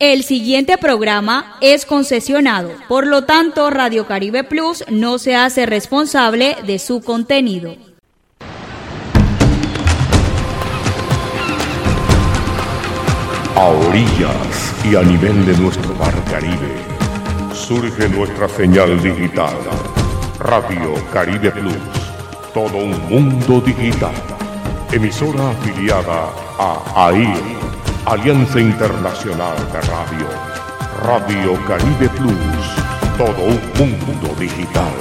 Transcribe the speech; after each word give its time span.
El 0.00 0.24
siguiente 0.24 0.76
programa 0.76 1.56
es 1.60 1.86
concesionado, 1.86 2.72
por 2.88 3.06
lo 3.06 3.22
tanto 3.22 3.70
Radio 3.70 4.08
Caribe 4.08 4.42
Plus 4.42 4.84
no 4.90 5.18
se 5.18 5.36
hace 5.36 5.66
responsable 5.66 6.56
de 6.66 6.80
su 6.80 7.00
contenido. 7.00 7.76
A 13.54 13.68
orillas 13.68 14.74
y 14.84 14.96
a 14.96 15.02
nivel 15.02 15.46
de 15.46 15.56
nuestro 15.58 15.94
mar 15.94 16.14
Caribe, 16.28 16.74
surge 17.54 18.08
nuestra 18.08 18.48
señal 18.48 19.00
digital, 19.00 19.56
Radio 20.40 20.94
Caribe 21.12 21.52
Plus, 21.52 21.76
todo 22.52 22.78
un 22.78 23.00
mundo 23.08 23.60
digital, 23.60 24.14
emisora 24.90 25.50
afiliada 25.50 26.30
a 26.58 27.06
AIR 27.06 27.73
Alianza 28.06 28.60
Internacional 28.60 29.56
de 29.72 29.80
Radio. 29.80 30.28
Radio 31.02 31.66
Caribe 31.66 32.06
Plus. 32.10 32.36
Todo 33.16 33.46
un 33.46 33.98
mundo 33.98 34.34
digital. 34.38 34.92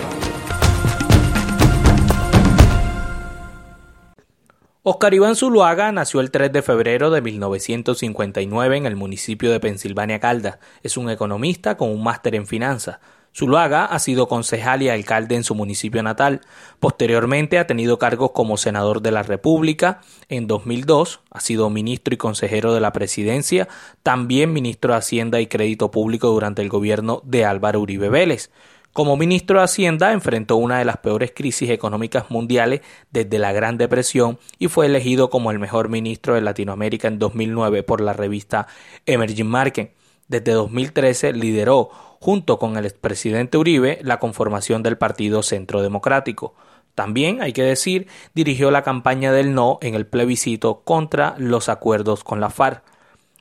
Oscar 4.84 5.13
Iván 5.13 5.35
Zuluaga 5.35 5.91
nació 5.91 6.21
el 6.21 6.31
3 6.31 6.53
de 6.53 6.61
febrero 6.61 7.11
de 7.11 7.21
1959 7.21 8.77
en 8.77 8.85
el 8.85 8.95
municipio 8.95 9.52
de 9.52 9.59
Pensilvania 9.59 10.22
Calda. 10.22 10.59
Es 10.81 10.95
un 10.95 11.09
economista 11.09 11.75
con 11.75 11.89
un 11.89 12.03
máster 12.03 12.35
en 12.35 12.47
finanzas. 12.47 12.99
Zuluaga 13.35 13.85
ha 13.85 13.97
sido 13.99 14.27
concejal 14.27 14.83
y 14.83 14.89
alcalde 14.89 15.35
en 15.35 15.43
su 15.43 15.55
municipio 15.55 16.03
natal. 16.03 16.41
Posteriormente 16.79 17.57
ha 17.57 17.65
tenido 17.65 17.97
cargos 17.97 18.31
como 18.31 18.57
senador 18.57 19.01
de 19.01 19.11
la 19.11 19.23
República. 19.23 20.01
En 20.29 20.45
2002 20.45 21.21
ha 21.31 21.39
sido 21.39 21.69
ministro 21.69 22.13
y 22.13 22.17
consejero 22.17 22.73
de 22.73 22.79
la 22.79 22.93
presidencia, 22.93 23.67
también 24.03 24.53
ministro 24.53 24.93
de 24.93 24.99
Hacienda 24.99 25.41
y 25.41 25.47
Crédito 25.47 25.89
Público 25.89 26.27
durante 26.29 26.61
el 26.61 26.69
gobierno 26.69 27.21
de 27.25 27.45
Álvaro 27.45 27.79
Uribe 27.79 28.09
Vélez. 28.09 28.51
Como 28.93 29.17
ministro 29.17 29.58
de 29.58 29.63
Hacienda 29.63 30.13
enfrentó 30.13 30.55
una 30.58 30.77
de 30.77 30.86
las 30.86 30.97
peores 30.97 31.31
crisis 31.36 31.71
económicas 31.71 32.30
mundiales 32.30 32.81
desde 33.09 33.39
la 33.39 33.52
Gran 33.52 33.80
Depresión 33.80 34.38
y 34.59 34.67
fue 34.67 34.86
elegido 34.86 35.31
como 35.31 35.49
el 35.49 35.58
mejor 35.58 35.89
ministro 35.89 36.36
de 36.36 36.41
Latinoamérica 36.41 37.08
en 37.08 37.17
2009 37.17 37.81
por 37.81 38.02
la 38.02 38.13
revista 38.13 38.67
Emerging 39.08 39.47
Market. 39.47 39.95
Desde 40.27 40.52
2013 40.52 41.33
lideró 41.33 41.89
junto 42.23 42.57
con 42.57 42.77
el 42.77 42.85
expresidente 42.85 43.57
Uribe, 43.57 43.99
la 44.02 44.17
conformación 44.17 44.81
del 44.81 44.97
Partido 44.97 45.43
Centro 45.43 45.81
Democrático. 45.81 46.53
También, 46.95 47.41
hay 47.41 47.52
que 47.52 47.63
decir, 47.63 48.07
dirigió 48.33 48.71
la 48.71 48.81
campaña 48.81 49.33
del 49.33 49.53
no 49.53 49.77
en 49.81 49.93
el 49.93 50.07
plebiscito 50.07 50.83
contra 50.85 51.35
los 51.38 51.67
acuerdos 51.67 52.23
con 52.23 52.39
la 52.39 52.49
FARC. 52.49 52.81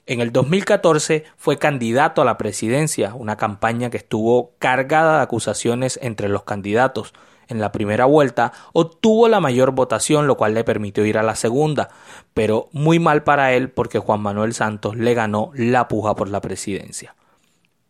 En 0.06 0.20
el 0.20 0.32
2014 0.32 1.22
fue 1.36 1.58
candidato 1.58 2.22
a 2.22 2.24
la 2.24 2.38
presidencia, 2.38 3.14
una 3.14 3.36
campaña 3.36 3.88
que 3.88 3.98
estuvo 3.98 4.50
cargada 4.58 5.18
de 5.18 5.22
acusaciones 5.22 6.00
entre 6.02 6.28
los 6.28 6.42
candidatos. 6.42 7.14
En 7.46 7.60
la 7.60 7.70
primera 7.70 8.06
vuelta 8.06 8.52
obtuvo 8.72 9.28
la 9.28 9.38
mayor 9.38 9.70
votación, 9.70 10.26
lo 10.26 10.36
cual 10.36 10.54
le 10.54 10.64
permitió 10.64 11.06
ir 11.06 11.18
a 11.18 11.22
la 11.22 11.36
segunda, 11.36 11.90
pero 12.34 12.68
muy 12.72 12.98
mal 12.98 13.22
para 13.22 13.52
él 13.52 13.70
porque 13.70 14.00
Juan 14.00 14.22
Manuel 14.22 14.54
Santos 14.54 14.96
le 14.96 15.14
ganó 15.14 15.52
la 15.54 15.86
puja 15.86 16.16
por 16.16 16.28
la 16.28 16.40
presidencia. 16.40 17.14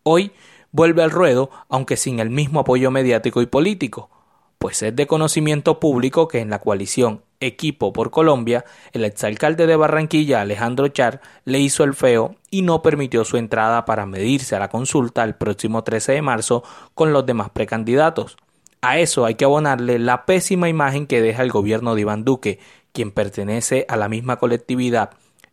Hoy 0.02 0.32
vuelve 0.72 1.02
al 1.02 1.10
ruedo, 1.10 1.50
aunque 1.68 1.96
sin 1.96 2.18
el 2.18 2.30
mismo 2.30 2.60
apoyo 2.60 2.90
mediático 2.90 3.40
y 3.42 3.46
político, 3.46 4.10
pues 4.58 4.82
es 4.82 4.94
de 4.96 5.06
conocimiento 5.06 5.78
público 5.78 6.28
que 6.28 6.40
en 6.40 6.50
la 6.50 6.58
coalición 6.58 7.22
Equipo 7.40 7.92
por 7.92 8.10
Colombia, 8.10 8.64
el 8.92 9.04
exalcalde 9.04 9.66
de 9.66 9.74
Barranquilla, 9.74 10.40
Alejandro 10.40 10.86
Char, 10.88 11.20
le 11.44 11.58
hizo 11.58 11.82
el 11.82 11.94
feo 11.94 12.36
y 12.50 12.62
no 12.62 12.82
permitió 12.82 13.24
su 13.24 13.36
entrada 13.36 13.84
para 13.84 14.06
medirse 14.06 14.54
a 14.54 14.60
la 14.60 14.68
consulta 14.68 15.24
el 15.24 15.34
próximo 15.34 15.82
13 15.82 16.12
de 16.12 16.22
marzo 16.22 16.62
con 16.94 17.12
los 17.12 17.26
demás 17.26 17.50
precandidatos. 17.50 18.36
A 18.80 18.98
eso 18.98 19.24
hay 19.24 19.34
que 19.34 19.44
abonarle 19.44 19.98
la 19.98 20.24
pésima 20.24 20.68
imagen 20.68 21.06
que 21.06 21.20
deja 21.20 21.42
el 21.42 21.50
gobierno 21.50 21.94
de 21.94 22.02
Iván 22.02 22.24
Duque, 22.24 22.60
quien 22.92 23.10
pertenece 23.10 23.84
a 23.88 23.96
la 23.96 24.08
misma 24.08 24.36
colectividad 24.36 25.10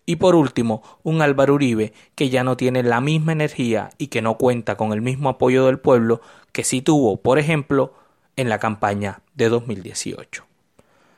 y 0.09 0.15
por 0.15 0.33
último, 0.33 0.81
un 1.03 1.21
Álvaro 1.21 1.53
Uribe 1.53 1.93
que 2.15 2.31
ya 2.31 2.43
no 2.43 2.57
tiene 2.57 2.81
la 2.81 2.99
misma 2.99 3.31
energía 3.31 3.91
y 3.99 4.07
que 4.07 4.23
no 4.23 4.39
cuenta 4.39 4.75
con 4.75 4.91
el 4.91 5.03
mismo 5.03 5.29
apoyo 5.29 5.67
del 5.67 5.77
pueblo 5.77 6.19
que 6.51 6.63
sí 6.63 6.81
tuvo, 6.81 7.17
por 7.17 7.37
ejemplo, 7.37 7.93
en 8.35 8.49
la 8.49 8.57
campaña 8.57 9.21
de 9.35 9.49
2018. 9.49 10.47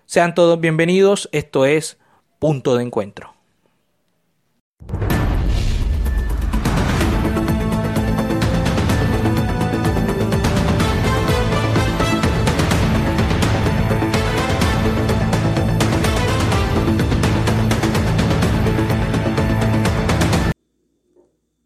Sean 0.06 0.35
todos 0.35 0.59
bienvenidos, 0.59 1.29
esto 1.31 1.66
es 1.66 2.00
Punto 2.38 2.75
de 2.75 2.84
Encuentro. 2.84 3.34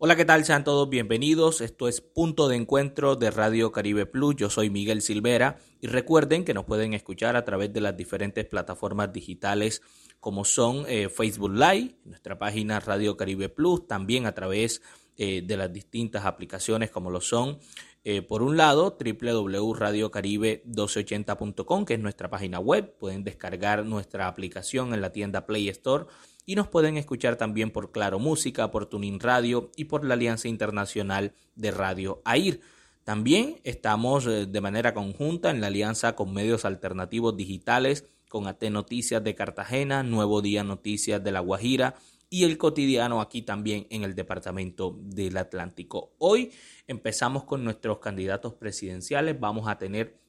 Hola, 0.06 0.16
¿qué 0.16 0.24
tal? 0.24 0.46
Sean 0.46 0.64
todos 0.64 0.88
bienvenidos. 0.88 1.62
Esto 1.62 1.88
es 1.88 2.00
Punto 2.00 2.48
de 2.48 2.56
Encuentro 2.56 3.16
de 3.16 3.32
Radio 3.32 3.72
Caribe 3.72 4.06
Plus. 4.06 4.36
Yo 4.36 4.52
soy 4.52 4.70
Miguel 4.70 5.02
Silvera 5.02 5.58
y 5.82 5.88
recuerden 5.88 6.46
que 6.46 6.54
nos 6.54 6.66
pueden 6.66 6.94
escuchar 6.94 7.36
a 7.36 7.44
través 7.44 7.74
de 7.74 7.82
las 7.82 7.98
diferentes 7.98 8.46
plataformas 8.46 9.12
digitales 9.12 9.82
como 10.20 10.46
son 10.46 10.86
eh, 10.88 11.10
Facebook 11.10 11.54
Live, 11.54 11.96
nuestra 12.06 12.38
página 12.38 12.80
Radio 12.80 13.18
Caribe 13.18 13.50
Plus, 13.50 13.88
también 13.88 14.28
a 14.28 14.36
través 14.36 14.84
eh, 15.18 15.42
de 15.44 15.58
las 15.58 15.74
distintas 15.74 16.26
aplicaciones 16.26 16.92
como 16.92 17.10
lo 17.10 17.20
son 17.20 17.58
eh, 18.04 18.22
por 18.22 18.44
un 18.44 18.58
lado, 18.58 18.96
www.radiocaribe1280.com, 19.04 21.86
que 21.86 21.96
es 21.96 22.00
nuestra 22.00 22.30
página 22.30 22.60
web. 22.60 22.96
Pueden 23.00 23.24
descargar 23.24 23.84
nuestra 23.84 24.28
aplicación 24.28 24.94
en 24.94 25.02
la 25.02 25.12
tienda 25.12 25.48
Play 25.48 25.68
Store 25.70 26.06
y 26.45 26.56
nos 26.56 26.67
pueden 26.67 26.97
escuchar 26.97 27.38
también 27.38 27.72
por 27.72 27.91
Claro 27.91 28.19
Música, 28.19 28.72
por 28.72 28.85
Tuning 28.85 29.19
Radio 29.19 29.72
y 29.75 29.85
por 29.85 30.06
la 30.06 30.13
Alianza 30.13 30.47
Internacional 30.47 31.33
de 31.56 31.72
Radio 31.72 32.22
AIR. 32.25 32.59
También 33.03 33.59
estamos 33.63 34.25
eh, 34.25 34.45
de 34.45 34.61
manera 34.61 34.94
conjunta 34.94 35.51
en 35.51 35.61
la 35.61 35.67
alianza 35.67 36.16
con 36.16 36.33
medios 36.33 36.66
alternativos 36.66 37.35
digitales, 37.35 38.06
con 38.29 38.47
AT 38.47 38.63
Noticias 38.63 39.23
de 39.23 39.35
Cartagena, 39.35 40.03
Nuevo 40.03 40.41
Día 40.41 40.63
Noticias 40.63 41.23
de 41.23 41.31
La 41.31 41.39
Guajira 41.39 41.95
y 42.29 42.44
el 42.44 42.57
cotidiano 42.57 43.22
aquí 43.22 43.44
también 43.44 43.88
en 43.89 44.03
el 44.03 44.16
departamento 44.16 44.97
del 45.00 45.38
Atlántico. 45.38 46.13
Hoy 46.17 46.51
empezamos 46.88 47.44
con 47.44 47.63
nuestros 47.63 48.00
candidatos 48.00 48.53
presidenciales. 48.53 49.39
Vamos 49.39 49.67
a 49.67 49.77
tener 49.77 50.19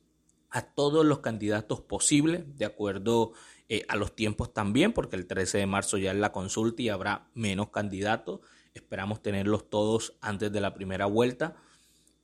a 0.50 0.62
todos 0.62 1.04
los 1.04 1.20
candidatos 1.20 1.80
posibles, 1.80 2.44
de 2.56 2.64
acuerdo 2.64 3.32
eh, 3.68 3.84
a 3.88 3.96
los 3.96 4.14
tiempos 4.14 4.54
también, 4.54 4.92
porque 4.92 5.16
el 5.16 5.26
13 5.26 5.58
de 5.58 5.66
marzo 5.66 5.98
ya 5.98 6.12
es 6.12 6.16
la 6.16 6.30
consulta 6.30 6.82
y 6.82 6.88
habrá 6.88 7.28
menos 7.34 7.70
candidatos. 7.70 8.40
Esperamos 8.74 9.22
tenerlos 9.22 9.68
todos 9.68 10.16
antes 10.20 10.52
de 10.52 10.60
la 10.60 10.72
primera 10.72 11.06
vuelta. 11.06 11.56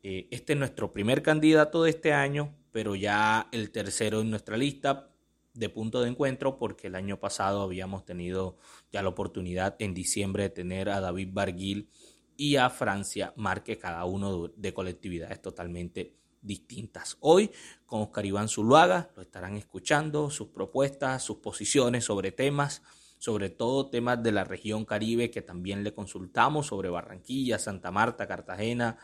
Eh, 0.04 0.28
este 0.30 0.53
es 0.53 0.58
nuestro 0.58 0.92
primer 0.92 1.22
candidato 1.22 1.82
de 1.82 1.91
este 1.91 2.12
año, 2.12 2.54
pero 2.70 2.94
ya 2.94 3.48
el 3.50 3.70
tercero 3.72 4.20
en 4.20 4.30
nuestra 4.30 4.56
lista 4.56 5.10
de 5.54 5.69
punto 5.69 6.00
de 6.00 6.10
encuentro, 6.10 6.58
porque 6.58 6.86
el 6.86 6.94
año 6.94 7.19
pasado 7.19 7.62
habíamos 7.62 8.04
tenido 8.04 8.56
ya 8.92 9.03
la 9.03 9.09
oportunidad 9.09 9.74
en 9.80 9.94
diciembre 9.94 10.44
de 10.44 10.50
tener 10.50 10.88
a 10.91 11.00
David 11.00 11.30
Barguil 11.32 11.88
y 12.36 12.56
a 12.56 12.70
Francia 12.70 13.32
Marque, 13.36 13.78
cada 13.78 14.04
uno 14.04 14.48
de 14.48 14.72
colectividades 14.72 15.42
totalmente 15.42 16.16
distintas. 16.42 17.16
Hoy 17.20 17.50
con 17.86 18.03
Oscar 18.03 18.26
Iván 18.26 18.48
Zuluaga 18.48 19.10
lo 19.16 19.22
estarán 19.22 19.56
escuchando, 19.56 20.30
sus 20.30 20.48
propuestas, 20.48 21.22
sus 21.22 21.38
posiciones 21.38 22.04
sobre 22.04 22.32
temas, 22.32 22.82
sobre 23.19 23.50
todo 23.50 23.88
temas 23.88 24.22
de 24.22 24.32
la 24.32 24.44
región 24.44 24.84
Caribe 24.84 25.30
que 25.30 25.42
también 25.42 25.84
le 25.84 25.94
consultamos, 25.94 26.66
sobre 26.66 26.91
Barranquilla, 26.91 27.58
Santa 27.58 27.91
Marta, 27.91 28.26
Cartagena, 28.26 28.98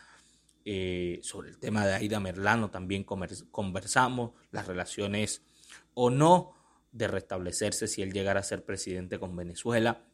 eh, 0.64 1.20
sobre 1.22 1.48
el 1.48 1.58
tema 1.58 1.86
de 1.86 1.94
Aida 1.94 2.20
Merlano 2.20 2.70
también 2.70 3.04
conversamos, 3.04 4.32
las 4.50 4.66
relaciones 4.66 5.42
o 5.94 6.10
no 6.10 6.52
de 6.92 7.08
restablecerse 7.08 7.86
si 7.86 8.02
él 8.02 8.12
llegara 8.12 8.40
a 8.40 8.42
ser 8.42 8.64
presidente 8.64 9.18
con 9.18 9.36
Venezuela. 9.36 10.04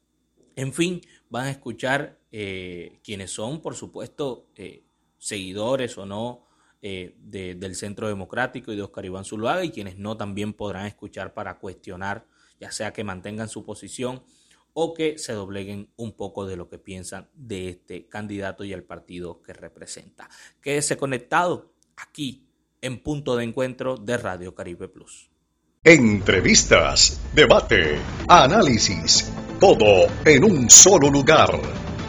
En 0.57 0.73
fin, 0.73 1.01
van 1.31 1.47
a 1.47 1.51
escuchar 1.51 2.21
eh, 2.31 3.01
quienes 3.03 3.33
son, 3.33 3.61
por 3.61 3.75
supuesto, 3.75 4.51
eh, 4.55 4.85
seguidores 5.19 5.99
o 5.99 6.07
no 6.07 6.47
eh, 6.87 7.15
del 7.17 7.75
Centro 7.77 8.09
Democrático 8.09 8.71
y 8.71 8.77
de 8.77 8.83
Oscar 8.83 9.07
Iván 9.07 9.25
Zuluaga 9.25 9.65
y 9.65 9.71
quienes 9.71 9.97
no 9.97 10.19
también 10.19 10.53
podrán 10.53 10.85
escuchar 10.85 11.33
para 11.33 11.59
cuestionar, 11.59 12.27
ya 12.61 12.71
sea 12.71 12.93
que 12.93 13.03
mantengan 13.03 13.49
su 13.49 13.65
posición 13.65 14.23
o 14.75 14.93
que 14.93 15.17
se 15.17 15.33
dobleguen 15.33 15.89
un 15.97 16.13
poco 16.13 16.45
de 16.45 16.57
lo 16.57 16.69
que 16.69 16.77
piensan 16.77 17.31
de 17.33 17.71
este 17.71 18.07
candidato 18.07 18.65
y 18.65 18.75
el 18.75 18.85
partido 18.85 19.41
que 19.41 19.55
representa. 19.55 20.29
Quédese 20.61 20.99
conectado 20.99 21.73
aquí 21.97 22.47
en 22.83 23.03
punto 23.03 23.35
de 23.35 23.45
encuentro 23.45 23.97
de 23.97 24.19
Radio 24.19 24.55
Caribe 24.55 24.89
Plus. 24.89 25.31
Entrevistas, 25.83 27.19
debate, 27.35 27.97
análisis, 28.29 29.33
todo 29.59 30.07
en 30.27 30.45
un 30.45 30.69
solo 30.69 31.09
lugar. 31.09 31.59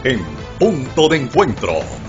En 0.04 0.20
punto 0.60 1.08
de 1.08 1.16
encuentro. 1.16 2.05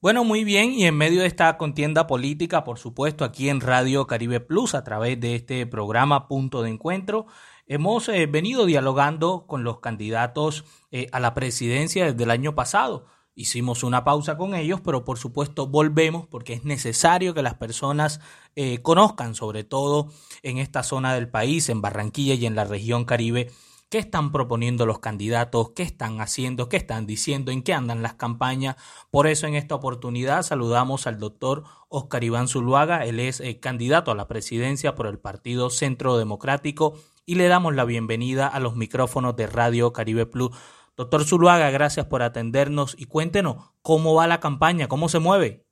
Bueno, 0.00 0.22
muy 0.22 0.44
bien, 0.44 0.72
y 0.74 0.84
en 0.84 0.96
medio 0.96 1.22
de 1.22 1.26
esta 1.26 1.58
contienda 1.58 2.06
política, 2.06 2.62
por 2.62 2.78
supuesto, 2.78 3.24
aquí 3.24 3.48
en 3.48 3.60
Radio 3.60 4.06
Caribe 4.06 4.38
Plus, 4.38 4.76
a 4.76 4.84
través 4.84 5.18
de 5.18 5.34
este 5.34 5.66
programa 5.66 6.28
Punto 6.28 6.62
de 6.62 6.70
Encuentro, 6.70 7.26
hemos 7.66 8.08
eh, 8.08 8.26
venido 8.26 8.64
dialogando 8.64 9.44
con 9.48 9.64
los 9.64 9.80
candidatos 9.80 10.64
eh, 10.92 11.08
a 11.10 11.18
la 11.18 11.34
presidencia 11.34 12.04
desde 12.04 12.22
el 12.22 12.30
año 12.30 12.54
pasado. 12.54 13.06
Hicimos 13.34 13.82
una 13.82 14.04
pausa 14.04 14.36
con 14.36 14.54
ellos, 14.54 14.80
pero 14.80 15.04
por 15.04 15.18
supuesto 15.18 15.66
volvemos 15.66 16.28
porque 16.28 16.52
es 16.52 16.64
necesario 16.64 17.34
que 17.34 17.42
las 17.42 17.54
personas 17.54 18.20
eh, 18.54 18.80
conozcan, 18.82 19.34
sobre 19.34 19.64
todo 19.64 20.12
en 20.44 20.58
esta 20.58 20.84
zona 20.84 21.12
del 21.14 21.28
país, 21.28 21.68
en 21.68 21.82
Barranquilla 21.82 22.34
y 22.34 22.46
en 22.46 22.54
la 22.54 22.64
región 22.64 23.04
Caribe, 23.04 23.50
qué 23.90 23.98
están 23.98 24.32
proponiendo 24.32 24.84
los 24.86 24.98
candidatos, 24.98 25.72
qué 25.74 25.82
están 25.82 26.20
haciendo, 26.20 26.68
qué 26.68 26.76
están 26.76 27.06
diciendo, 27.06 27.50
en 27.50 27.62
qué 27.62 27.72
andan 27.72 28.02
las 28.02 28.14
campañas. 28.14 28.76
Por 29.10 29.26
eso 29.26 29.46
en 29.46 29.54
esta 29.54 29.74
oportunidad 29.74 30.42
saludamos 30.42 31.06
al 31.06 31.18
doctor 31.18 31.64
Oscar 31.88 32.22
Iván 32.22 32.48
Zuluaga, 32.48 33.04
él 33.04 33.18
es 33.18 33.40
eh, 33.40 33.60
candidato 33.60 34.10
a 34.10 34.14
la 34.14 34.28
presidencia 34.28 34.94
por 34.94 35.06
el 35.06 35.18
Partido 35.18 35.70
Centro 35.70 36.18
Democrático 36.18 36.98
y 37.24 37.36
le 37.36 37.48
damos 37.48 37.74
la 37.74 37.84
bienvenida 37.84 38.46
a 38.46 38.60
los 38.60 38.76
micrófonos 38.76 39.36
de 39.36 39.46
Radio 39.46 39.92
Caribe 39.92 40.26
Plus. 40.26 40.50
Doctor 40.96 41.24
Zuluaga, 41.24 41.70
gracias 41.70 42.06
por 42.06 42.22
atendernos 42.22 42.94
y 42.98 43.06
cuéntenos 43.06 43.72
cómo 43.82 44.14
va 44.14 44.26
la 44.26 44.40
campaña, 44.40 44.88
cómo 44.88 45.08
se 45.08 45.18
mueve. 45.18 45.64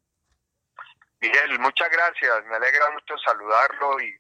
Miguel, 1.20 1.58
muchas 1.58 1.90
gracias, 1.90 2.46
me 2.48 2.56
alegra 2.56 2.90
mucho 2.92 3.14
saludarlo 3.24 4.00
y 4.00 4.14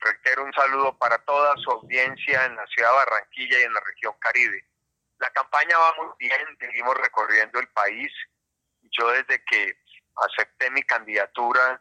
reitero 0.00 0.44
un 0.44 0.52
saludo 0.52 0.96
para 0.96 1.18
toda 1.18 1.54
su 1.56 1.70
en 2.00 2.56
la 2.56 2.66
ciudad 2.66 2.90
de 2.90 2.96
Barranquilla 2.96 3.60
y 3.60 3.62
en 3.62 3.72
la 3.72 3.80
región 3.80 4.14
Caribe. 4.18 4.64
La 5.18 5.30
campaña 5.30 5.78
va 5.78 5.94
muy 5.96 6.12
bien, 6.18 6.40
seguimos 6.58 6.94
recorriendo 6.96 7.60
el 7.60 7.68
país. 7.68 8.10
Yo 8.82 9.08
desde 9.10 9.42
que 9.44 9.76
acepté 10.16 10.70
mi 10.70 10.82
candidatura 10.82 11.80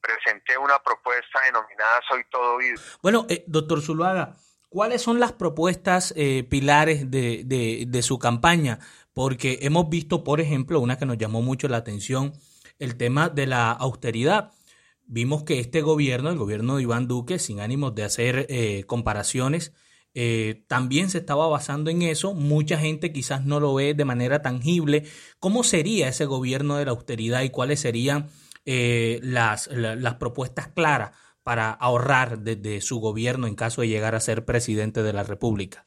presenté 0.00 0.56
una 0.56 0.78
propuesta 0.82 1.40
denominada 1.44 2.00
Soy 2.08 2.24
Todo 2.30 2.56
Oído. 2.56 2.80
Bueno, 3.02 3.26
eh, 3.28 3.44
doctor 3.46 3.82
Zuluaga, 3.82 4.36
¿cuáles 4.68 5.02
son 5.02 5.20
las 5.20 5.32
propuestas 5.32 6.14
eh, 6.16 6.44
pilares 6.48 7.10
de 7.10 8.02
su 8.02 8.18
campaña? 8.18 8.78
Porque 9.12 9.58
hemos 9.62 9.90
visto, 9.90 10.24
por 10.24 10.40
ejemplo, 10.40 10.80
una 10.80 10.98
que 10.98 11.06
nos 11.06 11.18
llamó 11.18 11.42
mucho 11.42 11.68
la 11.68 11.76
atención, 11.76 12.32
el 12.78 12.96
tema 12.96 13.28
de 13.28 13.46
la 13.46 13.72
austeridad 13.72 14.52
vimos 15.10 15.42
que 15.42 15.58
este 15.58 15.82
gobierno, 15.82 16.30
el 16.30 16.38
gobierno 16.38 16.76
de 16.76 16.82
Iván 16.82 17.08
Duque, 17.08 17.38
sin 17.38 17.60
ánimos 17.60 17.94
de 17.94 18.04
hacer 18.04 18.46
eh, 18.48 18.84
comparaciones, 18.86 19.74
eh, 20.14 20.64
también 20.68 21.10
se 21.10 21.18
estaba 21.18 21.48
basando 21.48 21.90
en 21.90 22.02
eso. 22.02 22.32
Mucha 22.32 22.78
gente 22.78 23.12
quizás 23.12 23.44
no 23.44 23.60
lo 23.60 23.74
ve 23.74 23.94
de 23.94 24.04
manera 24.04 24.40
tangible. 24.40 25.02
¿Cómo 25.40 25.64
sería 25.64 26.08
ese 26.08 26.26
gobierno 26.26 26.76
de 26.76 26.84
la 26.84 26.92
austeridad 26.92 27.42
y 27.42 27.50
cuáles 27.50 27.80
serían 27.80 28.30
eh, 28.64 29.18
las, 29.22 29.66
las 29.66 30.14
propuestas 30.14 30.68
claras 30.68 31.16
para 31.42 31.72
ahorrar 31.72 32.38
desde 32.38 32.80
su 32.80 33.00
gobierno 33.00 33.46
en 33.48 33.56
caso 33.56 33.80
de 33.80 33.88
llegar 33.88 34.14
a 34.14 34.20
ser 34.20 34.44
presidente 34.44 35.02
de 35.02 35.12
la 35.12 35.24
República? 35.24 35.86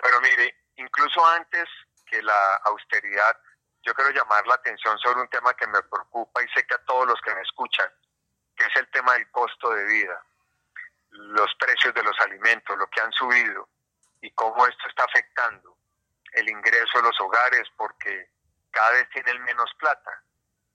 Pero 0.00 0.20
mire, 0.20 0.54
incluso 0.76 1.24
antes 1.26 1.64
que 2.06 2.22
la 2.22 2.56
austeridad, 2.66 3.36
yo 3.82 3.92
quiero 3.94 4.10
llamar 4.12 4.46
la 4.46 4.54
atención 4.54 4.96
sobre 4.98 5.20
un 5.20 5.28
tema 5.28 5.52
que 5.54 5.66
me 5.66 5.82
preocupa 5.82 6.42
y 6.42 6.48
sé 6.54 6.64
que 6.66 6.74
a 6.74 6.84
todos 6.84 7.06
los 7.08 7.20
que 7.22 7.34
me 7.34 7.40
escuchan 7.40 7.88
que 8.56 8.64
es 8.64 8.76
el 8.76 8.90
tema 8.90 9.14
del 9.14 9.30
costo 9.30 9.70
de 9.70 9.84
vida, 9.84 10.22
los 11.10 11.54
precios 11.56 11.94
de 11.94 12.02
los 12.02 12.18
alimentos, 12.20 12.76
lo 12.76 12.86
que 12.88 13.00
han 13.00 13.12
subido 13.12 13.68
y 14.20 14.30
cómo 14.32 14.66
esto 14.66 14.88
está 14.88 15.04
afectando 15.04 15.76
el 16.32 16.48
ingreso 16.48 16.98
de 16.98 17.02
los 17.02 17.20
hogares 17.20 17.62
porque 17.76 18.30
cada 18.70 18.90
vez 18.92 19.08
tienen 19.10 19.42
menos 19.44 19.70
plata 19.78 20.22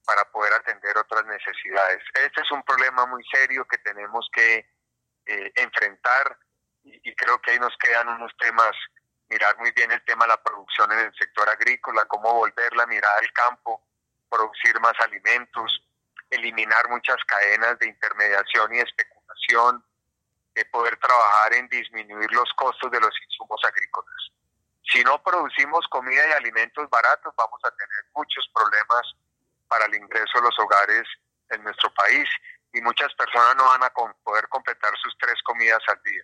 para 0.04 0.24
poder 0.30 0.54
atender 0.54 0.96
otras 0.96 1.24
necesidades. 1.26 2.02
Este 2.14 2.40
es 2.40 2.50
un 2.50 2.62
problema 2.62 3.06
muy 3.06 3.22
serio 3.30 3.66
que 3.66 3.78
tenemos 3.78 4.28
que 4.32 4.66
eh, 5.26 5.52
enfrentar 5.56 6.38
y, 6.82 7.10
y, 7.10 7.14
creo 7.14 7.40
que 7.40 7.50
ahí 7.50 7.58
nos 7.58 7.76
quedan 7.76 8.08
unos 8.08 8.32
temas, 8.38 8.72
mirar 9.28 9.56
muy 9.58 9.70
bien 9.72 9.92
el 9.92 10.02
tema 10.04 10.24
de 10.24 10.30
la 10.30 10.42
producción 10.42 10.90
en 10.92 11.00
el 11.00 11.14
sector 11.14 11.46
agrícola, 11.50 12.06
cómo 12.06 12.32
volver 12.32 12.74
la 12.74 12.86
mirada 12.86 13.18
al 13.18 13.30
campo, 13.32 13.82
producir 14.30 14.80
más 14.80 14.98
alimentos, 15.00 15.82
eliminar 16.30 16.88
muchas 16.88 17.16
cadenas 17.26 17.78
de 17.78 17.88
intermediación 17.88 18.74
y 18.74 18.78
especulación, 18.78 19.84
de 20.54 20.64
poder 20.66 20.96
trabajar 20.96 21.54
en 21.54 21.68
disminuir 21.68 22.30
los 22.32 22.50
costos 22.54 22.90
de 22.90 23.00
los 23.00 23.14
insumos 23.24 23.60
agrícolas. 23.64 24.30
Si 24.92 25.02
no 25.04 25.22
producimos 25.22 25.86
comida 25.88 26.26
y 26.28 26.32
alimentos 26.32 26.88
baratos, 26.90 27.32
vamos 27.36 27.60
a 27.64 27.70
tener 27.70 28.04
muchos 28.14 28.48
problemas 28.52 29.14
para 29.68 29.84
el 29.86 29.94
ingreso 29.94 30.38
de 30.38 30.42
los 30.42 30.58
hogares 30.58 31.06
en 31.50 31.62
nuestro 31.62 31.92
país 31.94 32.28
y 32.72 32.80
muchas 32.80 33.12
personas 33.14 33.56
no 33.56 33.64
van 33.66 33.84
a 33.84 33.90
poder 33.90 34.48
completar 34.48 34.92
sus 35.02 35.16
tres 35.18 35.40
comidas 35.42 35.80
al 35.88 36.02
día. 36.02 36.22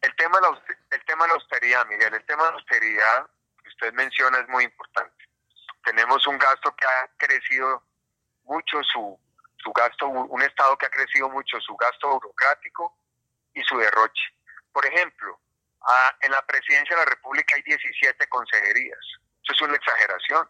El, 0.00 0.16
tema 0.16 0.38
de 0.38 0.42
la, 0.42 0.62
el 0.90 1.04
tema 1.04 1.24
de 1.24 1.28
la 1.28 1.34
austeridad, 1.34 1.86
Miguel, 1.86 2.14
el 2.14 2.24
tema 2.24 2.44
de 2.44 2.50
la 2.50 2.56
austeridad 2.56 3.26
que 3.62 3.68
usted 3.68 3.92
menciona 3.92 4.38
es 4.38 4.48
muy 4.48 4.64
importante. 4.64 5.24
Tenemos 5.84 6.26
un 6.26 6.38
gasto 6.38 6.74
que 6.76 6.86
ha 6.86 7.08
crecido 7.16 7.82
mucho 8.44 8.82
su, 8.84 9.18
su 9.56 9.72
gasto, 9.72 10.08
un 10.08 10.42
Estado 10.42 10.76
que 10.76 10.86
ha 10.86 10.90
crecido 10.90 11.28
mucho 11.28 11.60
su 11.60 11.76
gasto 11.76 12.08
burocrático 12.10 12.96
y 13.54 13.62
su 13.62 13.78
derroche. 13.78 14.34
Por 14.72 14.84
ejemplo, 14.86 15.38
en 16.20 16.30
la 16.30 16.42
presidencia 16.42 16.96
de 16.96 17.04
la 17.04 17.10
República 17.10 17.56
hay 17.56 17.62
17 17.62 18.26
consejerías. 18.28 18.98
Eso 19.42 19.52
es 19.52 19.60
una 19.60 19.76
exageración. 19.76 20.48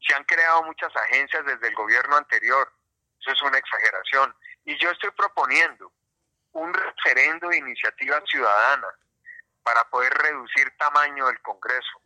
Se 0.00 0.14
han 0.14 0.24
creado 0.24 0.62
muchas 0.64 0.94
agencias 0.96 1.44
desde 1.44 1.68
el 1.68 1.74
gobierno 1.74 2.16
anterior. 2.16 2.72
Eso 3.20 3.30
es 3.32 3.42
una 3.42 3.58
exageración. 3.58 4.34
Y 4.64 4.76
yo 4.78 4.90
estoy 4.90 5.10
proponiendo 5.10 5.92
un 6.52 6.72
referendo 6.72 7.48
de 7.48 7.58
iniciativa 7.58 8.20
ciudadana 8.26 8.88
para 9.62 9.84
poder 9.84 10.12
reducir 10.14 10.70
tamaño 10.78 11.26
del 11.26 11.40
Congreso, 11.40 12.00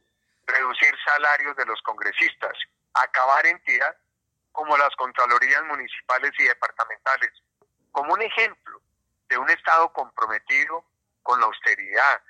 reducir 0.47 0.95
salarios 1.05 1.57
de 1.57 1.67
los 1.67 1.81
congresistas, 1.83 2.53
acabar 2.95 3.47
entidad 3.47 3.97
como 4.59 4.77
las 4.77 4.91
Contralorías 4.97 5.63
municipales 5.71 6.33
y 6.37 6.43
departamentales, 6.43 7.31
como 7.93 8.13
un 8.13 8.23
ejemplo 8.23 8.83
de 9.29 9.39
un 9.39 9.49
Estado 9.51 9.93
comprometido 9.93 10.85
con 11.23 11.39
la 11.39 11.47
austeridad 11.47 12.21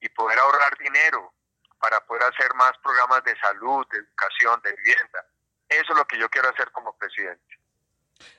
y 0.00 0.08
poder 0.10 0.38
ahorrar 0.38 0.78
dinero 0.78 1.32
para 1.80 1.98
poder 2.06 2.22
hacer 2.22 2.54
más 2.54 2.70
programas 2.84 3.24
de 3.24 3.36
salud, 3.36 3.84
de 3.90 3.98
educación, 3.98 4.60
de 4.62 4.76
vivienda. 4.76 5.26
Eso 5.68 5.92
es 5.92 5.98
lo 5.98 6.04
que 6.04 6.20
yo 6.20 6.28
quiero 6.28 6.50
hacer 6.50 6.70
como 6.70 6.96
presidente. 6.96 7.58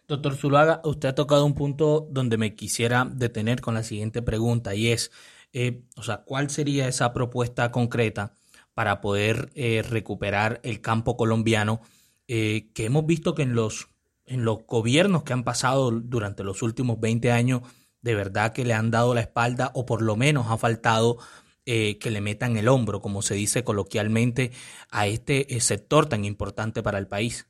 Doctor 0.08 0.38
Zuluaga, 0.38 0.80
usted 0.86 1.10
ha 1.10 1.16
tocado 1.16 1.46
un 1.46 1.54
punto 1.54 2.08
donde 2.10 2.38
me 2.38 2.56
quisiera 2.56 3.04
detener 3.06 3.60
con 3.60 3.74
la 3.74 3.84
siguiente 3.84 4.22
pregunta 4.22 4.74
y 4.74 4.94
es, 4.94 5.12
eh, 5.52 5.84
o 5.98 6.04
sea, 6.04 6.24
¿cuál 6.24 6.50
sería 6.50 6.88
esa 6.88 7.12
propuesta 7.12 7.74
concreta 7.74 8.32
para 8.74 9.02
poder 9.02 9.52
eh, 9.54 9.84
recuperar 9.86 10.62
el 10.64 10.80
campo 10.80 11.18
colombiano 11.18 11.82
eh, 12.28 12.72
que 12.74 12.86
hemos 12.86 13.06
visto 13.06 13.36
que 13.36 13.44
en 13.44 13.56
los, 13.56 13.90
en 14.26 14.46
los 14.46 14.66
gobiernos 14.66 15.24
que 15.24 15.34
han 15.34 15.44
pasado 15.44 15.92
durante 15.92 16.44
los 16.44 16.62
últimos 16.62 17.00
20 17.00 17.32
años, 17.32 17.62
de 18.02 18.16
verdad 18.16 18.54
que 18.54 18.66
le 18.66 18.74
han 18.74 18.92
dado 18.92 19.14
la 19.14 19.22
espalda 19.22 19.72
o 19.74 19.86
por 19.86 20.02
lo 20.02 20.16
menos 20.16 20.50
ha 20.50 20.58
faltado 20.58 21.18
eh, 21.66 21.98
que 22.00 22.12
le 22.12 22.22
metan 22.22 22.58
el 22.58 22.68
hombro, 22.68 23.02
como 23.02 23.22
se 23.22 23.36
dice 23.36 23.64
coloquialmente, 23.64 24.52
a 24.92 25.08
este 25.08 25.56
eh, 25.56 25.62
sector 25.62 26.08
tan 26.10 26.26
importante 26.26 26.84
para 26.84 26.98
el 26.98 27.08
país? 27.08 27.48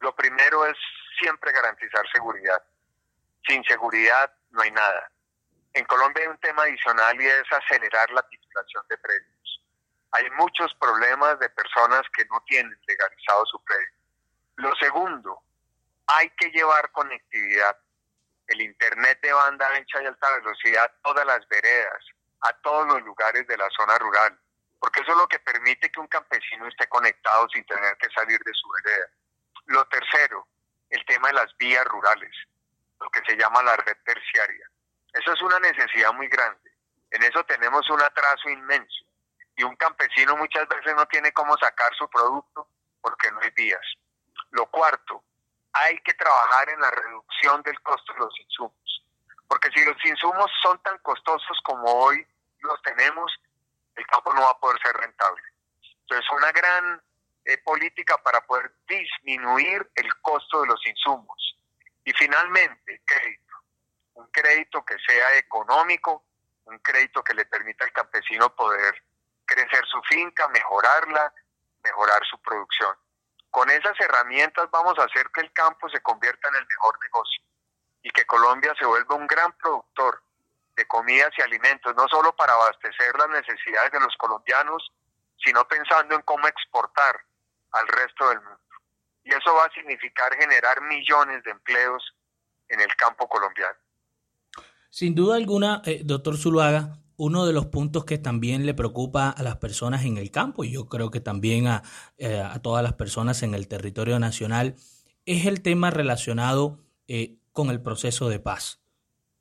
lo 0.00 0.14
primero 0.14 0.64
es 0.66 0.76
siempre 1.20 1.50
garantizar 1.50 2.04
seguridad. 2.12 2.62
Sin 3.46 3.64
seguridad 3.64 4.32
no 4.50 4.62
hay 4.62 4.70
nada. 4.70 5.10
En 5.74 5.84
Colombia 5.84 6.22
hay 6.22 6.28
un 6.28 6.38
tema 6.38 6.62
adicional 6.62 7.20
y 7.20 7.26
es 7.26 7.42
acelerar 7.50 8.08
la 8.12 8.22
titulación 8.28 8.84
de 8.88 8.98
predios 8.98 9.37
hay 10.12 10.30
muchos 10.30 10.74
problemas 10.80 11.38
de 11.38 11.50
personas 11.50 12.02
que 12.16 12.24
no 12.26 12.42
tienen 12.46 12.76
legalizado 12.86 13.44
su 13.46 13.58
crédito. 13.64 13.98
Lo 14.56 14.74
segundo, 14.76 15.42
hay 16.06 16.30
que 16.30 16.50
llevar 16.50 16.90
conectividad, 16.92 17.76
el 18.46 18.62
Internet 18.62 19.20
de 19.20 19.32
banda 19.32 19.68
ancha 19.74 20.02
y 20.02 20.06
alta 20.06 20.36
velocidad 20.36 20.84
a 20.84 21.02
todas 21.02 21.26
las 21.26 21.46
veredas, 21.48 22.04
a 22.40 22.52
todos 22.62 22.86
los 22.86 23.02
lugares 23.02 23.46
de 23.46 23.56
la 23.58 23.68
zona 23.76 23.98
rural, 23.98 24.38
porque 24.80 25.00
eso 25.00 25.12
es 25.12 25.18
lo 25.18 25.28
que 25.28 25.38
permite 25.40 25.90
que 25.90 26.00
un 26.00 26.06
campesino 26.06 26.66
esté 26.66 26.88
conectado 26.88 27.46
sin 27.50 27.64
tener 27.66 27.96
que 27.98 28.08
salir 28.10 28.38
de 28.42 28.52
su 28.54 28.68
vereda. 28.70 29.06
Lo 29.66 29.84
tercero, 29.88 30.46
el 30.88 31.04
tema 31.04 31.28
de 31.28 31.34
las 31.34 31.56
vías 31.58 31.84
rurales, 31.84 32.34
lo 33.00 33.10
que 33.10 33.20
se 33.28 33.36
llama 33.36 33.62
la 33.62 33.76
red 33.76 33.96
terciaria. 34.04 34.70
Eso 35.12 35.32
es 35.32 35.42
una 35.42 35.58
necesidad 35.60 36.12
muy 36.14 36.28
grande. 36.28 36.72
En 37.10 37.22
eso 37.22 37.44
tenemos 37.44 37.88
un 37.90 38.00
atraso 38.00 38.48
inmenso 38.48 39.07
y 39.58 39.64
un 39.64 39.74
campesino 39.74 40.36
muchas 40.36 40.68
veces 40.68 40.94
no 40.94 41.04
tiene 41.06 41.32
cómo 41.32 41.58
sacar 41.58 41.92
su 41.96 42.08
producto 42.08 42.68
porque 43.00 43.30
no 43.32 43.40
hay 43.40 43.50
vías. 43.50 43.84
Lo 44.52 44.66
cuarto, 44.66 45.24
hay 45.72 45.98
que 45.98 46.14
trabajar 46.14 46.70
en 46.70 46.80
la 46.80 46.90
reducción 46.92 47.60
del 47.62 47.78
costo 47.82 48.12
de 48.12 48.20
los 48.20 48.40
insumos, 48.40 49.04
porque 49.48 49.68
si 49.72 49.84
los 49.84 49.96
insumos 50.04 50.48
son 50.62 50.80
tan 50.82 50.96
costosos 50.98 51.58
como 51.64 51.92
hoy 51.92 52.24
los 52.60 52.80
tenemos, 52.82 53.32
el 53.96 54.06
campo 54.06 54.32
no 54.32 54.42
va 54.42 54.50
a 54.50 54.60
poder 54.60 54.80
ser 54.80 54.96
rentable. 54.96 55.42
Entonces, 56.02 56.24
una 56.30 56.52
gran 56.52 57.02
eh, 57.44 57.58
política 57.58 58.16
para 58.18 58.40
poder 58.46 58.72
disminuir 58.86 59.90
el 59.96 60.14
costo 60.22 60.60
de 60.60 60.68
los 60.68 60.86
insumos. 60.86 61.56
Y 62.04 62.12
finalmente, 62.12 63.02
crédito. 63.04 63.54
Un 64.14 64.28
crédito 64.28 64.84
que 64.84 64.96
sea 65.00 65.36
económico, 65.36 66.24
un 66.66 66.78
crédito 66.78 67.24
que 67.24 67.34
le 67.34 67.44
permita 67.44 67.84
al 67.84 67.92
campesino 67.92 68.54
poder 68.54 69.02
crecer 69.48 69.84
su 69.90 70.00
finca, 70.02 70.46
mejorarla, 70.48 71.32
mejorar 71.82 72.22
su 72.30 72.38
producción. 72.40 72.94
Con 73.50 73.70
esas 73.70 73.98
herramientas 73.98 74.68
vamos 74.70 74.96
a 74.98 75.04
hacer 75.04 75.26
que 75.34 75.40
el 75.40 75.52
campo 75.52 75.88
se 75.88 76.00
convierta 76.00 76.48
en 76.48 76.56
el 76.56 76.66
mejor 76.66 76.98
negocio 77.02 77.42
y 78.02 78.10
que 78.10 78.26
Colombia 78.26 78.74
se 78.78 78.86
vuelva 78.86 79.16
un 79.16 79.26
gran 79.26 79.52
productor 79.56 80.22
de 80.76 80.86
comidas 80.86 81.30
y 81.36 81.42
alimentos, 81.42 81.94
no 81.96 82.06
solo 82.08 82.36
para 82.36 82.52
abastecer 82.52 83.16
las 83.18 83.28
necesidades 83.30 83.90
de 83.90 84.00
los 84.00 84.14
colombianos, 84.16 84.92
sino 85.42 85.66
pensando 85.66 86.14
en 86.14 86.22
cómo 86.22 86.46
exportar 86.46 87.18
al 87.72 87.88
resto 87.88 88.28
del 88.28 88.40
mundo. 88.40 88.60
Y 89.24 89.34
eso 89.34 89.54
va 89.54 89.64
a 89.64 89.72
significar 89.72 90.34
generar 90.36 90.80
millones 90.82 91.42
de 91.42 91.50
empleos 91.50 92.02
en 92.68 92.80
el 92.80 92.94
campo 92.96 93.28
colombiano. 93.28 93.76
Sin 94.90 95.14
duda 95.14 95.36
alguna, 95.36 95.82
eh, 95.84 96.02
doctor 96.04 96.36
Zuluaga, 96.36 96.96
uno 97.18 97.46
de 97.46 97.52
los 97.52 97.66
puntos 97.66 98.04
que 98.04 98.16
también 98.16 98.64
le 98.64 98.74
preocupa 98.74 99.28
a 99.28 99.42
las 99.42 99.56
personas 99.56 100.04
en 100.04 100.16
el 100.16 100.30
campo, 100.30 100.62
y 100.62 100.70
yo 100.72 100.88
creo 100.88 101.10
que 101.10 101.20
también 101.20 101.66
a, 101.66 101.82
eh, 102.16 102.48
todas 102.62 102.82
las 102.82 102.94
personas 102.94 103.42
en 103.42 103.54
el 103.54 103.66
territorio 103.66 104.20
nacional, 104.20 104.76
es 105.26 105.44
el 105.44 105.60
tema 105.60 105.90
relacionado 105.90 106.78
eh, 107.08 107.36
con 107.52 107.70
el 107.70 107.82
proceso 107.82 108.28
de 108.28 108.38
paz. 108.38 108.80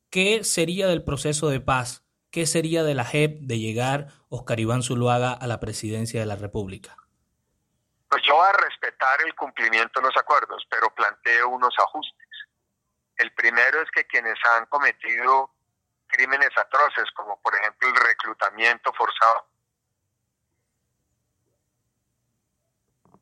¿Qué 0.10 0.44
sería 0.44 0.88
del 0.88 1.04
proceso 1.04 1.50
de 1.50 1.60
paz? 1.60 2.04
¿Qué 2.32 2.48
sería 2.48 2.84
de 2.84 2.96
la 2.96 3.06
JEP 3.06 3.42
de 3.42 3.60
llegar 3.60 4.08
Oscar 4.30 4.60
Iván 4.60 4.82
Zuluaga 4.82 5.32
a 5.32 5.46
la 5.46 5.60
presidencia 5.60 6.20
de 6.20 6.26
la 6.26 6.36
República? 6.36 6.98
Pues 8.10 8.24
yo 8.28 8.36
voy 8.36 8.48
a 8.48 8.54
respetar 8.54 9.22
el 9.24 9.36
cumplimiento 9.36 10.00
de 10.00 10.08
los 10.08 10.18
acuerdos, 10.18 10.66
pero 10.68 10.90
planteo 10.96 11.50
unos 11.50 11.76
ajustes. 11.78 12.28
El 13.18 13.32
primero 13.34 13.82
es 13.84 13.92
que 13.92 14.06
quienes 14.06 14.38
han 14.58 14.66
cometido 14.66 15.52
crímenes 16.08 16.50
atroces, 16.58 17.10
como 17.12 17.40
por 17.42 17.56
ejemplo 17.56 17.90
el 17.90 17.96
reclutamiento 17.96 18.94
forzado, 18.94 19.48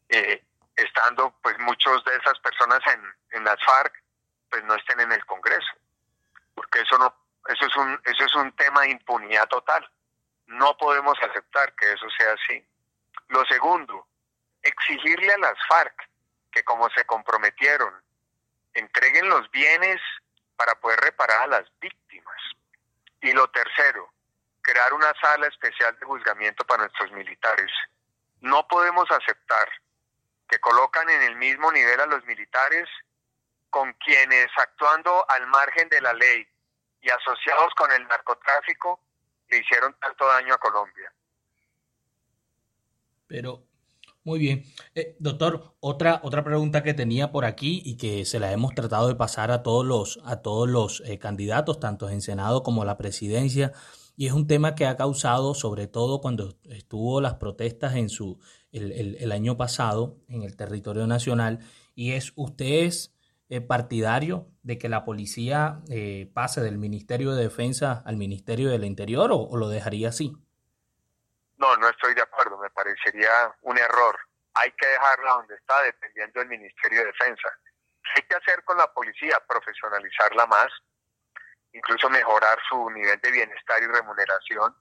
eh, 0.10 0.44
estando 0.76 1.36
pues 1.42 1.58
muchos 1.60 2.04
de 2.06 2.16
esas 2.16 2.40
personas 2.40 2.80
en, 2.88 3.02
en 3.32 3.44
las 3.44 3.58
FARC, 3.64 4.04
pues 4.50 4.64
no 4.64 4.76
estén 4.76 5.00
en 5.00 5.12
el 5.12 5.26
Congreso, 5.26 5.74
porque 6.54 6.82
eso 6.82 6.98
no, 6.98 7.14
eso 7.48 7.66
es 7.66 7.76
un, 7.76 8.02
eso 8.06 8.26
es 8.26 8.36
un 8.36 8.52
tema 8.54 8.82
de 8.82 8.92
impunidad 8.92 9.48
total. 9.48 9.90
No 10.48 10.78
podemos 10.78 11.18
aceptar 11.22 11.74
que 11.76 11.92
eso 11.92 12.06
sea 12.18 12.34
así. 12.34 12.64
Lo 13.30 13.44
segundo, 13.46 14.08
exigirle 14.62 15.34
a 15.34 15.38
las 15.40 15.58
FARC 15.68 16.10
que 16.52 16.64
como 16.64 16.90
se 16.92 17.06
comprometieron, 17.06 17.94
entreguen 18.74 19.28
los 19.28 19.50
bienes 19.52 20.00
para 20.56 20.76
poder 20.76 21.00
reparar 21.00 21.42
a 21.42 21.48
las 21.48 21.80
víctimas. 21.80 22.42
Y 23.26 23.34
lo 23.34 23.50
tercero, 23.50 24.14
crear 24.62 24.94
una 24.94 25.12
sala 25.20 25.48
especial 25.48 25.98
de 26.00 26.06
juzgamiento 26.06 26.64
para 26.64 26.84
nuestros 26.84 27.12
militares. 27.12 27.72
No 28.42 28.68
podemos 28.68 29.10
aceptar 29.10 29.68
que 30.48 30.60
colocan 30.60 31.10
en 31.10 31.24
el 31.24 31.36
mismo 31.36 31.72
nivel 31.72 32.00
a 32.02 32.06
los 32.06 32.24
militares 32.26 32.88
con 33.72 33.92
quienes 33.94 34.48
actuando 34.56 35.28
al 35.28 35.48
margen 35.48 35.90
de 35.90 36.02
la 36.02 36.14
ley 36.14 36.48
y 37.02 37.10
asociados 37.10 37.74
con 37.74 37.92
el 37.94 38.08
narcotráfico 38.08 39.00
le 39.48 39.58
hicieron 39.58 39.96
tanto 40.00 40.28
daño 40.28 40.54
a 40.54 40.60
Colombia. 40.60 41.12
Pero, 43.26 43.64
muy 44.26 44.40
bien. 44.40 44.66
Eh, 44.94 45.16
doctor, 45.20 45.76
otra, 45.80 46.20
otra 46.24 46.44
pregunta 46.44 46.84
que 46.84 46.94
tenía 46.94 47.32
por 47.32 47.46
aquí 47.46 47.82
y 47.86 47.96
que 47.96 48.26
se 48.26 48.40
la 48.40 48.52
hemos 48.52 48.76
tratado 48.76 49.08
de 49.08 49.16
pasar 49.16 49.52
a 49.52 49.64
todos 49.64 49.86
los, 49.86 50.20
a 50.26 50.42
todos 50.42 50.68
los 50.68 51.02
eh, 51.06 51.18
candidatos, 51.18 51.80
tanto 51.80 52.10
en 52.10 52.22
Senado 52.22 52.62
como 52.62 52.84
la 52.84 52.98
presidencia, 52.98 53.72
y 54.18 54.28
es 54.28 54.34
un 54.34 54.48
tema 54.48 54.76
que 54.76 54.86
ha 54.86 54.98
causado, 54.98 55.54
sobre 55.54 55.88
todo 55.88 56.20
cuando 56.20 56.56
estuvo 56.64 57.22
las 57.22 57.36
protestas 57.36 57.96
en 57.96 58.10
su, 58.10 58.40
el, 58.74 59.16
el 59.20 59.32
año 59.32 59.56
pasado 59.56 60.18
en 60.28 60.44
el 60.44 60.58
territorio 60.58 61.08
nacional, 61.08 61.60
y 61.96 62.12
es, 62.12 62.34
ustedes 62.36 63.16
eh, 63.48 63.62
partidario 63.62 64.48
de 64.64 64.80
que 64.80 64.90
la 64.90 65.06
policía 65.06 65.84
eh, 65.88 66.32
pase 66.34 66.62
del 66.62 66.80
Ministerio 66.80 67.36
de 67.36 67.44
Defensa 67.44 68.02
al 68.04 68.18
Ministerio 68.18 68.72
del 68.72 68.84
Interior 68.86 69.30
o, 69.32 69.56
lo 69.56 69.70
dejaría 69.70 70.10
así? 70.10 70.36
No, 71.58 71.78
no 71.78 71.88
estoy 71.88 72.16
de 72.16 72.24
acuerdo, 72.24 72.55
parecería 72.76 73.56
un 73.62 73.78
error. 73.78 74.20
Hay 74.54 74.72
que 74.74 74.86
dejarla 74.86 75.32
donde 75.32 75.56
está, 75.56 75.82
dependiendo 75.82 76.40
del 76.40 76.50
Ministerio 76.50 77.00
de 77.00 77.06
Defensa. 77.08 77.50
¿Qué 78.04 78.22
hay 78.22 78.28
que 78.28 78.36
hacer 78.36 78.64
con 78.64 78.78
la 78.78 78.92
policía? 78.94 79.40
Profesionalizarla 79.48 80.46
más, 80.46 80.68
incluso 81.74 82.10
mejorar 82.10 82.58
su 82.70 82.90
nivel 82.92 83.20
de 83.22 83.32
bienestar 83.32 83.82
y 83.82 83.88
remuneración, 83.88 84.76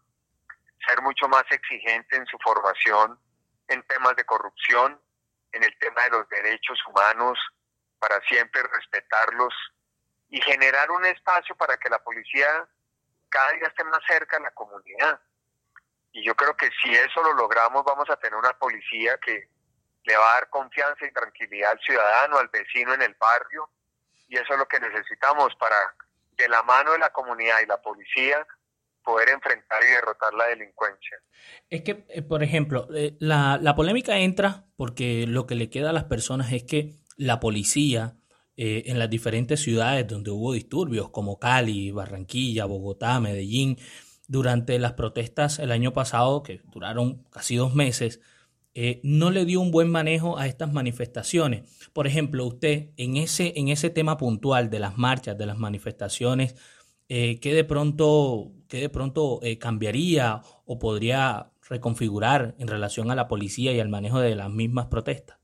ser 0.87 1.01
mucho 1.01 1.29
más 1.29 1.45
exigente 1.51 2.17
en 2.17 2.27
su 2.27 2.37
formación 2.45 3.19
en 3.69 3.83
temas 3.85 4.15
de 4.17 4.25
corrupción, 4.25 5.01
en 5.53 5.65
el 5.65 5.79
tema 5.79 6.03
de 6.03 6.11
los 6.11 6.29
derechos 6.29 6.79
humanos, 6.87 7.39
para 7.99 8.21
siempre 8.29 8.63
respetarlos 8.63 9.55
y 10.29 10.41
generar 10.43 10.91
un 10.91 11.07
espacio 11.07 11.57
para 11.57 11.77
que 11.79 11.89
la 11.89 11.99
policía 12.03 12.69
cada 13.31 13.51
día 13.53 13.69
esté 13.69 13.85
más 13.85 14.01
cerca 14.07 14.37
de 14.37 14.45
la 14.45 14.51
comunidad. 14.51 15.21
Y 16.15 16.25
yo 16.25 16.35
creo 16.35 16.57
que 16.57 16.71
si 16.81 16.95
eso 16.95 17.23
lo 17.23 17.35
logramos, 17.35 17.85
vamos 17.85 18.09
a 18.09 18.17
tener 18.17 18.37
una 18.37 18.53
policía 18.53 19.19
que 19.19 19.49
le 20.05 20.17
va 20.17 20.31
a 20.31 20.35
dar 20.35 20.49
confianza 20.49 21.05
y 21.05 21.13
tranquilidad 21.13 21.73
al 21.73 21.81
ciudadano, 21.81 22.39
al 22.39 22.49
vecino 22.49 22.95
en 22.95 23.03
el 23.03 23.15
barrio. 23.19 23.69
Y 24.29 24.37
eso 24.37 24.53
es 24.53 24.59
lo 24.59 24.67
que 24.67 24.79
necesitamos 24.79 25.53
para, 25.57 25.77
de 26.37 26.49
la 26.49 26.63
mano 26.63 26.93
de 26.93 27.01
la 27.01 27.11
comunidad 27.11 27.57
y 27.63 27.67
la 27.67 27.83
policía, 27.83 28.47
poder 29.03 29.29
enfrentar 29.31 29.83
y 29.83 29.89
derrotar 29.89 30.33
la 30.35 30.47
delincuencia. 30.47 31.19
Es 31.69 31.83
que, 31.83 32.07
eh, 32.09 32.23
por 32.23 32.45
ejemplo, 32.45 32.87
eh, 32.95 33.17
la, 33.19 33.59
la 33.61 33.75
polémica 33.75 34.17
entra 34.17 34.65
porque 34.77 35.27
lo 35.27 35.47
que 35.47 35.57
le 35.57 35.69
queda 35.69 35.91
a 35.91 35.93
las 35.93 36.05
personas 36.05 36.53
es 36.53 36.63
que 36.63 36.95
la 37.17 37.41
policía 37.41 38.15
eh, 38.57 38.85
en 38.87 39.01
las 39.01 39.11
diferentes 39.11 39.61
ciudades 39.61 40.07
donde 40.07 40.31
hubo 40.31 40.53
disturbios, 40.53 41.11
como 41.11 41.41
Cali, 41.41 41.91
Barranquilla, 41.91 42.67
Bogotá, 42.67 43.19
Medellín, 43.19 43.79
durante 44.29 44.79
las 44.79 44.93
protestas 44.95 45.59
el 45.59 45.73
año 45.73 45.93
pasado, 45.93 46.43
que 46.43 46.61
duraron 46.65 47.25
casi 47.31 47.57
dos 47.57 47.75
meses, 47.75 48.21
eh, 48.75 49.01
no 49.05 49.31
le 49.31 49.45
dio 49.45 49.61
un 49.61 49.71
buen 49.71 49.91
manejo 49.91 50.39
a 50.39 50.47
estas 50.47 50.73
manifestaciones. 50.73 51.89
Por 51.93 52.07
ejemplo, 52.07 52.45
usted 52.45 52.91
en 52.97 53.17
ese, 53.17 53.53
en 53.57 53.69
ese 53.69 53.91
tema 53.91 54.17
puntual 54.17 54.71
de 54.71 54.81
las 54.81 54.99
marchas, 54.99 55.39
de 55.39 55.47
las 55.47 55.59
manifestaciones, 55.59 56.57
eh, 57.09 57.39
¿qué 57.41 57.55
de 57.55 57.65
pronto, 57.65 58.51
qué 58.69 58.79
de 58.79 58.89
pronto 58.89 59.41
cambiaría 59.61 60.41
o 60.65 60.79
podría 60.79 61.51
reconfigurar 61.69 62.55
en 62.59 62.69
relación 62.69 63.11
a 63.11 63.15
la 63.15 63.29
policía 63.29 63.73
y 63.73 63.81
al 63.81 63.89
manejo 63.89 64.21
de 64.21 64.35
las 64.35 64.51
mismas 64.51 64.87
protestas? 64.87 65.39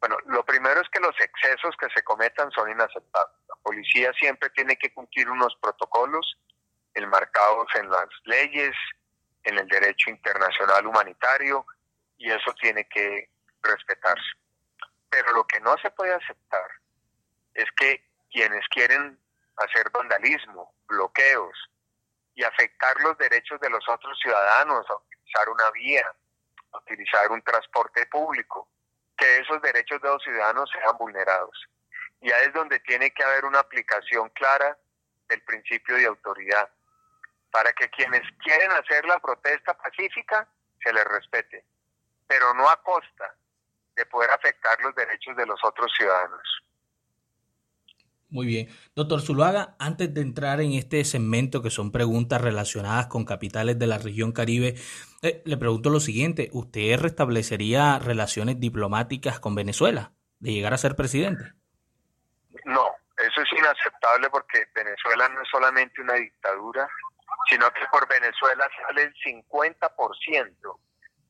Bueno, 0.00 0.16
lo 0.26 0.44
primero 0.44 0.80
es 0.80 0.88
que 0.90 1.00
los 1.00 1.14
excesos 1.18 1.74
que 1.80 1.86
se 1.94 2.02
cometan 2.02 2.50
son 2.50 2.70
inaceptables. 2.70 3.36
La 3.48 3.56
policía 3.62 4.12
siempre 4.20 4.50
tiene 4.50 4.76
que 4.76 4.92
cumplir 4.92 5.30
unos 5.30 5.56
protocolos 5.62 6.36
enmarcados 6.94 7.66
en 7.74 7.90
las 7.90 8.08
leyes, 8.24 8.74
en 9.42 9.58
el 9.58 9.66
derecho 9.68 10.10
internacional 10.10 10.86
humanitario, 10.86 11.66
y 12.16 12.30
eso 12.30 12.52
tiene 12.60 12.86
que 12.88 13.28
respetarse. 13.62 14.24
Pero 15.10 15.32
lo 15.32 15.46
que 15.46 15.60
no 15.60 15.76
se 15.78 15.90
puede 15.90 16.14
aceptar 16.14 16.70
es 17.54 17.66
que 17.76 18.04
quienes 18.30 18.66
quieren 18.68 19.18
hacer 19.56 19.90
vandalismo, 19.90 20.74
bloqueos 20.86 21.56
y 22.34 22.42
afectar 22.42 23.00
los 23.00 23.16
derechos 23.18 23.60
de 23.60 23.70
los 23.70 23.88
otros 23.88 24.18
ciudadanos 24.20 24.84
a 24.90 24.96
utilizar 24.96 25.48
una 25.48 25.70
vía, 25.70 26.12
a 26.72 26.78
utilizar 26.78 27.30
un 27.30 27.42
transporte 27.42 28.06
público, 28.06 28.68
que 29.16 29.38
esos 29.38 29.62
derechos 29.62 30.00
de 30.02 30.08
los 30.08 30.22
ciudadanos 30.22 30.68
sean 30.70 30.96
vulnerados. 30.98 31.64
Y 32.20 32.32
ahí 32.32 32.46
es 32.46 32.52
donde 32.52 32.80
tiene 32.80 33.12
que 33.12 33.22
haber 33.22 33.44
una 33.44 33.60
aplicación 33.60 34.28
clara 34.30 34.76
del 35.28 35.42
principio 35.42 35.96
de 35.96 36.06
autoridad, 36.06 36.68
para 37.54 37.72
que 37.72 37.88
quienes 37.90 38.22
quieren 38.42 38.72
hacer 38.72 39.04
la 39.04 39.20
protesta 39.20 39.74
pacífica 39.74 40.48
se 40.82 40.92
les 40.92 41.04
respete, 41.04 41.64
pero 42.26 42.52
no 42.52 42.68
a 42.68 42.82
costa 42.82 43.32
de 43.94 44.04
poder 44.06 44.28
afectar 44.32 44.76
los 44.82 44.92
derechos 44.96 45.36
de 45.36 45.46
los 45.46 45.60
otros 45.62 45.92
ciudadanos. 45.96 46.42
Muy 48.28 48.48
bien. 48.48 48.68
Doctor 48.96 49.20
Zuluaga, 49.20 49.76
antes 49.78 50.12
de 50.12 50.22
entrar 50.22 50.60
en 50.60 50.72
este 50.72 51.04
segmento 51.04 51.62
que 51.62 51.70
son 51.70 51.92
preguntas 51.92 52.40
relacionadas 52.40 53.06
con 53.06 53.24
capitales 53.24 53.78
de 53.78 53.86
la 53.86 53.98
región 53.98 54.32
Caribe, 54.32 54.74
eh, 55.22 55.40
le 55.44 55.56
pregunto 55.56 55.90
lo 55.90 56.00
siguiente, 56.00 56.50
¿usted 56.52 56.98
restablecería 56.98 58.00
relaciones 58.00 58.58
diplomáticas 58.58 59.38
con 59.38 59.54
Venezuela 59.54 60.10
de 60.40 60.54
llegar 60.54 60.74
a 60.74 60.78
ser 60.78 60.96
presidente? 60.96 61.44
No, 62.64 62.84
eso 63.16 63.42
es 63.42 63.52
inaceptable 63.56 64.28
porque 64.28 64.66
Venezuela 64.74 65.28
no 65.28 65.40
es 65.40 65.48
solamente 65.48 66.02
una 66.02 66.14
dictadura, 66.14 66.88
sino 67.48 67.70
que 67.72 67.86
por 67.90 68.08
Venezuela 68.08 68.68
sale 68.80 69.02
el 69.02 69.14
50%, 69.14 70.78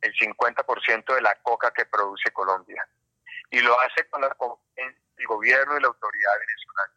el 0.01 0.15
50% 0.15 1.15
de 1.15 1.21
la 1.23 1.35
coca 1.43 1.71
que 1.73 1.87
produce 1.87 2.31
Colombia. 2.33 2.87
Y 3.51 3.61
lo 3.61 3.79
hace 3.81 4.09
con 4.09 4.21
la, 4.21 4.37
el 4.77 5.27
gobierno 5.27 5.77
y 5.77 5.81
la 5.81 5.89
autoridad 5.89 6.33
venezolana. 6.39 6.95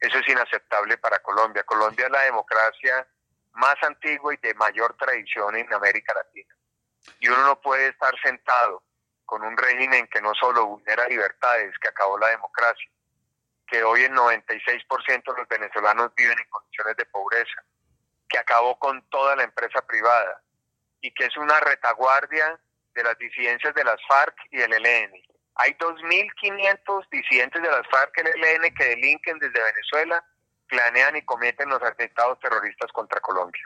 Eso 0.00 0.18
es 0.18 0.28
inaceptable 0.28 0.98
para 0.98 1.18
Colombia. 1.20 1.64
Colombia 1.64 2.06
es 2.06 2.12
la 2.12 2.22
democracia 2.22 3.06
más 3.52 3.76
antigua 3.82 4.32
y 4.34 4.36
de 4.36 4.54
mayor 4.54 4.96
tradición 4.96 5.56
en 5.56 5.72
América 5.72 6.14
Latina. 6.14 6.54
Y 7.20 7.28
uno 7.28 7.44
no 7.44 7.60
puede 7.60 7.88
estar 7.88 8.14
sentado 8.20 8.82
con 9.24 9.42
un 9.42 9.56
régimen 9.56 10.06
que 10.08 10.20
no 10.20 10.32
solo 10.34 10.66
vulnera 10.66 11.06
libertades, 11.08 11.76
que 11.78 11.88
acabó 11.88 12.18
la 12.18 12.28
democracia, 12.28 12.90
que 13.66 13.82
hoy 13.82 14.04
el 14.04 14.12
96% 14.12 15.32
de 15.32 15.38
los 15.38 15.48
venezolanos 15.48 16.14
viven 16.16 16.38
en 16.38 16.48
condiciones 16.48 16.96
de 16.96 17.04
pobreza, 17.06 17.62
que 18.28 18.38
acabó 18.38 18.78
con 18.78 19.02
toda 19.10 19.36
la 19.36 19.44
empresa 19.44 19.80
privada 19.86 20.42
y 21.00 21.12
que 21.12 21.26
es 21.26 21.36
una 21.36 21.60
retaguardia 21.60 22.58
de 22.94 23.02
las 23.04 23.16
disidencias 23.18 23.74
de 23.74 23.84
las 23.84 23.96
FARC 24.08 24.36
y 24.50 24.58
del 24.58 24.72
ELN. 24.72 25.12
Hay 25.56 25.72
2.500 25.72 27.08
disidentes 27.10 27.62
de 27.62 27.68
las 27.68 27.86
FARC 27.88 28.12
y 28.16 28.20
el 28.20 28.44
ELN 28.44 28.74
que 28.74 28.84
delinquen 28.84 29.38
desde 29.38 29.62
Venezuela, 29.62 30.24
planean 30.68 31.16
y 31.16 31.22
cometen 31.22 31.68
los 31.68 31.82
atentados 31.82 32.38
terroristas 32.40 32.90
contra 32.92 33.20
Colombia. 33.20 33.62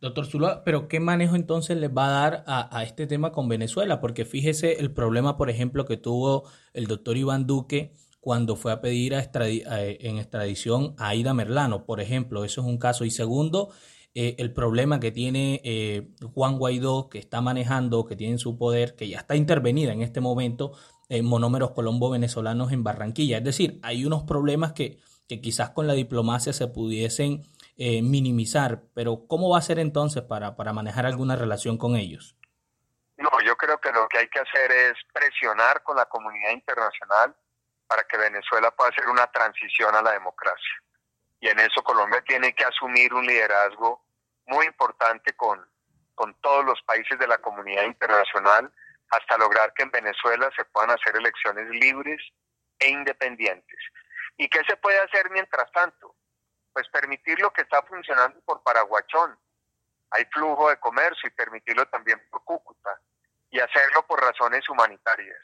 Doctor 0.00 0.26
Zuluaga, 0.26 0.62
pero 0.62 0.88
¿qué 0.88 1.00
manejo 1.00 1.36
entonces 1.36 1.76
les 1.76 1.90
va 1.90 2.06
a 2.06 2.20
dar 2.20 2.44
a, 2.46 2.82
este 2.82 3.06
tema 3.06 3.32
con 3.32 3.48
Venezuela? 3.48 4.00
Porque 4.00 4.24
fíjese 4.26 4.78
el 4.78 4.92
problema, 4.92 5.38
por 5.38 5.48
ejemplo, 5.48 5.86
que 5.86 5.96
tuvo 5.96 6.50
el 6.74 6.86
doctor 6.86 7.16
Iván 7.16 7.46
Duque 7.46 7.94
cuando 8.26 8.56
fue 8.56 8.72
a 8.72 8.80
pedir 8.80 9.14
a 9.14 9.20
en 9.20 10.18
extradición 10.18 10.96
a 10.98 11.10
Aida 11.10 11.32
Merlano, 11.32 11.84
por 11.86 12.00
ejemplo, 12.00 12.44
eso 12.44 12.60
es 12.60 12.66
un 12.66 12.76
caso. 12.76 13.04
Y 13.04 13.12
segundo, 13.12 13.72
eh, 14.16 14.34
el 14.40 14.52
problema 14.52 14.98
que 14.98 15.12
tiene 15.12 15.60
eh, 15.62 16.08
Juan 16.34 16.58
Guaidó, 16.58 17.08
que 17.08 17.20
está 17.20 17.40
manejando, 17.40 18.04
que 18.04 18.16
tiene 18.16 18.38
su 18.38 18.58
poder, 18.58 18.96
que 18.96 19.06
ya 19.06 19.18
está 19.18 19.36
intervenida 19.36 19.92
en 19.92 20.02
este 20.02 20.20
momento 20.20 20.72
en 21.08 21.24
monómeros 21.24 21.70
colombo 21.70 22.10
venezolanos 22.10 22.72
en 22.72 22.82
Barranquilla. 22.82 23.38
Es 23.38 23.44
decir, 23.44 23.78
hay 23.84 24.04
unos 24.04 24.24
problemas 24.24 24.72
que, 24.72 24.98
que 25.28 25.40
quizás 25.40 25.70
con 25.70 25.86
la 25.86 25.92
diplomacia 25.92 26.52
se 26.52 26.66
pudiesen 26.66 27.42
eh, 27.76 28.02
minimizar, 28.02 28.82
pero 28.92 29.28
¿cómo 29.28 29.50
va 29.50 29.58
a 29.58 29.62
ser 29.62 29.78
entonces 29.78 30.24
para, 30.24 30.56
para 30.56 30.72
manejar 30.72 31.06
alguna 31.06 31.36
relación 31.36 31.78
con 31.78 31.94
ellos? 31.94 32.36
No, 33.18 33.30
yo 33.46 33.54
creo 33.56 33.78
que 33.78 33.92
lo 33.92 34.08
que 34.08 34.18
hay 34.18 34.28
que 34.28 34.40
hacer 34.40 34.72
es 34.72 34.94
presionar 35.14 35.84
con 35.84 35.94
la 35.94 36.06
comunidad 36.06 36.50
internacional 36.50 37.36
para 37.86 38.04
que 38.04 38.16
Venezuela 38.16 38.70
pueda 38.70 38.90
hacer 38.90 39.08
una 39.08 39.26
transición 39.28 39.94
a 39.94 40.02
la 40.02 40.12
democracia. 40.12 40.82
Y 41.40 41.48
en 41.48 41.58
eso 41.60 41.82
Colombia 41.82 42.22
tiene 42.26 42.54
que 42.54 42.64
asumir 42.64 43.12
un 43.14 43.26
liderazgo 43.26 44.04
muy 44.46 44.66
importante 44.66 45.32
con, 45.34 45.64
con 46.14 46.34
todos 46.40 46.64
los 46.64 46.82
países 46.82 47.18
de 47.18 47.26
la 47.26 47.38
comunidad 47.38 47.84
internacional 47.84 48.72
hasta 49.10 49.38
lograr 49.38 49.72
que 49.74 49.84
en 49.84 49.90
Venezuela 49.90 50.50
se 50.56 50.64
puedan 50.66 50.90
hacer 50.90 51.16
elecciones 51.16 51.68
libres 51.70 52.20
e 52.78 52.88
independientes. 52.88 53.78
¿Y 54.36 54.48
qué 54.48 54.60
se 54.68 54.76
puede 54.76 54.98
hacer 54.98 55.30
mientras 55.30 55.70
tanto? 55.72 56.16
pues 56.76 56.90
permitir 56.90 57.40
lo 57.40 57.50
que 57.54 57.62
está 57.62 57.80
funcionando 57.84 58.38
por 58.42 58.62
Paraguachón. 58.62 59.34
Hay 60.10 60.26
flujo 60.26 60.68
de 60.68 60.78
comercio 60.78 61.26
y 61.26 61.30
permitirlo 61.30 61.86
también 61.86 62.20
por 62.28 62.44
Cúcuta 62.44 63.00
y 63.48 63.58
hacerlo 63.58 64.06
por 64.06 64.20
razones 64.20 64.68
humanitarias. 64.68 65.40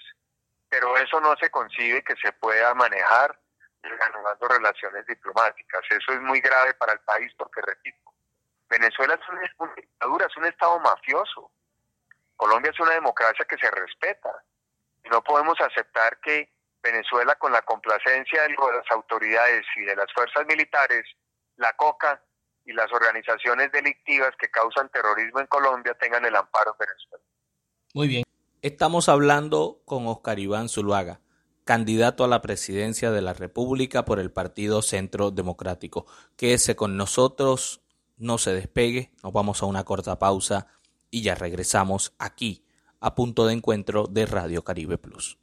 Pero 0.73 0.97
eso 0.97 1.21
no 1.21 1.37
se 1.37 1.50
concibe 1.50 2.02
que 2.02 2.17
se 2.17 2.33
pueda 2.33 2.73
manejar 2.73 3.38
reanudando 3.83 4.49
relaciones 4.49 5.07
diplomáticas. 5.07 5.83
Eso 5.91 6.12
es 6.12 6.21
muy 6.23 6.41
grave 6.41 6.73
para 6.73 6.95
el 6.95 7.00
país 7.00 7.31
porque, 7.37 7.61
repito, 7.61 8.11
Venezuela 8.71 9.12
es 9.12 9.29
una 9.59 9.75
dictadura, 9.75 10.26
es 10.26 10.37
un 10.38 10.47
Estado 10.47 10.81
mafioso. 10.81 11.50
Colombia 12.37 12.71
es 12.71 12.81
una 12.81 12.93
democracia 12.93 13.45
que 13.45 13.59
se 13.59 13.71
respeta. 13.71 14.31
Y 15.05 15.11
no 15.11 15.23
podemos 15.23 15.61
aceptar 15.61 16.19
que 16.21 16.50
Venezuela, 16.83 17.35
con 17.35 17.52
la 17.52 17.61
complacencia 17.61 18.45
de 18.45 18.54
las 18.54 18.91
autoridades 18.93 19.67
y 19.76 19.82
de 19.82 19.95
las 19.95 20.11
fuerzas 20.15 20.47
militares, 20.47 21.04
la 21.56 21.75
coca 21.75 22.19
y 22.65 22.73
las 22.73 22.91
organizaciones 22.91 23.71
delictivas 23.73 24.35
que 24.39 24.49
causan 24.49 24.89
terrorismo 24.89 25.41
en 25.41 25.49
Colombia 25.49 25.93
tengan 26.00 26.25
el 26.25 26.35
amparo 26.35 26.71
en 26.73 26.87
Venezuela. 26.87 27.25
Muy 27.93 28.08
bien. 28.08 28.31
Estamos 28.63 29.09
hablando 29.09 29.83
con 29.85 30.07
Oscar 30.07 30.39
Iván 30.39 30.69
Zuluaga, 30.69 31.21
candidato 31.65 32.23
a 32.23 32.29
la 32.29 32.43
presidencia 32.43 33.11
de 33.11 33.21
la 33.21 33.33
República 33.33 34.05
por 34.05 34.21
el 34.21 34.31
Partido 34.31 34.83
Centro 34.83 35.33
Democrático. 35.33 36.07
Quédese 36.37 36.77
con 36.77 36.97
nosotros, 36.97 37.81
no 38.19 38.39
se 38.39 38.55
despegue, 38.55 39.11
nos 39.25 39.33
vamos 39.33 39.65
a 39.65 39.67
una 39.67 39.83
corta 39.83 40.21
pausa 40.21 40.69
y 41.11 41.23
ya 41.23 41.35
regresamos 41.35 42.15
aquí 42.21 42.65
a 43.01 43.17
punto 43.17 43.47
de 43.47 43.55
encuentro 43.55 44.07
de 44.07 44.27
Radio 44.27 44.63
Caribe 44.63 44.97
Plus. 44.97 45.39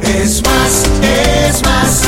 Es 0.00 0.42
más, 0.44 0.90
es 1.02 1.62
más. 1.64 2.03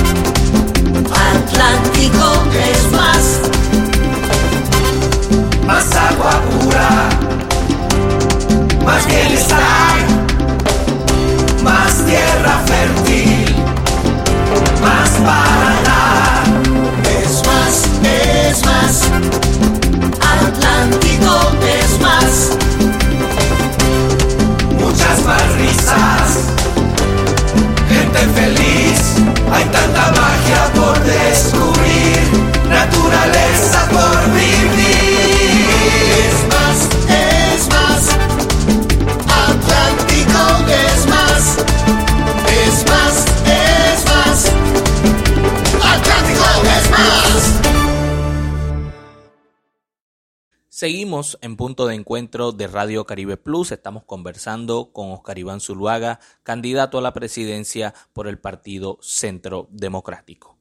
Seguimos 51.17 51.39
en 51.41 51.57
punto 51.57 51.87
de 51.87 51.95
encuentro 51.95 52.53
de 52.53 52.67
Radio 52.67 53.07
Caribe 53.07 53.39
Plus. 53.39 53.73
Estamos 53.73 54.05
conversando 54.05 54.93
con 54.93 55.13
Oscar 55.13 55.39
Iván 55.39 55.61
Zuluaga, 55.61 56.21
candidato 56.43 56.99
a 56.99 57.01
la 57.01 57.15
presidencia 57.15 57.95
por 58.13 58.29
el 58.29 58.39
Partido 58.39 58.99
Centro 59.01 59.67
Democrático. 59.71 60.59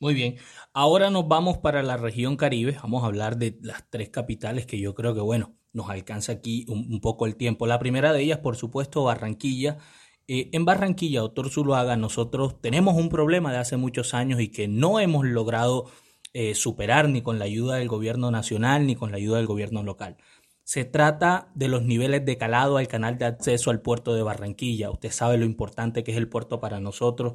Muy 0.00 0.14
bien, 0.14 0.38
ahora 0.72 1.10
nos 1.10 1.28
vamos 1.28 1.58
para 1.58 1.84
la 1.84 1.96
región 1.96 2.36
Caribe. 2.36 2.78
Vamos 2.82 3.04
a 3.04 3.06
hablar 3.06 3.36
de 3.36 3.56
las 3.62 3.88
tres 3.88 4.08
capitales 4.08 4.66
que 4.66 4.80
yo 4.80 4.96
creo 4.96 5.14
que, 5.14 5.20
bueno, 5.20 5.54
nos 5.72 5.88
alcanza 5.88 6.32
aquí 6.32 6.66
un, 6.68 7.00
poco 7.00 7.24
el 7.24 7.36
tiempo. 7.36 7.68
La 7.68 7.78
primera 7.78 8.12
de 8.12 8.22
ellas, 8.22 8.38
por 8.38 8.56
supuesto, 8.56 9.04
Barranquilla. 9.04 9.78
Eh, 10.26 10.50
en 10.52 10.64
Barranquilla, 10.64 11.20
doctor 11.20 11.48
Zuluaga, 11.48 11.96
nosotros 11.96 12.60
tenemos 12.60 12.96
un 12.96 13.08
problema 13.08 13.52
de 13.52 13.58
hace 13.58 13.76
muchos 13.76 14.14
años 14.14 14.40
y 14.40 14.48
que 14.48 14.66
no 14.66 14.98
hemos 14.98 15.24
logrado 15.24 15.92
eh, 16.34 16.54
superar 16.54 17.08
ni 17.08 17.22
con 17.22 17.38
la 17.38 17.46
ayuda 17.46 17.76
del 17.76 17.88
gobierno 17.88 18.30
nacional 18.30 18.86
ni 18.86 18.94
con 18.94 19.10
la 19.10 19.16
ayuda 19.16 19.38
del 19.38 19.46
gobierno 19.46 19.82
local. 19.82 20.16
Se 20.62 20.84
trata 20.84 21.50
de 21.54 21.68
los 21.68 21.82
niveles 21.82 22.24
de 22.26 22.36
calado 22.36 22.76
al 22.76 22.88
canal 22.88 23.16
de 23.16 23.24
acceso 23.24 23.70
al 23.70 23.80
puerto 23.80 24.14
de 24.14 24.22
Barranquilla. 24.22 24.90
Usted 24.90 25.10
sabe 25.10 25.38
lo 25.38 25.46
importante 25.46 26.04
que 26.04 26.12
es 26.12 26.18
el 26.18 26.28
puerto 26.28 26.60
para 26.60 26.80
nosotros 26.80 27.34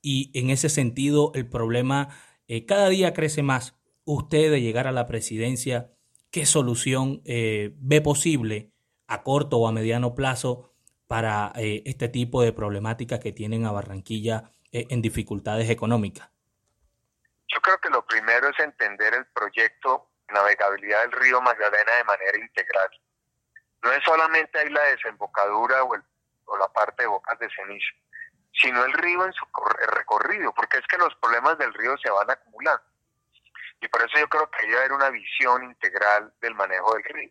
y 0.00 0.30
en 0.32 0.48
ese 0.48 0.70
sentido 0.70 1.32
el 1.34 1.48
problema 1.48 2.08
eh, 2.48 2.64
cada 2.64 2.88
día 2.88 3.12
crece 3.12 3.42
más. 3.42 3.76
Usted 4.04 4.50
de 4.50 4.62
llegar 4.62 4.86
a 4.86 4.92
la 4.92 5.06
presidencia, 5.06 5.92
¿qué 6.30 6.46
solución 6.46 7.20
eh, 7.26 7.74
ve 7.78 8.00
posible 8.00 8.72
a 9.06 9.22
corto 9.22 9.58
o 9.58 9.68
a 9.68 9.72
mediano 9.72 10.14
plazo 10.14 10.72
para 11.06 11.52
este 11.56 12.08
tipo 12.08 12.40
de 12.42 12.52
problemáticas 12.52 13.18
que 13.18 13.32
tienen 13.32 13.66
a 13.66 13.72
Barranquilla 13.72 14.52
en 14.70 15.02
dificultades 15.02 15.68
económicas? 15.68 16.30
Yo 17.52 17.60
creo 17.60 17.78
que 17.78 17.90
lo 17.90 18.04
primero 18.06 18.48
es 18.48 18.58
entender 18.60 19.14
el 19.14 19.26
proyecto 19.26 20.08
navegabilidad 20.28 21.00
del 21.02 21.12
río 21.12 21.40
Magdalena 21.40 21.92
de 21.96 22.04
manera 22.04 22.38
integral. 22.38 22.88
No 23.82 23.92
es 23.92 24.04
solamente 24.04 24.58
ahí 24.58 24.68
la 24.68 24.82
desembocadura 24.82 25.82
o, 25.84 25.96
la 26.56 26.68
parte 26.68 27.02
de 27.02 27.08
bocas 27.08 27.38
de 27.38 27.48
ceniza, 27.50 27.92
sino 28.52 28.84
el 28.84 28.92
río 28.92 29.24
en 29.24 29.32
su 29.32 29.46
recorrido, 29.92 30.52
porque 30.52 30.78
es 30.78 30.86
que 30.86 30.98
los 30.98 31.14
problemas 31.16 31.58
del 31.58 31.72
río 31.74 31.96
se 31.98 32.10
van 32.10 32.30
acumulando. 32.30 32.82
Y 33.80 33.88
por 33.88 34.02
eso 34.02 34.18
yo 34.18 34.28
creo 34.28 34.50
que 34.50 34.62
hay 34.62 34.70
que 34.70 34.76
haber 34.76 34.92
una 34.92 35.10
visión 35.10 35.64
integral 35.64 36.32
del 36.40 36.54
manejo 36.54 36.94
del 36.94 37.04
río 37.04 37.30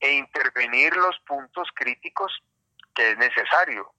e 0.00 0.12
intervenir 0.12 0.94
los 0.96 1.18
puntos 1.20 1.68
críticos 1.74 2.32
que 2.94 3.12
es 3.12 3.18
necesario 3.18 3.92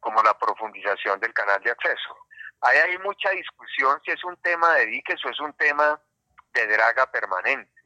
como 0.00 0.22
la 0.22 0.38
profundización 0.38 1.20
del 1.20 1.34
canal 1.34 1.62
de 1.62 1.70
acceso. 1.70 2.23
Hay 2.64 2.96
mucha 2.98 3.28
discusión 3.30 4.00
si 4.04 4.10
es 4.10 4.24
un 4.24 4.36
tema 4.38 4.72
de 4.76 4.86
diques 4.86 5.22
o 5.26 5.28
es 5.28 5.38
un 5.38 5.52
tema 5.52 6.00
de 6.54 6.66
draga 6.66 7.10
permanente, 7.10 7.82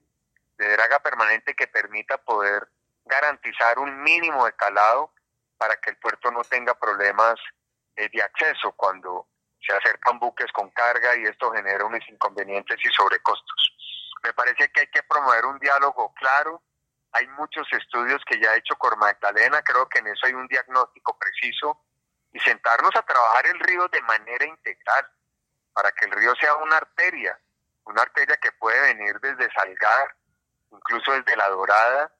de 0.56 0.70
draga 0.70 1.00
permanente 1.00 1.54
que 1.54 1.66
permita 1.66 2.16
poder 2.18 2.68
garantizar 3.04 3.80
un 3.80 4.02
mínimo 4.02 4.46
de 4.46 4.52
calado 4.52 5.12
para 5.56 5.74
que 5.80 5.90
el 5.90 5.96
puerto 5.96 6.30
no 6.30 6.44
tenga 6.44 6.78
problemas 6.78 7.34
eh, 7.96 8.08
de 8.12 8.22
acceso 8.22 8.70
cuando 8.76 9.26
se 9.60 9.74
acercan 9.74 10.20
buques 10.20 10.52
con 10.52 10.70
carga 10.70 11.16
y 11.16 11.24
esto 11.24 11.50
genera 11.50 11.84
unos 11.84 12.08
inconvenientes 12.08 12.78
y 12.80 12.88
sobrecostos. 12.94 13.74
Me 14.22 14.32
parece 14.32 14.70
que 14.70 14.80
hay 14.82 14.86
que 14.86 15.02
promover 15.02 15.44
un 15.46 15.58
diálogo 15.58 16.14
claro. 16.14 16.62
Hay 17.12 17.26
muchos 17.28 17.66
estudios 17.72 18.22
que 18.24 18.38
ya 18.38 18.52
ha 18.52 18.56
hecho 18.56 18.76
Cor 18.76 18.96
Magdalena, 18.96 19.60
creo 19.62 19.88
que 19.88 19.98
en 19.98 20.06
eso 20.06 20.26
hay 20.26 20.34
un 20.34 20.46
diagnóstico 20.46 21.18
preciso 21.18 21.82
y 22.32 22.40
sentarnos 22.40 22.94
a 22.94 23.02
trabajar 23.02 23.46
el 23.46 23.58
río 23.60 23.88
de 23.88 24.02
manera 24.02 24.44
integral 24.44 25.10
para 25.72 25.90
que 25.92 26.06
el 26.06 26.12
río 26.12 26.34
sea 26.40 26.54
una 26.56 26.76
arteria, 26.76 27.38
una 27.84 28.02
arteria 28.02 28.36
que 28.36 28.52
puede 28.52 28.80
venir 28.94 29.18
desde 29.20 29.52
Salgar, 29.52 30.14
incluso 30.70 31.12
desde 31.12 31.36
La 31.36 31.48
Dorada, 31.48 32.12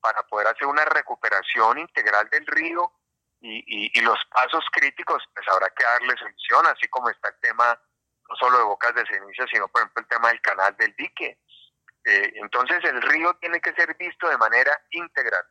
para 0.00 0.22
poder 0.24 0.48
hacer 0.48 0.66
una 0.66 0.84
recuperación 0.84 1.78
integral 1.78 2.28
del 2.30 2.46
río 2.46 2.92
y, 3.40 3.98
y, 3.98 4.00
los 4.00 4.18
pasos 4.30 4.64
críticos, 4.72 5.22
pues 5.34 5.46
habrá 5.48 5.68
que 5.70 5.84
darle 5.84 6.16
solución, 6.16 6.66
así 6.66 6.88
como 6.88 7.10
está 7.10 7.28
el 7.28 7.40
tema 7.40 7.78
no 8.28 8.36
solo 8.36 8.58
de 8.58 8.64
bocas 8.64 8.94
de 8.94 9.06
ceniza, 9.06 9.44
sino 9.50 9.68
por 9.68 9.82
ejemplo 9.82 10.02
el 10.02 10.08
tema 10.08 10.28
del 10.28 10.40
canal 10.40 10.76
del 10.76 10.94
dique. 10.96 11.38
Eh, 12.04 12.32
entonces 12.36 12.82
el 12.84 13.02
río 13.02 13.34
tiene 13.34 13.60
que 13.60 13.72
ser 13.72 13.94
visto 13.96 14.28
de 14.28 14.38
manera 14.38 14.80
integral. 14.90 15.44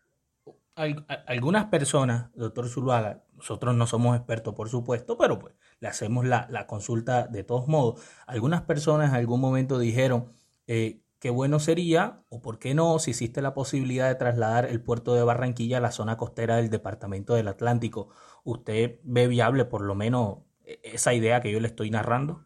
Algunas 0.75 1.65
personas, 1.65 2.31
doctor 2.35 2.67
Zuluaga, 2.67 3.23
nosotros 3.33 3.75
no 3.75 3.87
somos 3.87 4.17
expertos 4.17 4.53
por 4.55 4.69
supuesto, 4.69 5.17
pero 5.17 5.39
pues 5.39 5.53
le 5.79 5.87
hacemos 5.87 6.25
la, 6.25 6.47
la 6.49 6.67
consulta 6.67 7.27
de 7.27 7.43
todos 7.43 7.67
modos. 7.67 8.01
Algunas 8.27 8.61
personas 8.61 9.09
en 9.09 9.15
algún 9.15 9.39
momento 9.39 9.79
dijeron 9.79 10.33
eh, 10.67 11.01
qué 11.19 11.29
bueno 11.29 11.59
sería, 11.59 12.21
o 12.29 12.41
por 12.41 12.59
qué 12.59 12.73
no, 12.73 12.99
si 12.99 13.11
existe 13.11 13.41
la 13.41 13.53
posibilidad 13.53 14.07
de 14.07 14.15
trasladar 14.15 14.65
el 14.65 14.81
puerto 14.81 15.15
de 15.15 15.23
Barranquilla 15.23 15.77
a 15.77 15.81
la 15.81 15.91
zona 15.91 16.17
costera 16.17 16.57
del 16.57 16.69
Departamento 16.69 17.35
del 17.35 17.47
Atlántico. 17.47 18.09
¿Usted 18.43 18.99
ve 19.03 19.27
viable 19.27 19.65
por 19.65 19.81
lo 19.81 19.95
menos 19.95 20.39
e-, 20.63 20.79
esa 20.83 21.13
idea 21.13 21.41
que 21.41 21.51
yo 21.51 21.59
le 21.59 21.67
estoy 21.67 21.89
narrando? 21.89 22.45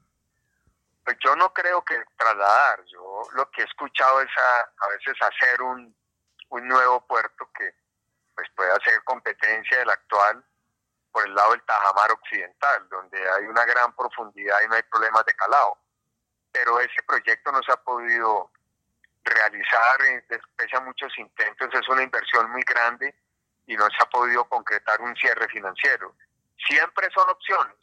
Pues 1.04 1.18
yo 1.24 1.36
no 1.36 1.52
creo 1.52 1.84
que 1.84 1.96
trasladar, 2.16 2.86
yo 2.86 3.22
lo 3.34 3.50
que 3.50 3.62
he 3.62 3.66
escuchado 3.66 4.22
es 4.22 4.30
a, 4.30 4.88
veces 4.90 5.16
hacer 5.22 5.62
un, 5.62 5.96
un 6.50 6.68
nuevo 6.68 7.06
puerto 7.08 7.50
que 7.58 7.79
pues 8.40 8.50
pueda 8.56 8.80
ser 8.86 9.04
competencia 9.04 9.80
del 9.80 9.90
actual 9.90 10.42
por 11.12 11.26
el 11.26 11.36
lado 11.36 11.52
del 11.52 11.62
Tajamar 11.64 12.10
Occidental, 12.14 12.88
donde 12.88 13.20
hay 13.32 13.44
una 13.46 13.66
gran 13.66 13.94
profundidad 13.94 14.62
y 14.64 14.68
no 14.70 14.76
hay 14.76 14.84
problemas 14.84 15.26
de 15.26 15.34
calado. 15.34 15.78
Pero 16.54 16.80
ese 16.80 17.04
proyecto 17.06 17.52
no 17.52 17.62
se 17.64 17.74
ha 17.74 17.78
podido 17.78 18.50
realizar, 19.26 20.02
eh, 20.06 20.24
pese 20.56 20.78
a 20.78 20.80
muchos 20.80 21.12
intentos, 21.18 21.70
es 21.74 21.90
una 21.90 22.04
inversión 22.04 22.50
muy 22.52 22.62
grande 22.62 23.14
y 23.68 23.76
no 23.76 23.86
se 23.90 24.02
ha 24.02 24.06
podido 24.06 24.46
concretar 24.46 25.02
un 25.02 25.14
cierre 25.18 25.48
financiero. 25.50 26.16
Siempre 26.70 27.10
son 27.14 27.30
opciones. 27.30 27.78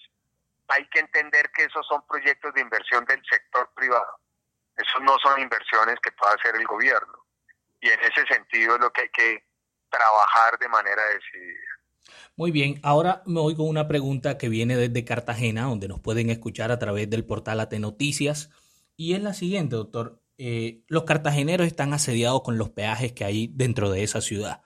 Hay 0.69 0.89
que 0.89 1.01
entender 1.01 1.51
que 1.53 1.65
esos 1.65 1.87
son 1.87 2.07
proyectos 2.07 2.55
de 2.55 2.63
inversión 2.63 3.05
del 3.05 3.23
sector 3.29 3.71
privado. 3.75 4.21
Esos 4.75 5.03
no 5.03 5.19
son 5.19 5.39
inversiones 5.39 6.01
que 6.01 6.13
pueda 6.13 6.33
hacer 6.33 6.57
el 6.57 6.67
gobierno. 6.67 7.27
Y 7.81 7.91
en 7.91 8.01
ese 8.01 8.27
sentido 8.27 8.77
es 8.77 8.81
lo 8.81 8.91
que 8.91 9.03
hay 9.03 9.09
que 9.11 9.46
trabajar 9.97 10.59
de 10.59 10.69
manera 10.69 11.03
decidida. 11.15 11.77
Muy 12.37 12.51
bien, 12.51 12.79
ahora 12.83 13.23
me 13.27 13.41
voy 13.41 13.55
con 13.55 13.67
una 13.67 13.89
pregunta 13.89 14.37
que 14.37 14.49
viene 14.49 14.77
desde 14.77 15.05
Cartagena, 15.05 15.65
donde 15.65 15.89
nos 15.89 16.01
pueden 16.01 16.31
escuchar 16.31 16.71
a 16.71 16.79
través 16.79 17.09
del 17.09 17.25
portal 17.25 17.61
AT 17.61 17.73
Noticias. 17.75 18.51
Y 18.97 19.15
es 19.15 19.23
la 19.23 19.33
siguiente, 19.33 19.77
doctor. 19.77 20.23
Eh, 20.39 20.83
los 20.87 21.05
cartageneros 21.05 21.67
están 21.67 21.95
asediados 21.95 22.43
con 22.43 22.59
los 22.59 22.71
peajes 22.71 23.13
que 23.13 23.25
hay 23.25 23.49
dentro 23.55 23.91
de 23.91 24.03
esa 24.03 24.21
ciudad. 24.21 24.63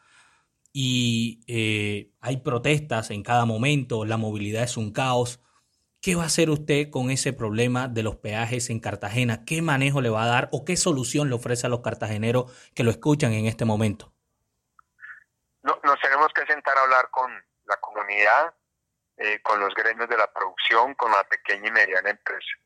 Y 0.73 1.41
eh, 1.47 2.13
hay 2.21 2.39
protestas 2.39 3.11
en 3.11 3.23
cada 3.23 3.45
momento, 3.45 4.05
la 4.05 4.17
movilidad 4.17 4.65
es 4.65 4.77
un 4.77 4.93
caos. 4.93 5.41
¿Qué 6.01 6.15
va 6.15 6.25
a 6.25 6.27
hacer 6.27 6.51
usted 6.51 6.91
con 6.91 7.11
ese 7.11 7.33
problema 7.33 7.87
de 7.87 8.03
los 8.03 8.17
peajes 8.17 8.71
en 8.71 8.81
Cartagena? 8.81 9.45
¿Qué 9.45 9.63
manejo 9.63 10.01
le 10.01 10.11
va 10.11 10.25
a 10.25 10.29
dar 10.29 10.49
o 10.53 10.65
qué 10.65 10.77
solución 10.77 11.29
le 11.29 11.35
ofrece 11.35 11.67
a 11.67 11.71
los 11.71 11.81
cartageneros 11.81 12.51
que 12.75 12.85
lo 12.85 12.91
escuchan 12.91 13.33
en 13.33 13.47
este 13.47 13.65
momento? 13.65 14.13
No, 15.63 15.79
nos 15.83 16.01
tenemos 16.01 16.29
que 16.35 16.47
sentar 16.47 16.77
a 16.79 16.83
hablar 16.83 17.11
con 17.11 17.31
la 17.65 17.77
comunidad, 17.77 18.55
eh, 19.17 19.41
con 19.43 19.61
los 19.61 19.75
gremios 19.75 20.09
de 20.09 20.17
la 20.17 20.33
producción, 20.33 20.95
con 20.95 21.11
la 21.13 21.25
pequeña 21.25 21.69
y 21.69 21.73
mediana 21.73 22.11
empresa 22.11 22.61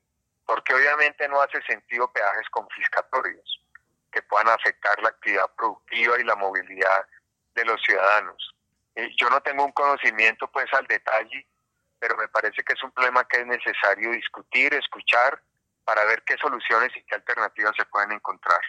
porque 0.47 0.75
obviamente 0.75 1.29
no 1.29 1.41
hace 1.41 1.61
sentido 1.63 2.11
peajes 2.13 2.49
confiscatorios 2.51 3.61
que 4.13 4.23
puedan 4.23 4.49
afectar 4.49 5.01
la 5.03 5.09
actividad 5.09 5.51
productiva 5.57 6.21
y 6.21 6.25
la 6.25 6.37
movilidad 6.37 7.07
de 7.55 7.65
los 7.65 7.81
ciudadanos. 7.83 8.55
yo 9.19 9.29
no 9.31 9.41
tengo 9.41 9.65
un 9.65 9.73
conocimiento 9.73 10.51
pues 10.53 10.73
al 10.73 10.87
detalle, 10.87 11.49
pero 11.99 12.17
me 12.17 12.29
parece 12.29 12.63
que 12.63 12.75
es 12.75 12.83
un 12.83 12.93
problema 12.93 13.27
que 13.27 13.41
es 13.41 13.47
necesario 13.47 14.13
discutir, 14.13 14.73
escuchar, 14.75 15.41
para 15.85 16.05
ver 16.05 16.23
qué 16.25 16.37
soluciones 16.37 16.91
y 16.97 17.05
qué 17.05 17.15
alternativas 17.17 17.75
se 17.77 17.85
pueden 17.87 18.13
encontrar. 18.13 18.61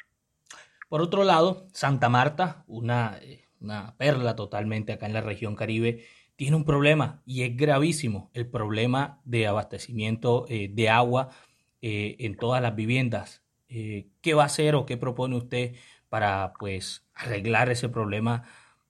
Por 0.90 1.02
otro 1.02 1.24
lado, 1.24 1.68
Santa 1.74 2.10
Marta, 2.10 2.64
una, 2.68 3.20
una 3.62 3.96
perla 3.98 4.36
totalmente 4.36 4.94
acá 4.94 5.06
en 5.06 5.14
la 5.14 5.22
región 5.22 5.56
Caribe, 5.56 6.06
tiene 6.36 6.56
un 6.56 6.66
problema 6.66 7.22
y 7.26 7.44
es 7.44 7.56
gravísimo, 7.56 8.30
el 8.34 8.50
problema 8.50 9.22
de 9.24 9.48
abastecimiento 9.48 10.46
eh, 10.50 10.70
de 10.72 10.90
agua 10.90 11.30
eh, 11.82 12.18
en 12.20 12.36
todas 12.36 12.62
las 12.62 12.76
viviendas. 12.76 13.44
Eh, 13.70 14.08
¿Qué 14.22 14.34
va 14.34 14.44
a 14.44 14.48
hacer 14.48 14.76
o 14.76 14.86
qué 14.86 14.98
propone 14.98 15.36
usted 15.38 15.76
para 16.10 16.54
pues 16.60 17.08
arreglar 17.14 17.70
ese 17.70 17.90
problema 17.90 18.44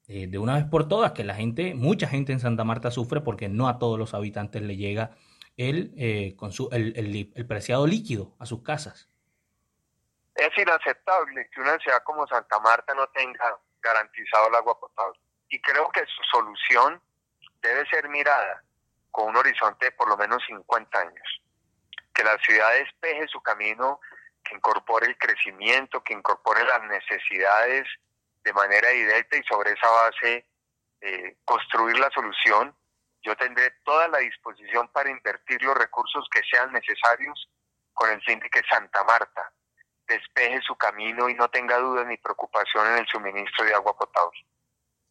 de 0.08 0.38
una 0.38 0.56
vez 0.56 0.66
por 0.66 0.88
todas? 0.88 1.14
Que 1.14 1.24
la 1.24 1.34
gente, 1.34 1.74
mucha 1.74 2.08
gente 2.08 2.32
en 2.32 2.40
Santa 2.40 2.64
Marta 2.64 2.92
sufre 2.92 3.22
porque 3.22 3.50
no 3.50 3.68
a 3.68 3.80
todos 3.80 3.98
los 3.98 4.14
habitantes 4.14 4.62
le 4.62 4.78
llega 4.78 5.12
el, 5.58 6.36
con 6.38 6.52
su, 6.52 6.70
el, 6.72 6.94
el, 7.34 7.48
preciado 7.48 7.88
líquido 7.88 8.36
a 8.38 8.46
sus 8.46 8.62
casas. 8.62 9.10
Es 10.36 10.56
inaceptable 10.58 11.50
que 11.52 11.62
una 11.62 11.80
ciudad 11.80 12.04
como 12.04 12.28
Santa 12.28 12.60
Marta 12.60 12.94
no 12.94 13.08
tenga 13.08 13.58
garantizado 13.86 14.50
el 14.50 14.56
agua 14.56 14.80
potable. 14.80 15.20
Y 15.50 15.62
creo 15.62 15.90
que 15.92 16.06
su 16.06 16.24
solución 16.32 17.02
debe 17.62 17.88
ser 17.88 18.10
mirada 18.10 18.64
con 19.12 19.30
un 19.30 19.38
horizonte 19.38 19.86
de 19.86 19.92
por 19.92 20.10
lo 20.10 20.18
menos 20.18 20.44
50 20.48 21.00
años 21.00 21.42
que 22.14 22.24
la 22.24 22.38
ciudad 22.40 22.72
despeje 22.74 23.28
su 23.28 23.42
camino, 23.42 24.00
que 24.44 24.56
incorpore 24.56 25.08
el 25.08 25.18
crecimiento, 25.18 26.02
que 26.02 26.14
incorpore 26.14 26.64
las 26.64 26.82
necesidades 26.84 27.86
de 28.44 28.54
manera 28.54 28.90
directa 28.90 29.38
y 29.38 29.44
sobre 29.44 29.72
esa 29.74 29.90
base 29.90 30.46
eh, 31.02 31.36
construir 31.44 32.00
la 32.00 32.10
solución. 32.12 32.74
Yo 33.22 33.36
tendré 33.36 33.72
toda 33.84 34.08
la 34.08 34.20
disposición 34.20 34.88
para 34.90 35.10
invertir 35.10 35.62
los 35.64 35.76
recursos 35.76 36.26
que 36.32 36.42
sean 36.50 36.72
necesarios 36.72 37.50
con 37.94 38.10
el 38.10 38.22
fin 38.22 38.40
Santa 38.70 39.04
Marta 39.04 39.52
despeje 40.08 40.62
su 40.62 40.76
camino 40.76 41.30
y 41.30 41.36
no 41.36 41.50
tenga 41.50 41.78
dudas 41.80 42.06
ni 42.08 42.18
preocupación 42.18 42.86
en 42.88 43.00
el 43.00 43.08
suministro 43.08 43.66
de 43.66 43.74
agua 43.74 43.96
potable. 43.98 44.40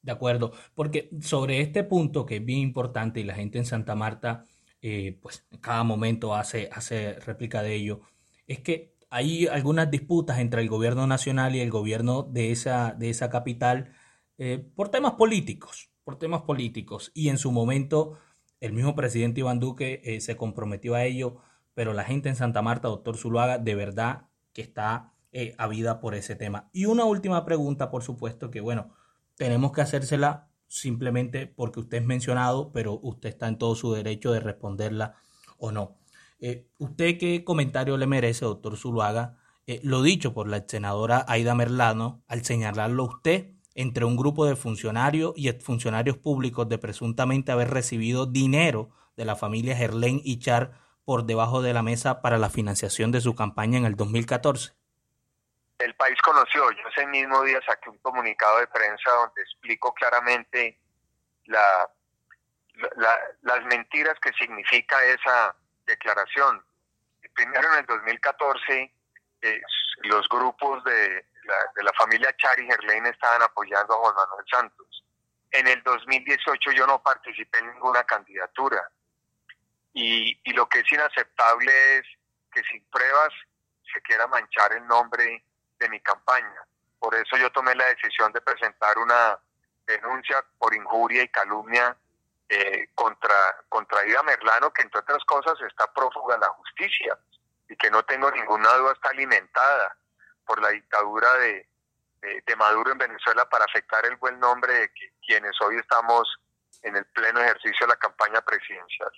De 0.02 0.12
acuerdo, 0.12 0.52
porque 0.74 1.08
sobre 1.22 1.60
este 1.60 1.82
punto 1.82 2.26
que 2.26 2.36
es 2.36 2.44
bien 2.44 2.60
importante 2.60 3.20
y 3.20 3.24
la 3.24 3.34
gente 3.34 3.58
en 3.58 3.64
Santa 3.64 3.94
Marta 3.94 4.46
eh, 4.86 5.18
pues 5.22 5.46
en 5.50 5.60
cada 5.60 5.82
momento 5.82 6.34
hace, 6.34 6.68
hace 6.70 7.14
réplica 7.20 7.62
de 7.62 7.74
ello, 7.74 8.02
es 8.46 8.60
que 8.60 8.92
hay 9.08 9.46
algunas 9.46 9.90
disputas 9.90 10.40
entre 10.40 10.60
el 10.60 10.68
gobierno 10.68 11.06
nacional 11.06 11.54
y 11.54 11.60
el 11.60 11.70
gobierno 11.70 12.22
de 12.22 12.52
esa, 12.52 12.92
de 12.92 13.08
esa 13.08 13.30
capital 13.30 13.94
eh, 14.36 14.58
por 14.76 14.90
temas 14.90 15.12
políticos, 15.12 15.90
por 16.04 16.18
temas 16.18 16.42
políticos. 16.42 17.12
Y 17.14 17.30
en 17.30 17.38
su 17.38 17.50
momento 17.50 18.18
el 18.60 18.74
mismo 18.74 18.94
presidente 18.94 19.40
Iván 19.40 19.58
Duque 19.58 20.02
eh, 20.04 20.20
se 20.20 20.36
comprometió 20.36 20.94
a 20.94 21.04
ello, 21.04 21.38
pero 21.72 21.94
la 21.94 22.04
gente 22.04 22.28
en 22.28 22.36
Santa 22.36 22.60
Marta, 22.60 22.88
doctor 22.88 23.16
Zuluaga, 23.16 23.56
de 23.56 23.74
verdad 23.74 24.28
que 24.54 24.62
está 24.62 25.12
eh, 25.32 25.54
vida 25.68 26.00
por 26.00 26.14
ese 26.14 26.36
tema. 26.36 26.70
Y 26.72 26.86
una 26.86 27.04
última 27.04 27.44
pregunta, 27.44 27.90
por 27.90 28.02
supuesto, 28.02 28.50
que 28.50 28.60
bueno, 28.60 28.94
tenemos 29.36 29.72
que 29.72 29.82
hacérsela 29.82 30.48
simplemente 30.68 31.46
porque 31.46 31.80
usted 31.80 31.98
es 31.98 32.04
mencionado, 32.04 32.72
pero 32.72 32.98
usted 33.02 33.28
está 33.28 33.48
en 33.48 33.58
todo 33.58 33.74
su 33.74 33.92
derecho 33.92 34.32
de 34.32 34.40
responderla 34.40 35.16
o 35.58 35.72
no. 35.72 35.98
Eh, 36.40 36.68
¿Usted 36.78 37.18
qué 37.18 37.44
comentario 37.44 37.96
le 37.96 38.06
merece, 38.06 38.44
doctor 38.44 38.76
Zuluaga? 38.76 39.36
Eh, 39.66 39.80
lo 39.82 40.02
dicho 40.02 40.34
por 40.34 40.48
la 40.48 40.64
senadora 40.66 41.24
Aida 41.26 41.54
Merlano 41.54 42.22
al 42.28 42.44
señalarlo 42.44 43.04
usted 43.04 43.54
entre 43.74 44.04
un 44.04 44.16
grupo 44.16 44.46
de 44.46 44.56
funcionarios 44.56 45.32
y 45.36 45.48
exfuncionarios 45.48 46.18
públicos 46.18 46.68
de 46.68 46.78
presuntamente 46.78 47.50
haber 47.50 47.70
recibido 47.70 48.26
dinero 48.26 48.90
de 49.16 49.24
la 49.24 49.36
familia 49.36 49.76
Gerlén 49.76 50.20
y 50.22 50.38
Char 50.38 50.83
por 51.04 51.24
debajo 51.24 51.62
de 51.62 51.74
la 51.74 51.82
mesa 51.82 52.22
para 52.22 52.38
la 52.38 52.50
financiación 52.50 53.12
de 53.12 53.20
su 53.20 53.34
campaña 53.34 53.78
en 53.78 53.84
el 53.84 53.96
2014 53.96 54.74
el 55.78 55.94
país 55.94 56.20
conoció. 56.22 56.70
Yo 56.72 56.88
ese 56.88 57.06
mismo 57.06 57.42
día 57.42 57.60
saqué 57.66 57.90
un 57.90 57.98
comunicado 57.98 58.58
de 58.60 58.66
prensa 58.68 59.10
donde 59.10 59.42
explico 59.42 59.92
claramente 59.92 60.78
la, 61.46 61.88
las 63.42 63.64
mentiras 63.66 64.18
que 64.20 64.32
significa 64.32 65.02
esa 65.04 65.54
declaración. 65.86 66.64
Primero 67.34 67.72
en 67.72 67.80
el 67.80 67.86
2014 67.86 68.94
eh, 69.42 69.60
los 70.04 70.28
grupos 70.28 70.82
de 70.84 71.26
la, 71.44 71.56
de 71.74 71.82
la 71.82 71.92
familia 71.92 72.34
Chari 72.36 72.66
Gerlain 72.66 73.06
estaban 73.06 73.42
apoyando 73.42 73.94
a 73.94 73.98
Juan 73.98 74.14
Manuel 74.14 74.46
Santos. 74.50 75.04
En 75.50 75.66
el 75.68 75.82
2018 75.82 76.72
yo 76.72 76.86
no 76.86 77.02
participé 77.02 77.58
en 77.58 77.72
ninguna 77.74 78.04
candidatura. 78.04 78.88
Y, 79.94 80.38
y 80.44 80.52
lo 80.52 80.68
que 80.68 80.80
es 80.80 80.92
inaceptable 80.92 81.98
es 81.98 82.06
que 82.52 82.62
sin 82.64 82.84
pruebas 82.90 83.32
se 83.92 84.02
quiera 84.02 84.26
manchar 84.26 84.72
el 84.74 84.86
nombre 84.86 85.44
de 85.78 85.88
mi 85.88 86.00
campaña. 86.00 86.66
Por 86.98 87.14
eso 87.14 87.36
yo 87.36 87.50
tomé 87.52 87.74
la 87.74 87.86
decisión 87.86 88.32
de 88.32 88.40
presentar 88.40 88.98
una 88.98 89.38
denuncia 89.86 90.44
por 90.58 90.74
injuria 90.74 91.22
y 91.22 91.28
calumnia 91.28 91.96
eh, 92.48 92.88
contra, 92.94 93.34
contra 93.68 94.06
Ida 94.06 94.22
Merlano, 94.22 94.72
que 94.72 94.82
entre 94.82 95.00
otras 95.00 95.24
cosas 95.24 95.54
está 95.62 95.90
prófuga 95.92 96.34
de 96.34 96.42
la 96.42 96.48
justicia 96.48 97.18
y 97.68 97.76
que 97.76 97.90
no 97.90 98.02
tengo 98.04 98.30
ninguna 98.30 98.70
duda 98.74 98.92
está 98.92 99.10
alimentada 99.10 99.96
por 100.46 100.60
la 100.60 100.68
dictadura 100.70 101.32
de, 101.38 101.66
de, 102.20 102.56
Maduro 102.56 102.92
en 102.92 102.98
Venezuela 102.98 103.48
para 103.48 103.64
afectar 103.64 104.04
el 104.06 104.16
buen 104.16 104.38
nombre 104.38 104.72
de 104.72 104.92
quienes 105.26 105.60
hoy 105.60 105.76
estamos 105.76 106.28
en 106.82 106.96
el 106.96 107.04
pleno 107.06 107.40
ejercicio 107.40 107.86
de 107.86 107.92
la 107.92 107.98
campaña 107.98 108.40
presidencial. 108.42 109.10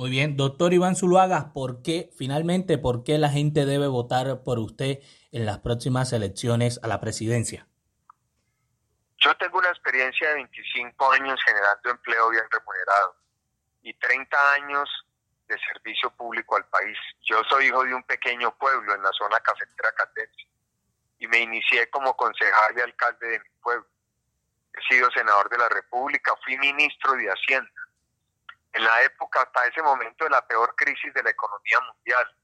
Muy 0.00 0.08
bien, 0.08 0.34
doctor 0.34 0.72
Iván 0.72 0.96
Zuluaga, 0.96 1.52
¿por 1.52 1.82
qué 1.82 2.08
finalmente, 2.16 2.78
por 2.78 3.04
qué 3.04 3.18
la 3.18 3.28
gente 3.28 3.66
debe 3.66 3.86
votar 3.86 4.42
por 4.44 4.58
usted 4.58 5.00
en 5.30 5.44
las 5.44 5.58
próximas 5.58 6.14
elecciones 6.14 6.80
a 6.82 6.88
la 6.88 7.02
presidencia? 7.02 7.68
Yo 9.18 9.36
tengo 9.36 9.58
una 9.58 9.68
experiencia 9.68 10.28
de 10.28 10.36
25 10.36 11.12
años 11.12 11.38
generando 11.44 11.90
empleo 11.90 12.30
bien 12.30 12.44
remunerado 12.50 13.14
y 13.82 13.92
30 13.92 14.52
años 14.54 14.88
de 15.46 15.58
servicio 15.70 16.08
público 16.16 16.56
al 16.56 16.64
país. 16.70 16.96
Yo 17.20 17.42
soy 17.50 17.66
hijo 17.66 17.84
de 17.84 17.92
un 17.92 18.02
pequeño 18.04 18.56
pueblo 18.56 18.94
en 18.94 19.02
la 19.02 19.12
zona 19.12 19.38
cafetera 19.40 19.92
caldense 19.92 20.48
y 21.18 21.28
me 21.28 21.40
inicié 21.40 21.90
como 21.90 22.16
concejal 22.16 22.74
y 22.74 22.80
alcalde 22.80 23.28
de 23.28 23.38
mi 23.38 23.50
pueblo. 23.62 23.86
He 24.72 24.94
sido 24.94 25.10
senador 25.10 25.50
de 25.50 25.58
la 25.58 25.68
República, 25.68 26.32
fui 26.42 26.56
ministro 26.56 27.12
de 27.16 27.28
Hacienda. 27.28 27.79
En 28.72 28.84
la 28.84 29.02
época, 29.02 29.42
hasta 29.42 29.66
ese 29.66 29.82
momento, 29.82 30.24
de 30.24 30.30
la 30.30 30.46
peor 30.46 30.74
crisis 30.76 31.12
de 31.14 31.22
la 31.22 31.30
economía 31.30 31.80
mundial, 31.80 32.36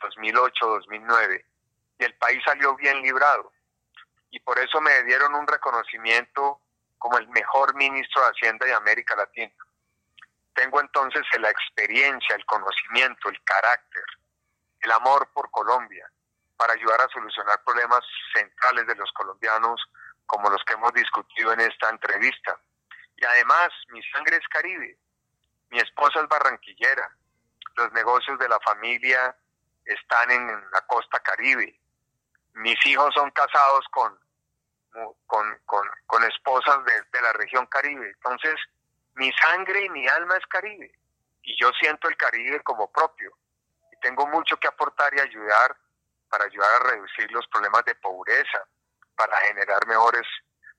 2008-2009, 0.00 1.44
y 1.98 2.04
el 2.04 2.14
país 2.16 2.42
salió 2.44 2.74
bien 2.76 3.00
librado 3.02 3.52
y 4.34 4.40
por 4.40 4.58
eso 4.58 4.80
me 4.80 5.04
dieron 5.04 5.32
un 5.36 5.46
reconocimiento 5.46 6.60
como 6.98 7.18
el 7.18 7.28
mejor 7.28 7.72
ministro 7.76 8.20
de 8.22 8.30
Hacienda 8.30 8.66
de 8.66 8.74
América 8.74 9.14
Latina. 9.14 9.54
Tengo 10.54 10.80
entonces 10.80 11.22
la 11.38 11.50
experiencia, 11.50 12.34
el 12.34 12.44
conocimiento, 12.44 13.28
el 13.28 13.40
carácter, 13.44 14.04
el 14.80 14.90
amor 14.90 15.30
por 15.32 15.48
Colombia 15.52 16.10
para 16.56 16.72
ayudar 16.72 17.00
a 17.00 17.08
solucionar 17.12 17.62
problemas 17.62 18.00
centrales 18.34 18.86
de 18.88 18.96
los 18.96 19.10
colombianos 19.12 19.80
como 20.26 20.50
los 20.50 20.64
que 20.64 20.72
hemos 20.72 20.92
discutido 20.94 21.52
en 21.52 21.60
esta 21.60 21.90
entrevista. 21.90 22.58
Y 23.16 23.24
además, 23.24 23.68
mi 23.90 24.02
sangre 24.10 24.36
es 24.36 24.48
caribe, 24.48 24.98
mi 25.70 25.78
esposa 25.78 26.20
es 26.20 26.28
barranquillera, 26.28 27.10
los 27.76 27.92
negocios 27.92 28.38
de 28.38 28.48
la 28.48 28.60
familia 28.60 29.36
están 29.84 30.30
en 30.30 30.46
la 30.70 30.80
costa 30.86 31.20
caribe, 31.20 31.78
mis 32.54 32.86
hijos 32.86 33.12
son 33.14 33.30
casados 33.30 33.84
con 33.90 34.24
con, 35.26 35.58
con, 35.66 36.24
esposas 36.24 36.78
de, 36.84 37.20
la 37.20 37.32
región 37.32 37.66
caribe. 37.66 38.08
Entonces, 38.08 38.54
mi 39.14 39.30
sangre 39.32 39.84
y 39.84 39.88
mi 39.90 40.06
alma 40.08 40.36
es 40.36 40.46
caribe. 40.46 40.92
Y 41.42 41.56
yo 41.60 41.70
siento 41.78 42.08
el 42.08 42.16
Caribe 42.16 42.60
como 42.60 42.90
propio. 42.90 43.36
Y 43.92 44.00
tengo 44.00 44.26
mucho 44.28 44.56
que 44.56 44.68
aportar 44.68 45.12
y 45.14 45.20
ayudar 45.20 45.76
para 46.30 46.44
ayudar 46.44 46.70
a 46.80 46.90
reducir 46.90 47.30
los 47.32 47.46
problemas 47.48 47.84
de 47.84 47.94
pobreza, 47.96 48.64
para 49.16 49.36
generar 49.48 49.86
mejores 49.86 50.26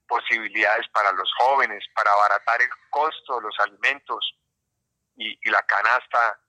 posibilidades 0.08 0.88
para 0.90 1.12
los 1.12 1.32
jóvenes, 1.38 1.84
para 1.94 2.12
abaratar 2.12 2.62
el 2.62 2.70
costo 2.90 3.36
de 3.36 3.42
los 3.42 3.60
alimentos 3.60 4.36
y, 5.16 5.40
y 5.42 5.50
la 5.50 5.62
canasta 5.64 6.40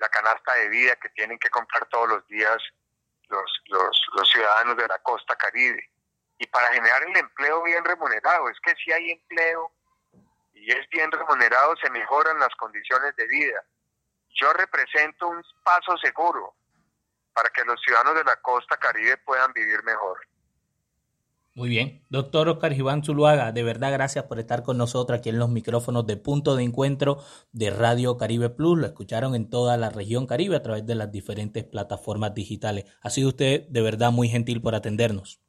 la 0.00 0.08
canasta 0.08 0.52
de 0.54 0.68
vida 0.68 0.96
que 0.96 1.10
tienen 1.10 1.38
que 1.38 1.48
comprar 1.48 1.86
todos 1.86 2.08
los 2.08 2.26
días 2.26 2.60
los, 3.28 3.62
los, 3.66 4.06
los 4.14 4.28
ciudadanos 4.28 4.76
de 4.76 4.88
la 4.88 4.98
costa 4.98 5.36
caribe 5.36 5.88
y 6.40 6.46
para 6.46 6.72
generar 6.72 7.02
el 7.02 7.16
empleo 7.16 7.62
bien 7.62 7.84
remunerado. 7.84 8.48
Es 8.48 8.58
que 8.60 8.74
si 8.76 8.90
hay 8.90 9.10
empleo 9.10 9.70
y 10.54 10.72
es 10.72 10.88
bien 10.88 11.10
remunerado, 11.12 11.76
se 11.76 11.90
mejoran 11.90 12.38
las 12.38 12.54
condiciones 12.56 13.14
de 13.16 13.26
vida. 13.26 13.62
Yo 14.30 14.52
represento 14.54 15.28
un 15.28 15.44
paso 15.62 15.96
seguro 15.98 16.54
para 17.34 17.50
que 17.50 17.64
los 17.64 17.80
ciudadanos 17.82 18.14
de 18.14 18.24
la 18.24 18.36
costa 18.36 18.76
caribe 18.78 19.18
puedan 19.18 19.52
vivir 19.52 19.82
mejor. 19.84 20.26
Muy 21.54 21.68
bien. 21.68 22.06
Doctor 22.10 22.48
Oscar 22.48 22.72
Iván 22.72 23.02
Zuluaga, 23.02 23.50
de 23.50 23.64
verdad 23.64 23.90
gracias 23.92 24.24
por 24.26 24.38
estar 24.38 24.62
con 24.62 24.78
nosotros 24.78 25.18
aquí 25.18 25.30
en 25.30 25.38
los 25.38 25.48
micrófonos 25.48 26.06
de 26.06 26.16
punto 26.16 26.54
de 26.54 26.62
encuentro 26.62 27.18
de 27.52 27.70
Radio 27.70 28.16
Caribe 28.16 28.50
Plus. 28.50 28.78
Lo 28.78 28.86
escucharon 28.86 29.34
en 29.34 29.50
toda 29.50 29.76
la 29.76 29.90
región 29.90 30.28
Caribe 30.28 30.54
a 30.54 30.62
través 30.62 30.86
de 30.86 30.94
las 30.94 31.10
diferentes 31.10 31.64
plataformas 31.64 32.34
digitales. 32.34 32.84
Ha 33.02 33.10
sido 33.10 33.30
usted 33.30 33.66
de 33.68 33.82
verdad 33.82 34.12
muy 34.12 34.28
gentil 34.28 34.62
por 34.62 34.76
atendernos. 34.76 35.40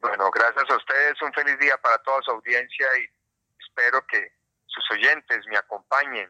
Bueno, 0.00 0.30
gracias 0.34 0.68
a 0.68 0.76
ustedes, 0.76 1.22
un 1.22 1.32
feliz 1.32 1.58
día 1.60 1.78
para 1.78 1.96
toda 1.98 2.20
su 2.22 2.32
audiencia 2.32 2.86
y 2.98 3.62
espero 3.62 4.04
que 4.06 4.32
sus 4.66 4.84
oyentes 4.90 5.38
me 5.48 5.56
acompañen, 5.56 6.28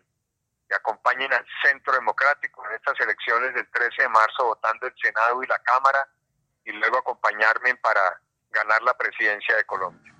me 0.68 0.76
acompañen 0.76 1.32
al 1.32 1.44
Centro 1.64 1.94
Democrático 1.94 2.62
en 2.68 2.74
estas 2.76 3.00
elecciones 3.00 3.54
del 3.54 3.68
13 3.70 4.02
de 4.02 4.08
marzo 4.10 4.44
votando 4.44 4.86
el 4.86 4.94
Senado 5.02 5.42
y 5.42 5.46
la 5.46 5.58
Cámara 5.60 6.06
y 6.66 6.72
luego 6.72 6.98
acompañarme 6.98 7.74
para 7.76 8.20
ganar 8.54 8.82
la 8.82 8.94
presidencia 8.94 9.56
de 9.56 9.64
Colombia. 9.64 10.14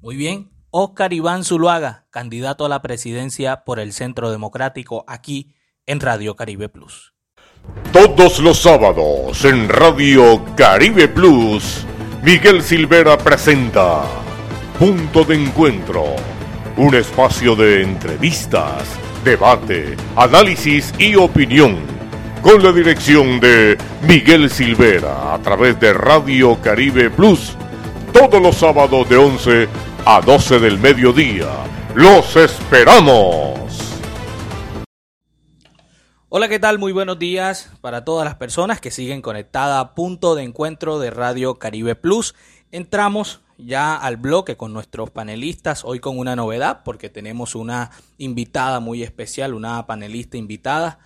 Muy 0.00 0.16
bien, 0.16 0.50
Oscar 0.70 1.12
Iván 1.12 1.44
Zuluaga, 1.44 2.06
candidato 2.10 2.66
a 2.66 2.68
la 2.68 2.82
presidencia 2.82 3.64
por 3.64 3.80
el 3.80 3.92
Centro 3.92 4.30
Democrático 4.30 5.04
aquí 5.08 5.54
en 5.86 6.00
Radio 6.00 6.36
Caribe 6.36 6.68
Plus. 6.68 7.14
Todos 7.92 8.38
los 8.38 8.60
sábados 8.60 9.44
en 9.44 9.68
Radio 9.68 10.44
Caribe 10.56 11.08
Plus 11.08 11.84
Miguel 12.22 12.62
Silvera 12.62 13.16
presenta 13.16 14.02
Punto 14.76 15.24
de 15.24 15.36
Encuentro, 15.36 16.16
un 16.76 16.94
espacio 16.96 17.54
de 17.54 17.82
entrevistas, 17.82 18.88
debate, 19.22 19.96
análisis 20.16 20.92
y 20.98 21.14
opinión, 21.14 21.78
con 22.42 22.62
la 22.62 22.72
dirección 22.72 23.38
de 23.38 23.78
Miguel 24.02 24.50
Silvera 24.50 25.32
a 25.32 25.38
través 25.38 25.78
de 25.78 25.92
Radio 25.94 26.60
Caribe 26.60 27.08
Plus, 27.08 27.56
todos 28.12 28.40
los 28.40 28.56
sábados 28.56 29.08
de 29.08 29.16
11 29.16 29.68
a 30.04 30.20
12 30.20 30.58
del 30.58 30.78
mediodía. 30.78 31.48
¡Los 31.94 32.36
esperamos! 32.36 33.58
Hola, 36.30 36.48
¿qué 36.48 36.58
tal? 36.58 36.78
Muy 36.78 36.92
buenos 36.92 37.18
días 37.18 37.70
para 37.80 38.04
todas 38.04 38.24
las 38.24 38.34
personas 38.34 38.80
que 38.80 38.90
siguen 38.90 39.22
conectadas 39.22 39.80
a 39.80 39.94
punto 39.94 40.34
de 40.34 40.42
encuentro 40.42 40.98
de 40.98 41.10
Radio 41.10 41.58
Caribe 41.58 41.94
Plus. 41.96 42.34
Entramos 42.70 43.40
ya 43.56 43.96
al 43.96 44.18
bloque 44.18 44.56
con 44.56 44.72
nuestros 44.72 45.10
panelistas, 45.10 45.84
hoy 45.84 46.00
con 46.00 46.18
una 46.18 46.36
novedad 46.36 46.82
porque 46.84 47.08
tenemos 47.08 47.54
una 47.54 47.90
invitada 48.18 48.78
muy 48.78 49.02
especial, 49.02 49.54
una 49.54 49.86
panelista 49.86 50.36
invitada, 50.36 50.98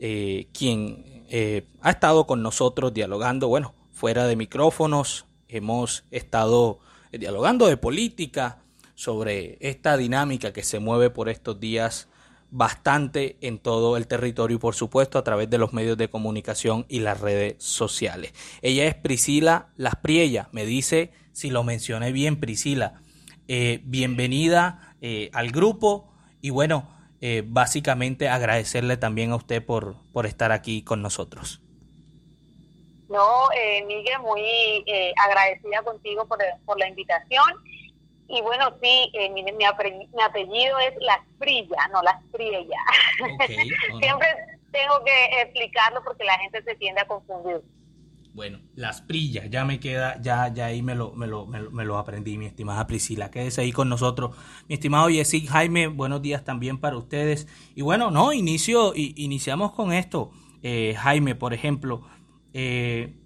eh, 0.00 0.48
quien 0.52 1.24
eh, 1.30 1.66
ha 1.80 1.90
estado 1.90 2.26
con 2.26 2.42
nosotros 2.42 2.92
dialogando, 2.92 3.46
bueno, 3.46 3.74
fuera 3.92 4.26
de 4.26 4.34
micrófonos, 4.34 5.27
hemos 5.48 6.04
estado 6.10 6.80
dialogando 7.12 7.66
de 7.66 7.76
política, 7.76 8.58
sobre 8.98 9.58
esta 9.60 9.96
dinámica 9.96 10.52
que 10.52 10.64
se 10.64 10.80
mueve 10.80 11.08
por 11.08 11.28
estos 11.28 11.60
días 11.60 12.08
bastante 12.50 13.36
en 13.42 13.60
todo 13.60 13.96
el 13.96 14.08
territorio 14.08 14.56
y 14.56 14.58
por 14.58 14.74
supuesto 14.74 15.18
a 15.18 15.22
través 15.22 15.48
de 15.48 15.56
los 15.56 15.72
medios 15.72 15.96
de 15.96 16.10
comunicación 16.10 16.84
y 16.88 16.98
las 16.98 17.20
redes 17.20 17.54
sociales. 17.58 18.32
Ella 18.60 18.88
es 18.88 18.96
Priscila 18.96 19.68
Las 19.76 19.94
Priella, 19.94 20.48
me 20.50 20.66
dice 20.66 21.12
si 21.30 21.50
lo 21.50 21.62
mencioné 21.62 22.10
bien 22.10 22.40
Priscila. 22.40 23.00
Eh, 23.46 23.82
bienvenida 23.84 24.96
eh, 25.00 25.30
al 25.32 25.52
grupo 25.52 26.12
y 26.42 26.50
bueno, 26.50 26.90
eh, 27.20 27.44
básicamente 27.46 28.28
agradecerle 28.28 28.96
también 28.96 29.30
a 29.30 29.36
usted 29.36 29.64
por, 29.64 29.94
por 30.12 30.26
estar 30.26 30.50
aquí 30.50 30.82
con 30.82 31.02
nosotros. 31.02 31.60
No, 33.08 33.48
Miguel, 33.86 34.18
muy 34.20 34.84
agradecida 35.24 35.82
contigo 35.82 36.26
por, 36.26 36.38
por 36.66 36.78
la 36.78 36.88
invitación 36.88 37.44
y 38.28 38.42
bueno, 38.42 38.66
sí, 38.82 39.10
eh, 39.14 39.30
mi, 39.30 39.42
mi, 39.42 39.64
apellido 39.64 40.78
es 40.80 40.94
Las 41.00 41.20
Prilla, 41.38 41.88
no 41.90 42.02
Las 42.02 42.22
Priella. 42.30 42.76
Siempre 43.46 44.28
tengo 44.70 45.02
que 45.02 45.42
explicarlo 45.42 46.04
porque 46.04 46.24
la 46.24 46.38
gente 46.38 46.62
se 46.62 46.74
tiende 46.74 47.00
a 47.00 47.06
confundir. 47.06 47.62
Bueno, 48.34 48.60
las 48.74 49.00
prillas, 49.00 49.50
ya 49.50 49.64
me 49.64 49.80
queda, 49.80 50.20
ya, 50.20 50.52
ya 50.52 50.66
ahí 50.66 50.82
me 50.82 50.94
lo, 50.94 51.12
me 51.12 51.26
lo, 51.26 51.46
me 51.46 51.84
lo, 51.84 51.98
aprendí, 51.98 52.36
mi 52.36 52.46
estimada 52.46 52.86
Priscila. 52.86 53.30
Quédese 53.30 53.62
ahí 53.62 53.72
con 53.72 53.88
nosotros. 53.88 54.36
Mi 54.68 54.74
estimado 54.74 55.08
Yesik 55.08 55.48
Jaime, 55.48 55.88
buenos 55.88 56.20
días 56.20 56.44
también 56.44 56.78
para 56.78 56.98
ustedes. 56.98 57.48
Y 57.74 57.80
bueno, 57.80 58.10
no, 58.10 58.34
inicio, 58.34 58.92
iniciamos 58.94 59.72
con 59.72 59.92
esto. 59.92 60.30
Eh, 60.62 60.94
Jaime, 60.98 61.34
por 61.34 61.54
ejemplo, 61.54 62.02
eh, 62.52 63.16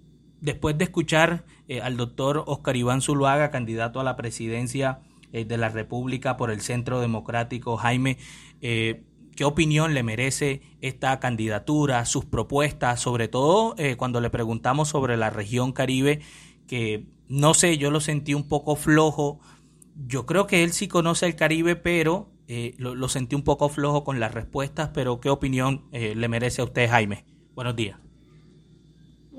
después 0.41 0.77
de 0.77 0.85
escuchar 0.85 1.45
eh, 1.67 1.81
al 1.81 1.97
doctor 1.97 2.43
Oscar 2.47 2.75
Iván 2.75 3.01
Zuluaga, 3.01 3.51
candidato 3.51 3.99
a 3.99 4.03
la 4.03 4.15
presidencia 4.15 5.01
de 5.31 5.57
la 5.57 5.69
República 5.69 6.37
por 6.37 6.51
el 6.51 6.61
Centro 6.61 7.01
Democrático, 7.01 7.75
Jaime, 7.75 8.19
qué 9.35 9.45
opinión 9.45 9.93
le 9.93 10.03
merece 10.03 10.61
esta 10.81 11.19
candidatura, 11.19 12.05
sus 12.05 12.25
propuestas, 12.25 12.99
sobre 12.99 13.27
todo 13.27 13.75
eh, 13.77 13.95
cuando 13.95 14.21
le 14.21 14.29
preguntamos 14.29 14.89
sobre 14.89 15.17
la 15.17 15.29
región 15.29 15.71
Caribe, 15.71 16.21
que 16.67 17.05
no 17.27 17.53
sé, 17.53 17.77
yo 17.77 17.91
lo 17.91 17.99
sentí 17.99 18.33
un 18.33 18.47
poco 18.47 18.75
flojo. 18.75 19.39
Yo 20.07 20.25
creo 20.25 20.47
que 20.47 20.63
él 20.63 20.71
sí 20.71 20.87
conoce 20.87 21.25
el 21.25 21.35
Caribe, 21.35 21.75
pero 21.75 22.29
eh, 22.47 22.75
lo, 22.77 23.07
sentí 23.09 23.35
un 23.35 23.43
poco 23.43 23.69
flojo 23.69 24.03
con 24.03 24.19
las 24.19 24.33
respuestas, 24.33 24.89
pero 24.93 25.19
¿qué 25.19 25.29
opinión 25.29 25.85
eh, 25.91 26.13
le 26.15 26.27
merece 26.27 26.61
a 26.61 26.65
usted, 26.65 26.89
Jaime? 26.89 27.25
Buenos 27.55 27.75
días. 27.75 27.97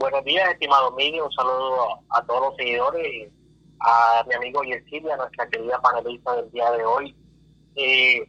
Buenos 0.04 0.24
días, 0.26 0.50
estimado 0.50 0.90
Miguel. 0.90 1.22
Un 1.22 1.32
saludo 1.32 1.98
a, 2.10 2.22
todos 2.26 2.48
los 2.48 2.56
seguidores, 2.56 3.32
a 3.80 4.22
mi 4.28 4.34
amigo 4.34 4.62
Yesilia, 4.62 5.16
nuestra 5.16 5.48
querida 5.48 5.80
panelista 5.80 6.36
del 6.36 6.50
día 6.50 6.70
de 6.72 6.84
hoy. 6.84 7.16
Eh, 7.74 8.28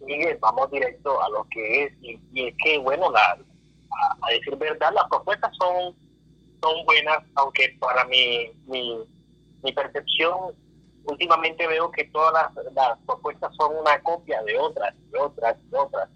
Miguel, 0.00 0.38
vamos 0.40 0.70
directo 0.70 1.22
a 1.22 1.28
lo 1.28 1.46
que 1.50 1.84
es, 1.84 1.92
y, 2.00 2.18
es 2.34 2.54
que, 2.64 2.78
bueno, 2.78 3.10
la, 3.10 3.38
a, 4.22 4.30
decir 4.30 4.56
verdad, 4.56 4.94
las 4.94 5.04
propuestas 5.10 5.54
son, 5.58 5.94
son 6.62 6.86
buenas, 6.86 7.18
aunque 7.34 7.76
para 7.78 8.06
mi, 8.06 8.50
mi, 8.64 8.96
mi 9.62 9.72
percepción, 9.74 10.54
últimamente 11.04 11.66
veo 11.66 11.90
que 11.90 12.04
todas 12.04 12.32
las, 12.32 12.72
las 12.72 12.98
propuestas 13.04 13.54
son 13.56 13.76
una 13.76 14.02
copia 14.02 14.42
de 14.44 14.58
otras, 14.58 14.94
de 15.10 15.18
otras, 15.18 15.70
de 15.70 15.78
otras. 15.78 16.08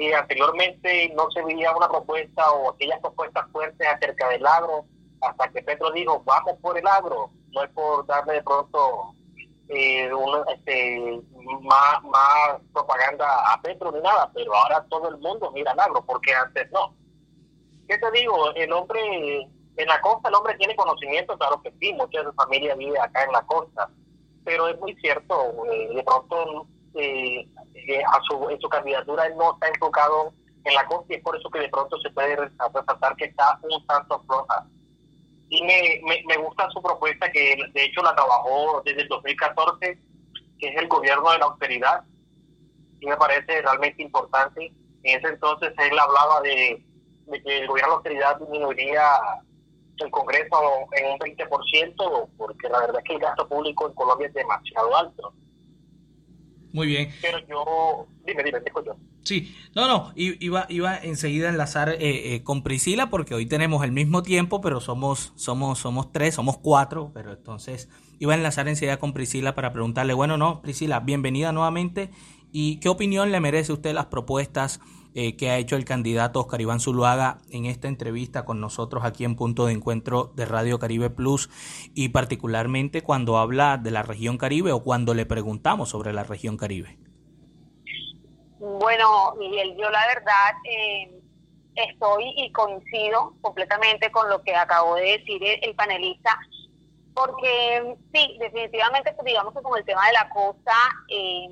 Y 0.00 0.10
anteriormente 0.14 1.12
no 1.14 1.30
se 1.30 1.44
veía 1.44 1.76
una 1.76 1.86
propuesta 1.86 2.50
o 2.52 2.70
aquellas 2.70 2.98
propuestas 3.00 3.44
fuertes 3.52 3.86
acerca 3.86 4.30
del 4.30 4.46
agro, 4.46 4.86
hasta 5.20 5.48
que 5.48 5.62
Petro 5.62 5.90
dijo, 5.90 6.22
vamos 6.24 6.54
por 6.62 6.78
el 6.78 6.86
agro, 6.86 7.30
no 7.52 7.62
es 7.62 7.70
por 7.72 8.06
darle 8.06 8.32
de 8.32 8.42
pronto 8.42 9.12
eh, 9.68 10.10
este, 10.54 11.20
más, 11.60 12.02
más 12.04 12.62
propaganda 12.72 13.26
a 13.52 13.60
Petro 13.60 13.92
ni 13.92 14.00
nada, 14.00 14.30
pero 14.32 14.54
ahora 14.54 14.86
todo 14.88 15.10
el 15.10 15.18
mundo 15.18 15.50
mira 15.52 15.72
al 15.72 15.80
agro, 15.80 16.02
porque 16.06 16.32
antes 16.32 16.72
no. 16.72 16.94
¿Qué 17.86 17.98
te 17.98 18.10
digo? 18.12 18.54
El 18.54 18.72
hombre, 18.72 19.42
en 19.76 19.86
la 19.86 20.00
costa 20.00 20.30
el 20.30 20.34
hombre 20.34 20.56
tiene 20.56 20.76
conocimiento, 20.76 21.36
claro 21.36 21.60
que 21.60 21.74
sí, 21.78 21.92
mucha 21.92 22.20
de 22.20 22.24
su 22.24 22.32
familia 22.32 22.74
vive 22.74 22.98
acá 22.98 23.24
en 23.24 23.32
la 23.32 23.42
costa, 23.42 23.90
pero 24.46 24.66
es 24.66 24.80
muy 24.80 24.94
cierto, 24.94 25.52
eh, 25.70 25.90
de 25.94 26.02
pronto 26.04 26.66
eh, 26.94 27.46
eh, 27.74 28.02
a 28.02 28.20
su, 28.28 28.48
en 28.50 28.60
su 28.60 28.68
candidatura 28.68 29.26
él 29.26 29.36
no 29.36 29.54
está 29.54 29.68
enfocado 29.68 30.32
en 30.64 30.74
la 30.74 30.86
costa 30.86 31.14
y 31.14 31.16
es 31.16 31.22
por 31.22 31.36
eso 31.36 31.48
que 31.50 31.60
de 31.60 31.68
pronto 31.68 31.98
se 32.00 32.10
puede 32.10 32.36
resaltar 32.36 33.16
que 33.16 33.24
está 33.26 33.58
un 33.62 33.86
tanto 33.86 34.20
floja 34.26 34.66
y 35.50 35.62
me, 35.64 36.00
me, 36.26 36.36
gusta 36.36 36.70
su 36.70 36.80
propuesta 36.80 37.30
que 37.32 37.56
de 37.74 37.84
hecho 37.84 38.02
la 38.02 38.14
trabajó 38.14 38.82
desde 38.84 39.02
el 39.02 39.08
2014, 39.08 39.98
que 40.60 40.68
es 40.68 40.76
el 40.76 40.86
gobierno 40.86 41.32
de 41.32 41.38
la 41.38 41.46
austeridad, 41.46 42.04
y 43.00 43.06
me 43.06 43.16
parece 43.16 43.60
realmente 43.60 44.00
importante. 44.00 44.72
En 45.02 45.18
ese 45.18 45.28
entonces 45.28 45.72
él 45.76 45.98
hablaba 45.98 46.40
de, 46.42 46.80
que 47.44 47.58
el 47.58 47.66
gobierno 47.66 47.74
de 47.74 47.90
la 47.90 47.96
austeridad 47.96 48.38
disminuiría 48.38 49.02
el 49.98 50.10
Congreso 50.12 50.56
en 50.92 51.12
un 51.12 51.18
20%, 51.18 52.28
porque 52.38 52.68
la 52.68 52.80
verdad 52.80 52.98
es 52.98 53.04
que 53.04 53.14
el 53.14 53.20
gasto 53.20 53.48
público 53.48 53.88
en 53.88 53.94
Colombia 53.94 54.28
es 54.28 54.34
demasiado 54.34 54.96
alto. 54.96 55.32
Muy 56.72 56.86
bien. 56.86 57.10
Pero 57.20 57.38
yo, 57.48 58.06
dime, 58.26 58.44
dime, 58.44 58.60
te 58.60 58.68
escucho. 58.68 58.96
Sí, 59.22 59.54
no, 59.74 59.86
no, 59.86 60.12
iba, 60.16 60.66
iba 60.68 60.96
enseguida 60.96 61.48
a 61.48 61.50
enlazar 61.50 61.90
eh, 61.90 62.34
eh, 62.34 62.42
con 62.42 62.62
Priscila 62.62 63.10
porque 63.10 63.34
hoy 63.34 63.46
tenemos 63.46 63.84
el 63.84 63.92
mismo 63.92 64.22
tiempo, 64.22 64.60
pero 64.60 64.80
somos, 64.80 65.32
somos, 65.36 65.78
somos 65.78 66.12
tres, 66.12 66.34
somos 66.34 66.58
cuatro, 66.58 67.10
pero 67.12 67.32
entonces 67.32 67.88
iba 68.18 68.32
a 68.32 68.36
enlazar 68.36 68.68
enseguida 68.68 68.98
con 68.98 69.12
Priscila 69.12 69.54
para 69.54 69.72
preguntarle, 69.72 70.14
bueno, 70.14 70.36
no, 70.36 70.62
Priscila, 70.62 71.00
bienvenida 71.00 71.52
nuevamente 71.52 72.10
y 72.52 72.80
qué 72.80 72.88
opinión 72.88 73.30
le 73.30 73.40
merece 73.40 73.72
usted 73.72 73.92
las 73.92 74.06
propuestas 74.06 74.80
eh, 75.14 75.36
que 75.36 75.50
ha 75.50 75.58
hecho 75.58 75.76
el 75.76 75.84
candidato 75.84 76.40
Oscar 76.40 76.60
Iván 76.60 76.78
Zuluaga 76.78 77.38
en 77.50 77.66
esta 77.66 77.88
entrevista 77.88 78.44
con 78.44 78.60
nosotros 78.60 79.04
aquí 79.04 79.24
en 79.24 79.34
Punto 79.34 79.66
de 79.66 79.72
Encuentro 79.72 80.32
de 80.36 80.44
Radio 80.44 80.78
Caribe 80.78 81.10
Plus 81.10 81.50
y 81.94 82.10
particularmente 82.10 83.02
cuando 83.02 83.38
habla 83.38 83.76
de 83.76 83.90
la 83.90 84.02
región 84.02 84.38
Caribe 84.38 84.72
o 84.72 84.84
cuando 84.84 85.14
le 85.14 85.26
preguntamos 85.26 85.88
sobre 85.88 86.12
la 86.12 86.22
región 86.22 86.56
Caribe. 86.56 86.98
Bueno, 88.60 89.34
Miguel, 89.38 89.74
yo 89.76 89.90
la 89.90 90.06
verdad 90.06 90.52
eh, 90.70 91.20
estoy 91.74 92.32
y 92.36 92.52
coincido 92.52 93.34
completamente 93.40 94.12
con 94.12 94.28
lo 94.28 94.42
que 94.42 94.54
acabó 94.54 94.96
de 94.96 95.18
decir 95.18 95.42
el, 95.62 95.74
panelista, 95.74 96.38
porque 97.14 97.96
sí, 98.12 98.36
definitivamente, 98.38 99.12
pues, 99.12 99.24
digamos 99.24 99.54
que 99.54 99.62
con 99.62 99.78
el 99.78 99.84
tema 99.84 100.06
de 100.06 100.12
la 100.12 100.28
costa, 100.28 100.74
eh, 101.08 101.48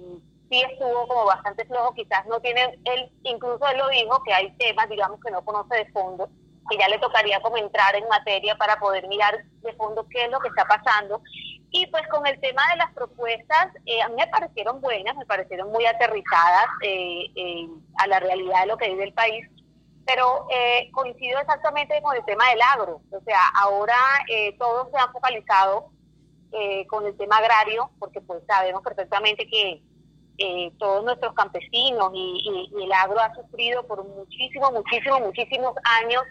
sí 0.50 0.62
estuvo 0.62 1.06
como 1.06 1.26
bastante 1.26 1.64
flojo, 1.66 1.94
quizás 1.94 2.26
no 2.26 2.40
tiene, 2.40 2.78
él, 2.84 3.10
incluso 3.22 3.66
él 3.68 3.78
lo 3.78 3.88
dijo, 3.88 4.22
que 4.24 4.32
hay 4.32 4.50
temas, 4.56 4.88
digamos, 4.88 5.20
que 5.20 5.30
no 5.30 5.44
conoce 5.44 5.76
de 5.76 5.92
fondo, 5.92 6.28
que 6.68 6.78
ya 6.78 6.88
le 6.88 6.98
tocaría 6.98 7.40
como 7.40 7.56
entrar 7.56 7.94
en 7.94 8.08
materia 8.08 8.56
para 8.56 8.78
poder 8.78 9.06
mirar 9.08 9.42
de 9.62 9.72
fondo 9.74 10.06
qué 10.10 10.24
es 10.24 10.30
lo 10.30 10.40
que 10.40 10.48
está 10.48 10.64
pasando. 10.66 11.22
Y 11.70 11.86
pues 11.88 12.06
con 12.08 12.26
el 12.26 12.40
tema 12.40 12.62
de 12.70 12.76
las 12.78 12.92
propuestas, 12.94 13.68
eh, 13.84 14.00
a 14.00 14.08
mí 14.08 14.16
me 14.16 14.26
parecieron 14.28 14.80
buenas, 14.80 15.16
me 15.16 15.26
parecieron 15.26 15.70
muy 15.70 15.84
aterrizadas 15.84 16.66
eh, 16.82 17.68
a 17.98 18.06
la 18.06 18.20
realidad 18.20 18.62
de 18.62 18.66
lo 18.66 18.78
que 18.78 18.88
vive 18.88 19.04
el 19.04 19.12
país, 19.12 19.46
pero 20.06 20.46
eh, 20.50 20.90
coincido 20.92 21.38
exactamente 21.38 22.00
con 22.02 22.16
el 22.16 22.24
tema 22.24 22.48
del 22.50 22.62
agro. 22.62 23.02
O 23.10 23.20
sea, 23.20 23.40
ahora 23.54 23.96
todo 24.58 24.90
se 24.90 24.98
ha 24.98 25.08
focalizado 25.08 25.90
con 26.88 27.04
el 27.04 27.14
tema 27.18 27.36
agrario, 27.36 27.90
porque 27.98 28.22
pues 28.22 28.42
sabemos 28.46 28.82
perfectamente 28.82 29.46
que 29.46 29.82
todos 30.78 31.04
nuestros 31.04 31.32
campesinos 31.34 32.12
y, 32.14 32.70
y 32.72 32.84
el 32.84 32.92
agro 32.92 33.18
ha 33.18 33.34
sufrido 33.34 33.84
por 33.86 34.04
muchísimos, 34.06 34.72
muchísimos, 34.72 35.20
muchísimos 35.20 35.74
años 36.02 36.22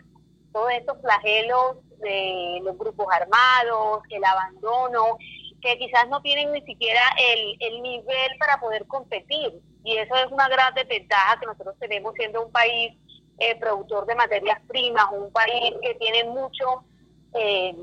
todos 0.58 0.72
estos 0.72 1.00
flagelos 1.02 1.78
de 2.00 2.62
los 2.64 2.78
grupos 2.78 3.08
armados, 3.12 4.02
el 4.10 4.24
abandono, 4.24 5.18
que 5.62 5.78
quizás 5.78 6.08
no 6.10 6.22
tienen 6.22 6.52
ni 6.52 6.62
siquiera 6.62 7.02
el, 7.20 7.58
el 7.60 7.82
nivel 7.82 8.38
para 8.40 8.60
poder 8.60 8.86
competir. 8.88 9.54
Y 9.84 9.98
eso 9.98 10.16
es 10.16 10.32
una 10.32 10.48
gran 10.50 10.74
desventaja 10.74 11.40
que 11.40 11.46
nosotros 11.46 11.76
tenemos 11.80 12.14
siendo 12.16 12.44
un 12.46 12.52
país 12.52 12.98
eh, 13.40 13.56
productor 13.60 14.06
de 14.06 14.16
materias 14.16 14.60
primas, 14.68 15.06
un 15.12 15.32
país 15.32 15.76
que 15.82 15.94
tiene 15.96 16.24
muchos 16.26 16.82
eh, 17.36 17.76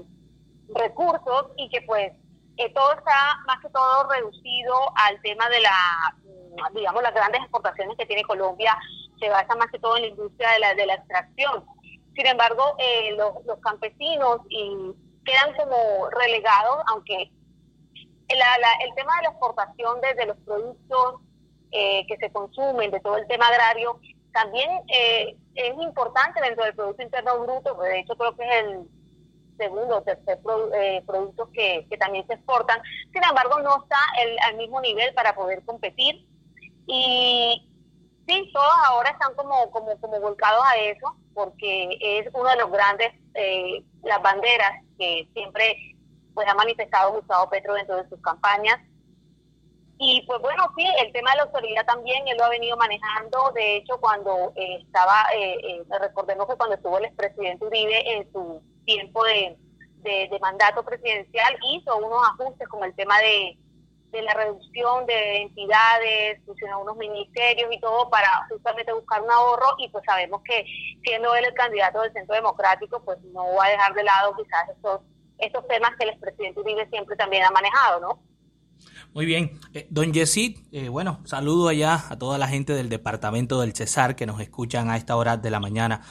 recursos 0.75 1.53
y 1.57 1.69
que 1.69 1.83
pues 1.83 2.13
eh, 2.57 2.73
todo 2.73 2.93
está 2.93 3.39
más 3.47 3.61
que 3.61 3.69
todo 3.71 4.09
reducido 4.09 4.75
al 4.97 5.21
tema 5.23 5.49
de 5.49 5.61
la, 5.61 6.17
digamos, 6.73 7.03
las 7.03 7.15
grandes 7.15 7.43
exportaciones 7.43 7.97
que 7.97 8.07
tiene 8.07 8.23
Colombia, 8.23 8.77
se 9.19 9.29
basa 9.29 9.55
más 9.57 9.71
que 9.71 9.79
todo 9.79 9.97
en 9.97 10.03
la 10.03 10.09
industria 10.09 10.51
de 10.51 10.59
la, 10.59 10.75
de 10.75 10.87
la 10.87 10.95
extracción. 10.95 11.65
Sin 12.15 12.27
embargo, 12.27 12.77
eh, 12.79 13.15
los, 13.17 13.45
los, 13.45 13.59
campesinos 13.59 14.41
y 14.49 14.93
quedan 15.25 15.55
como 15.57 16.11
relegados, 16.11 16.83
aunque 16.87 17.31
el 18.29 18.95
tema 18.95 19.17
de 19.17 19.23
la 19.23 19.29
exportación 19.31 20.01
desde 20.01 20.27
los 20.27 20.37
productos 20.39 21.21
eh, 21.73 22.07
que 22.07 22.17
se 22.19 22.31
consumen, 22.31 22.91
de 22.91 23.01
todo 23.01 23.17
el 23.17 23.27
tema 23.27 23.49
agrario, 23.49 24.01
también 24.33 24.71
eh, 24.89 25.37
es 25.55 25.75
importante 25.81 26.41
dentro 26.41 26.65
del 26.65 26.75
Producto 26.75 27.03
Interno 27.03 27.41
Bruto, 27.41 27.75
de 27.75 28.01
hecho 28.01 28.17
creo 28.17 28.37
que 28.37 28.45
es 28.45 28.65
el 28.65 28.89
segundo 29.57 29.99
o 29.99 30.03
tercer 30.03 30.39
producto 31.07 31.51
que, 31.53 31.87
que, 31.89 31.97
también 31.97 32.27
se 32.27 32.35
exportan, 32.35 32.81
sin 33.13 33.25
embargo 33.25 33.61
no 33.61 33.83
está 33.83 33.99
el, 34.23 34.37
al 34.41 34.57
mismo 34.57 34.81
nivel 34.81 35.13
para 35.15 35.35
poder 35.35 35.65
competir 35.65 36.27
y 36.87 37.69
sí, 38.27 38.51
todos 38.53 38.73
ahora 38.87 39.11
están 39.11 39.35
como, 39.35 39.71
como, 39.71 39.99
como 40.01 40.21
volcados 40.21 40.65
a 40.67 40.77
eso, 40.77 41.17
porque 41.35 41.97
es 42.01 42.29
uno 42.33 42.49
de 42.51 42.57
los 42.57 42.71
grandes, 42.71 43.13
eh, 43.35 43.83
las 44.03 44.23
banderas 44.23 44.83
que 44.99 45.29
siempre 45.33 45.77
pues 46.35 46.49
ha 46.49 46.55
manifestado 46.55 47.13
Gustavo 47.13 47.49
Petro 47.49 47.75
dentro 47.75 47.97
de 47.97 48.09
sus 48.09 48.21
campañas. 48.21 48.81
Y 49.97 50.23
pues 50.27 50.41
bueno, 50.41 50.69
sí, 50.77 50.85
el 50.99 51.13
tema 51.13 51.31
de 51.31 51.37
la 51.37 51.43
autoridad 51.45 51.87
también, 51.87 52.27
él 52.27 52.37
lo 52.37 52.45
ha 52.45 52.49
venido 52.49 52.77
manejando. 52.77 53.53
De 53.55 53.77
hecho, 53.77 54.01
cuando 54.01 54.53
eh, 54.57 54.79
estaba, 54.83 55.25
eh, 55.35 55.57
eh, 55.63 55.85
recordemos 56.01 56.49
que 56.49 56.57
cuando 56.57 56.75
estuvo 56.75 56.99
el 56.99 57.05
expresidente 57.05 57.65
Uribe 57.65 58.17
en 58.17 58.33
su 58.33 58.61
tiempo 58.85 59.25
de, 59.25 59.57
de, 60.03 60.39
mandato 60.41 60.85
presidencial, 60.85 61.57
hizo 61.73 61.97
unos 61.97 62.21
ajustes 62.33 62.69
con 62.69 62.85
el 62.85 62.95
tema 62.95 63.19
de, 63.21 63.57
de 64.13 64.23
la 64.23 64.35
reducción 64.35 65.07
de 65.07 65.43
entidades, 65.43 66.41
fusionar 66.47 66.79
unos 66.79 66.97
ministerios 66.97 67.69
y 67.73 67.81
todo 67.81 68.09
para 68.11 68.47
justamente 68.49 68.93
buscar 68.93 69.23
un 69.23 69.31
ahorro 69.31 69.75
y 69.79 69.89
pues 69.89 70.05
sabemos 70.05 70.43
que 70.45 70.65
siendo 71.03 71.35
él 71.35 71.45
el 71.47 71.55
candidato 71.55 72.01
del 72.03 72.13
Centro 72.13 72.35
Democrático, 72.35 73.03
pues 73.05 73.19
no 73.33 73.55
va 73.55 73.67
a 73.67 73.71
dejar 73.71 73.95
de 73.95 74.05
lado 74.05 74.37
quizás 74.37 74.69
estos, 74.69 75.01
estos 75.39 75.67
temas 75.67 75.91
que 75.97 76.05
el 76.05 76.11
expresidente 76.11 76.61
Uribe 76.61 76.89
siempre 76.91 77.17
también 77.17 77.45
ha 77.45 77.51
manejado, 77.51 78.01
¿no? 78.01 78.23
Muy 79.13 79.27
bien. 79.27 79.61
Eh, 79.73 79.87
don 79.91 80.13
Yesid, 80.13 80.59
eh, 80.73 80.89
bueno, 80.89 81.21
saludo 81.25 81.69
allá 81.69 82.05
a 82.09 82.19
toda 82.19 82.39
la 82.39 82.49
gente 82.49 82.73
del 82.73 82.89
departamento 82.89 83.61
del 83.61 83.75
Cesar 83.75 84.17
que 84.17 84.27
nos 84.27 84.41
escuchan 84.41 84.91
a 84.91 84.97
esta 84.97 85.17
hora 85.17 85.37
de 85.37 85.51
la 85.51 85.61
mañana. 85.61 86.03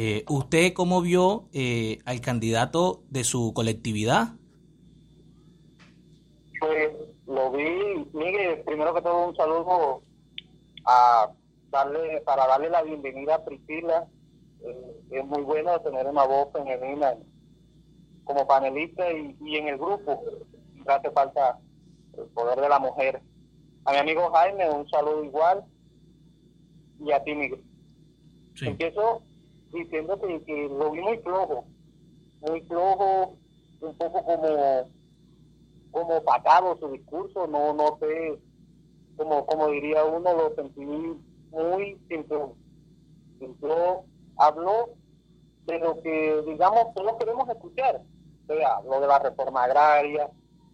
Eh, 0.00 0.24
¿Usted 0.28 0.74
cómo 0.74 1.02
vio 1.02 1.48
al 2.04 2.20
candidato 2.20 3.02
de 3.10 3.24
su 3.24 3.52
colectividad? 3.52 4.28
Pues 6.60 6.90
lo 7.26 7.50
vi, 7.50 8.06
Miguel, 8.12 8.62
primero 8.64 8.94
que 8.94 9.02
todo 9.02 9.26
un 9.26 9.34
saludo 9.34 10.02
a 10.84 11.32
darle, 11.70 12.20
para 12.20 12.46
darle 12.46 12.70
la 12.70 12.82
bienvenida 12.82 13.34
a 13.34 13.44
Priscila. 13.44 14.06
es 15.10 15.26
muy 15.26 15.42
bueno 15.42 15.80
tener 15.80 16.06
una 16.06 16.24
voz 16.26 16.52
femenina 16.52 17.16
como 18.22 18.46
panelista 18.46 19.10
y, 19.10 19.36
y 19.40 19.56
en 19.56 19.66
el 19.66 19.78
grupo. 19.78 20.22
Hace 20.86 21.10
falta 21.10 21.58
el 22.16 22.26
poder 22.26 22.60
de 22.60 22.68
la 22.68 22.78
mujer. 22.78 23.20
A 23.84 23.90
mi 23.94 23.98
amigo 23.98 24.30
Jaime, 24.30 24.70
un 24.70 24.88
saludo 24.88 25.24
igual. 25.24 25.64
Y 27.00 27.10
a 27.10 27.20
ti, 27.24 27.34
Miguel. 27.34 27.64
Empiezo 28.60 29.22
diciendo 29.72 30.18
que, 30.20 30.68
lo 30.68 30.90
vi 30.92 31.00
muy 31.00 31.18
flojo. 31.18 31.64
Muy 32.40 32.60
flojo, 32.62 33.36
un 33.80 33.94
poco 33.96 34.24
como 34.24 34.98
como 35.90 36.22
patado 36.22 36.78
su 36.78 36.88
discurso, 36.92 37.46
no 37.46 37.72
no 37.72 37.98
sé, 37.98 38.38
como 39.16 39.46
como 39.46 39.68
diría 39.68 40.04
uno, 40.04 40.32
lo 40.34 40.54
sentí 40.54 40.84
muy 40.84 41.98
simple. 42.08 42.38
habló 44.36 44.90
de 45.66 45.78
lo 45.78 46.00
que, 46.02 46.42
digamos, 46.46 46.94
todos 46.94 47.16
queremos 47.18 47.48
escuchar. 47.48 48.02
O 48.48 48.54
sea, 48.54 48.80
lo 48.82 49.00
de 49.00 49.06
la 49.06 49.18
reforma 49.18 49.64
agraria, 49.64 50.30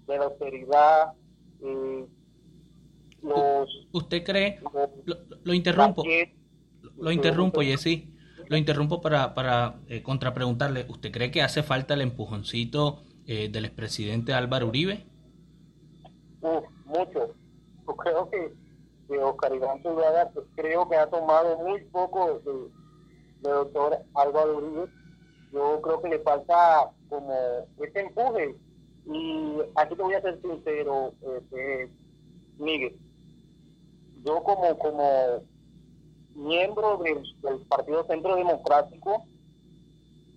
de 0.07 0.19
la 0.19 0.25
austeridad, 0.25 1.15
¿Usted 3.93 4.25
cree? 4.25 4.61
Lo, 5.45 5.55
interrumpo. 5.55 6.05
Lo, 6.97 7.11
interrumpo, 7.11 7.63
Jessy. 7.63 8.14
Lo 8.49 8.57
interrumpo 8.57 9.01
para, 9.01 9.35
para 9.35 9.77
eh, 9.89 10.03
contrapreguntarle. 10.03 10.87
¿Usted 10.89 11.11
cree 11.11 11.31
que 11.31 11.43
hace 11.43 11.63
falta 11.63 11.95
el 11.95 12.03
empujoncito 12.03 13.03
eh, 13.27 13.49
del 13.49 13.65
expresidente 13.65 14.35
Álvaro 14.35 14.69
Uribe? 14.69 15.07
mucho. 16.85 17.35
Yo 17.87 17.97
creo 17.97 18.31
que, 18.31 18.53
que 19.09 19.19
Oscar 19.19 19.55
Iván 19.55 19.83
Zuluaga 19.83 20.31
pues, 20.33 20.47
creo 20.57 20.89
que 20.89 20.97
ha 20.97 21.07
tomado 21.07 21.59
muy 21.59 21.83
poco 21.87 22.41
de, 22.45 23.51
doctor 23.51 23.99
Álvaro 24.15 24.59
Uribe. 24.59 24.89
Yo 25.53 25.81
creo 25.83 26.03
que 26.03 26.09
le 26.09 26.19
falta 26.21 26.91
como 27.09 27.33
ese 27.79 28.01
empuje 28.01 28.57
y 29.07 29.57
aquí 29.77 29.95
te 29.95 30.03
voy 30.03 30.15
a 30.15 30.23
ser 30.23 30.41
sincero, 30.41 31.13
este, 31.37 31.91
Miguel. 32.59 32.99
Yo 34.25 34.43
como, 34.43 34.79
como 34.79 35.45
miembro 36.35 36.99
del, 36.99 37.23
Partido 37.69 38.05
Centro 38.07 38.37
Democrático, 38.37 39.25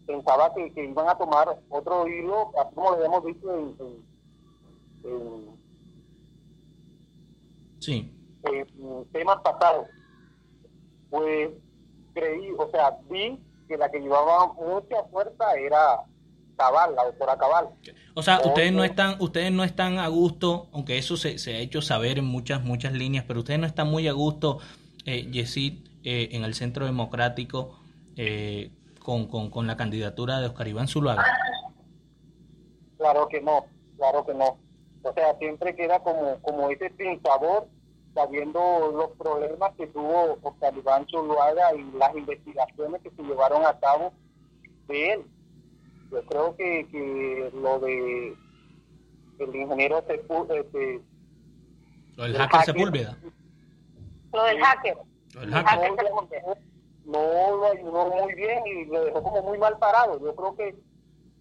pensaba 0.06 0.54
que, 0.54 0.72
iban 0.76 1.10
a 1.10 1.18
tomar 1.18 1.60
otro 1.70 2.08
hilo, 2.08 2.52
así 2.60 2.76
como 2.76 2.92
lo 2.92 2.96
habíamos 2.98 3.26
visto 3.26 3.54
en, 3.54 3.76
sí. 7.80 8.12
temas 9.12 9.38
pasados. 9.42 9.88
Pues 11.10 11.50
creí, 12.14 12.52
o 12.58 12.70
sea, 12.70 12.98
vi 13.10 13.40
que 13.68 13.78
la 13.78 13.90
que 13.90 14.00
llevaba 14.00 14.54
mucha 14.54 15.04
fuerza 15.12 15.54
era 15.56 16.04
Cabal, 16.58 16.96
la 16.96 17.06
doctora 17.06 17.38
Cabal. 17.38 17.70
O 18.16 18.24
sea, 18.24 18.42
ustedes 18.44 18.74
no 18.74 18.84
están, 18.84 19.16
ustedes 19.20 19.52
no 19.52 19.64
están 19.64 20.00
a 20.00 20.08
gusto, 20.08 20.70
aunque 20.74 20.98
eso 20.98 21.16
se, 21.16 21.36
ha 21.54 21.60
hecho 21.60 21.82
saber 21.82 22.18
en 22.18 22.26
muchas, 22.26 22.64
muchas 22.64 22.94
líneas, 22.94 23.26
pero 23.28 23.40
ustedes 23.40 23.60
no 23.60 23.68
están 23.68 23.90
muy 23.90 24.08
a 24.08 24.14
gusto, 24.14 24.60
eh, 25.06 25.30
Yesid, 25.32 25.87
eh, 26.10 26.30
en 26.32 26.46
el 26.46 26.54
Centro 26.54 26.86
Democrático 26.86 27.78
eh, 28.16 28.72
con, 29.04 29.28
con, 29.28 29.68
la 29.68 29.76
candidatura 29.76 30.40
de 30.40 30.48
Oscar 30.48 30.70
Iván 30.70 30.88
Zuluaga. 30.88 31.26
Claro 32.98 33.28
que 33.28 33.42
no, 33.42 33.66
claro 33.98 34.26
que 34.26 34.34
no. 34.34 34.58
O 35.04 35.14
sea, 35.14 35.38
siempre 35.38 35.76
queda 35.76 36.00
como, 36.00 36.42
como 36.42 36.70
ese 36.70 36.94
sin 36.98 37.22
sabor, 37.22 37.68
sabiendo 38.14 38.90
los 38.92 39.12
problemas 39.18 39.74
que 39.76 39.88
tuvo 39.88 40.40
Oscar 40.42 40.74
Iván 40.78 41.06
Zuluaga 41.10 41.76
y 41.76 41.84
las 41.98 42.16
investigaciones 42.16 43.02
que 43.02 43.12
se 43.12 43.24
llevaron 43.24 43.66
a 43.66 43.78
cabo 43.78 44.14
de 44.88 45.12
él 45.12 45.26
yo 46.10 46.26
creo 46.26 46.56
que, 46.56 46.88
que 46.90 47.52
lo 47.54 47.80
de 47.80 48.34
el 49.40 49.56
ingeniero 49.56 50.00
este, 50.08 51.02
lo 52.16 52.24
del 52.24 52.38
hacker, 52.38 52.62
Sepúlveda 52.64 53.18
lo 54.32 54.44
del 54.46 54.60
hacker 54.60 54.98
hacker 55.46 55.96
no, 57.06 57.58
lo 57.58 57.66
ayudó 57.68 58.06
muy 58.10 58.34
bien 58.36 58.68
y 58.68 58.86
lo 58.86 59.06
dejó 59.06 59.24
como 59.24 59.42
muy 59.42 59.58
mal 59.58 59.78
parado. 59.78 60.20
Yo 60.20 60.36
creo 60.36 60.56
que 60.58 60.76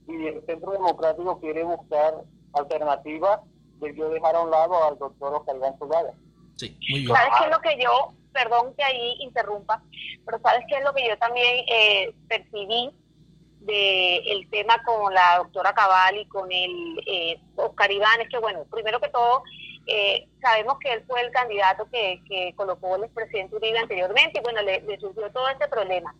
si 0.06 0.26
el 0.26 0.44
centro 0.46 0.70
democrático 0.72 1.40
quiere 1.40 1.64
buscar 1.64 2.22
alternativas 2.52 3.40
debió 3.80 4.08
dejar 4.08 4.36
a 4.36 4.42
un 4.42 4.50
lado 4.50 4.84
al 4.84 4.98
doctor 4.98 5.34
Oscar 5.34 5.56
Iván 5.56 5.74
sí 6.54 6.78
muy 6.88 7.00
bien. 7.00 7.14
Sabes 7.14 7.32
qué 7.38 7.44
es 7.44 7.50
lo 7.50 7.60
que 7.60 7.82
yo 7.82 8.12
perdón 8.32 8.74
que 8.74 8.84
ahí 8.84 9.16
interrumpa 9.20 9.82
pero 10.24 10.38
sabes 10.40 10.64
qué 10.68 10.76
es 10.76 10.84
lo 10.84 10.94
que 10.94 11.06
yo 11.06 11.18
también 11.18 11.64
eh, 11.68 12.14
percibí 12.28 12.90
del 13.60 14.28
el 14.28 14.50
tema 14.50 14.82
con 14.84 15.12
la 15.12 15.38
doctora 15.38 15.74
Cabal 15.74 16.16
y 16.18 16.26
con 16.26 16.50
el 16.50 17.00
eh, 17.06 17.38
Oscar 17.56 17.90
Iván 17.90 18.20
es 18.20 18.28
que, 18.28 18.38
bueno, 18.38 18.64
primero 18.70 19.00
que 19.00 19.08
todo, 19.08 19.42
eh, 19.86 20.28
sabemos 20.40 20.78
que 20.78 20.92
él 20.92 21.04
fue 21.06 21.20
el 21.20 21.30
candidato 21.30 21.88
que, 21.90 22.22
que 22.28 22.54
colocó 22.56 22.96
el 22.96 23.04
expresidente 23.04 23.56
Uribe 23.56 23.78
anteriormente 23.78 24.38
y, 24.38 24.42
bueno, 24.42 24.62
le, 24.62 24.82
surgió 24.98 25.30
todo 25.32 25.48
este 25.48 25.68
problema. 25.68 26.14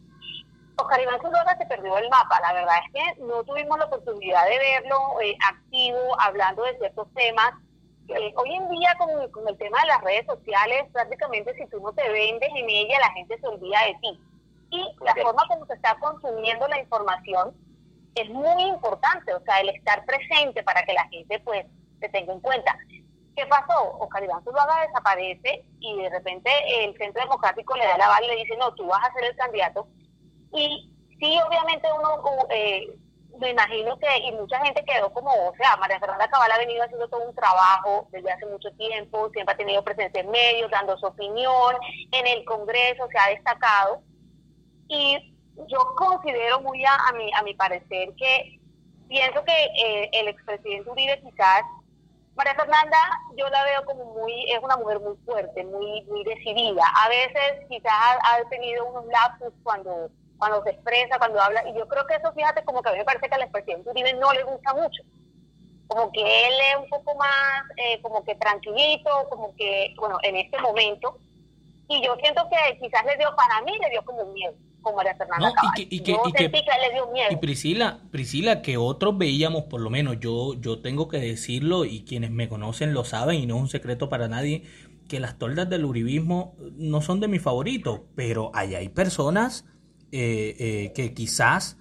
Oscar 0.78 1.00
Iván 1.00 1.20
Zuluaga 1.20 1.56
se 1.56 1.66
perdió 1.66 1.96
el 1.98 2.08
mapa, 2.10 2.38
la 2.40 2.52
verdad 2.52 2.76
es 2.84 2.92
que 2.92 3.22
no 3.22 3.42
tuvimos 3.44 3.78
la 3.78 3.86
oportunidad 3.86 4.44
de 4.44 4.58
verlo 4.58 5.20
eh, 5.22 5.36
activo, 5.48 6.20
hablando 6.20 6.64
de 6.64 6.76
ciertos 6.78 7.08
temas. 7.14 7.54
Eh, 8.08 8.32
hoy 8.36 8.54
en 8.54 8.68
día 8.68 8.94
con, 8.98 9.30
con 9.30 9.48
el 9.48 9.56
tema 9.56 9.80
de 9.80 9.86
las 9.88 10.02
redes 10.02 10.26
sociales, 10.26 10.84
prácticamente 10.92 11.54
si 11.54 11.66
tú 11.68 11.80
no 11.80 11.92
te 11.92 12.08
vendes 12.08 12.50
en 12.54 12.68
ella, 12.68 12.98
la 13.00 13.12
gente 13.12 13.38
se 13.38 13.46
olvida 13.46 13.84
de 13.86 13.94
ti 14.00 14.20
y 14.70 15.04
la 15.04 15.14
forma 15.14 15.46
como 15.48 15.66
se 15.66 15.74
está 15.74 15.96
consumiendo 15.98 16.66
la 16.68 16.80
información 16.80 17.54
es 18.14 18.28
muy 18.30 18.62
importante, 18.64 19.34
o 19.34 19.40
sea, 19.42 19.60
el 19.60 19.70
estar 19.70 20.04
presente 20.04 20.62
para 20.62 20.84
que 20.84 20.94
la 20.94 21.06
gente 21.08 21.38
pues 21.40 21.66
se 22.00 22.08
tenga 22.08 22.32
en 22.32 22.40
cuenta. 22.40 22.76
¿Qué 23.36 23.46
pasó? 23.46 23.98
Oscar 23.98 24.24
Iván 24.24 24.42
Zuluaga 24.42 24.86
desaparece 24.86 25.64
y 25.78 26.02
de 26.02 26.08
repente 26.08 26.50
el 26.84 26.96
Centro 26.96 27.22
Democrático 27.22 27.76
le 27.76 27.84
da 27.84 27.98
la 27.98 28.08
bala 28.08 28.26
y 28.26 28.30
le 28.30 28.36
dice, 28.36 28.56
no, 28.56 28.74
tú 28.74 28.86
vas 28.86 29.04
a 29.04 29.12
ser 29.12 29.24
el 29.24 29.36
candidato. 29.36 29.86
Y 30.52 30.90
sí, 31.20 31.38
obviamente 31.46 31.86
uno, 31.98 32.46
eh, 32.48 32.96
me 33.38 33.50
imagino 33.50 33.98
que, 33.98 34.06
y 34.18 34.32
mucha 34.32 34.58
gente 34.64 34.84
quedó 34.84 35.12
como, 35.12 35.30
o 35.30 35.54
sea, 35.56 35.76
María 35.76 36.00
Fernanda 36.00 36.28
Cabal 36.28 36.50
ha 36.50 36.58
venido 36.58 36.82
haciendo 36.82 37.08
todo 37.08 37.28
un 37.28 37.34
trabajo 37.34 38.08
desde 38.10 38.32
hace 38.32 38.46
mucho 38.46 38.70
tiempo, 38.72 39.30
siempre 39.30 39.54
ha 39.54 39.58
tenido 39.58 39.84
presencia 39.84 40.20
en 40.20 40.30
medios, 40.30 40.70
dando 40.70 40.96
su 40.96 41.06
opinión, 41.06 41.76
en 42.12 42.26
el 42.26 42.44
Congreso 42.44 43.06
se 43.10 43.18
ha 43.18 43.28
destacado, 43.28 44.02
y 44.88 45.34
yo 45.68 45.78
considero 45.96 46.60
muy 46.60 46.84
a, 46.84 46.94
a, 46.94 47.12
mi, 47.12 47.30
a 47.34 47.42
mi 47.42 47.54
parecer 47.54 48.14
que 48.16 48.60
pienso 49.08 49.44
que 49.44 49.52
eh, 49.52 50.10
el 50.12 50.28
expresidente 50.28 50.90
Uribe 50.90 51.20
quizás, 51.20 51.62
María 52.36 52.54
Fernanda, 52.54 52.98
yo 53.34 53.48
la 53.48 53.64
veo 53.64 53.84
como 53.86 54.04
muy, 54.12 54.52
es 54.52 54.62
una 54.62 54.76
mujer 54.76 55.00
muy 55.00 55.16
fuerte, 55.24 55.64
muy, 55.64 56.02
muy 56.02 56.22
decidida. 56.22 56.84
A 57.02 57.08
veces 57.08 57.66
quizás 57.66 57.92
ha, 57.92 58.46
tenido 58.50 58.84
unos 58.84 59.06
lapsus 59.06 59.54
cuando, 59.62 60.10
cuando 60.36 60.62
se 60.62 60.70
expresa, 60.70 61.18
cuando 61.18 61.40
habla, 61.40 61.66
y 61.66 61.74
yo 61.74 61.88
creo 61.88 62.06
que 62.06 62.16
eso, 62.16 62.30
fíjate, 62.34 62.62
como 62.64 62.82
que 62.82 62.90
a 62.90 62.92
mí 62.92 62.98
me 62.98 63.04
parece 63.06 63.26
que 63.28 63.34
al 63.34 63.42
expresidente 63.42 63.88
Uribe 63.88 64.12
no 64.14 64.32
le 64.34 64.42
gusta 64.42 64.74
mucho. 64.74 65.02
Como 65.88 66.12
que 66.12 66.20
él 66.20 66.54
es 66.72 66.76
un 66.76 66.88
poco 66.90 67.14
más, 67.14 67.62
eh, 67.76 68.02
como 68.02 68.22
que 68.22 68.34
tranquilito, 68.34 69.28
como 69.30 69.56
que, 69.56 69.94
bueno, 69.98 70.18
en 70.22 70.36
este 70.36 70.58
momento, 70.58 71.18
y 71.88 72.04
yo 72.04 72.16
siento 72.16 72.46
que 72.50 72.78
quizás 72.78 73.04
le 73.06 73.16
dio, 73.16 73.34
para 73.34 73.62
mí 73.62 73.78
le 73.78 73.88
dio 73.88 74.04
como 74.04 74.26
miedo 74.26 74.54
y 75.90 76.00
que, 76.00 76.16
y 77.30 77.36
Priscila, 77.36 78.00
Priscila, 78.10 78.62
que 78.62 78.76
otros 78.76 79.16
veíamos, 79.18 79.64
por 79.64 79.80
lo 79.80 79.90
menos 79.90 80.18
yo, 80.20 80.54
yo 80.54 80.80
tengo 80.80 81.08
que 81.08 81.18
decirlo 81.18 81.84
y 81.84 82.04
quienes 82.04 82.30
me 82.30 82.48
conocen 82.48 82.94
lo 82.94 83.04
saben 83.04 83.40
y 83.40 83.46
no 83.46 83.56
es 83.56 83.62
un 83.62 83.68
secreto 83.68 84.08
para 84.08 84.28
nadie, 84.28 84.64
que 85.08 85.20
las 85.20 85.38
toldas 85.38 85.68
del 85.68 85.84
uribismo 85.84 86.56
no 86.76 87.00
son 87.00 87.20
de 87.20 87.28
mi 87.28 87.38
favorito, 87.38 88.06
pero 88.14 88.50
allá 88.54 88.78
hay 88.78 88.88
personas 88.88 89.64
eh, 90.12 90.56
eh, 90.58 90.92
que 90.94 91.14
quizás 91.14 91.78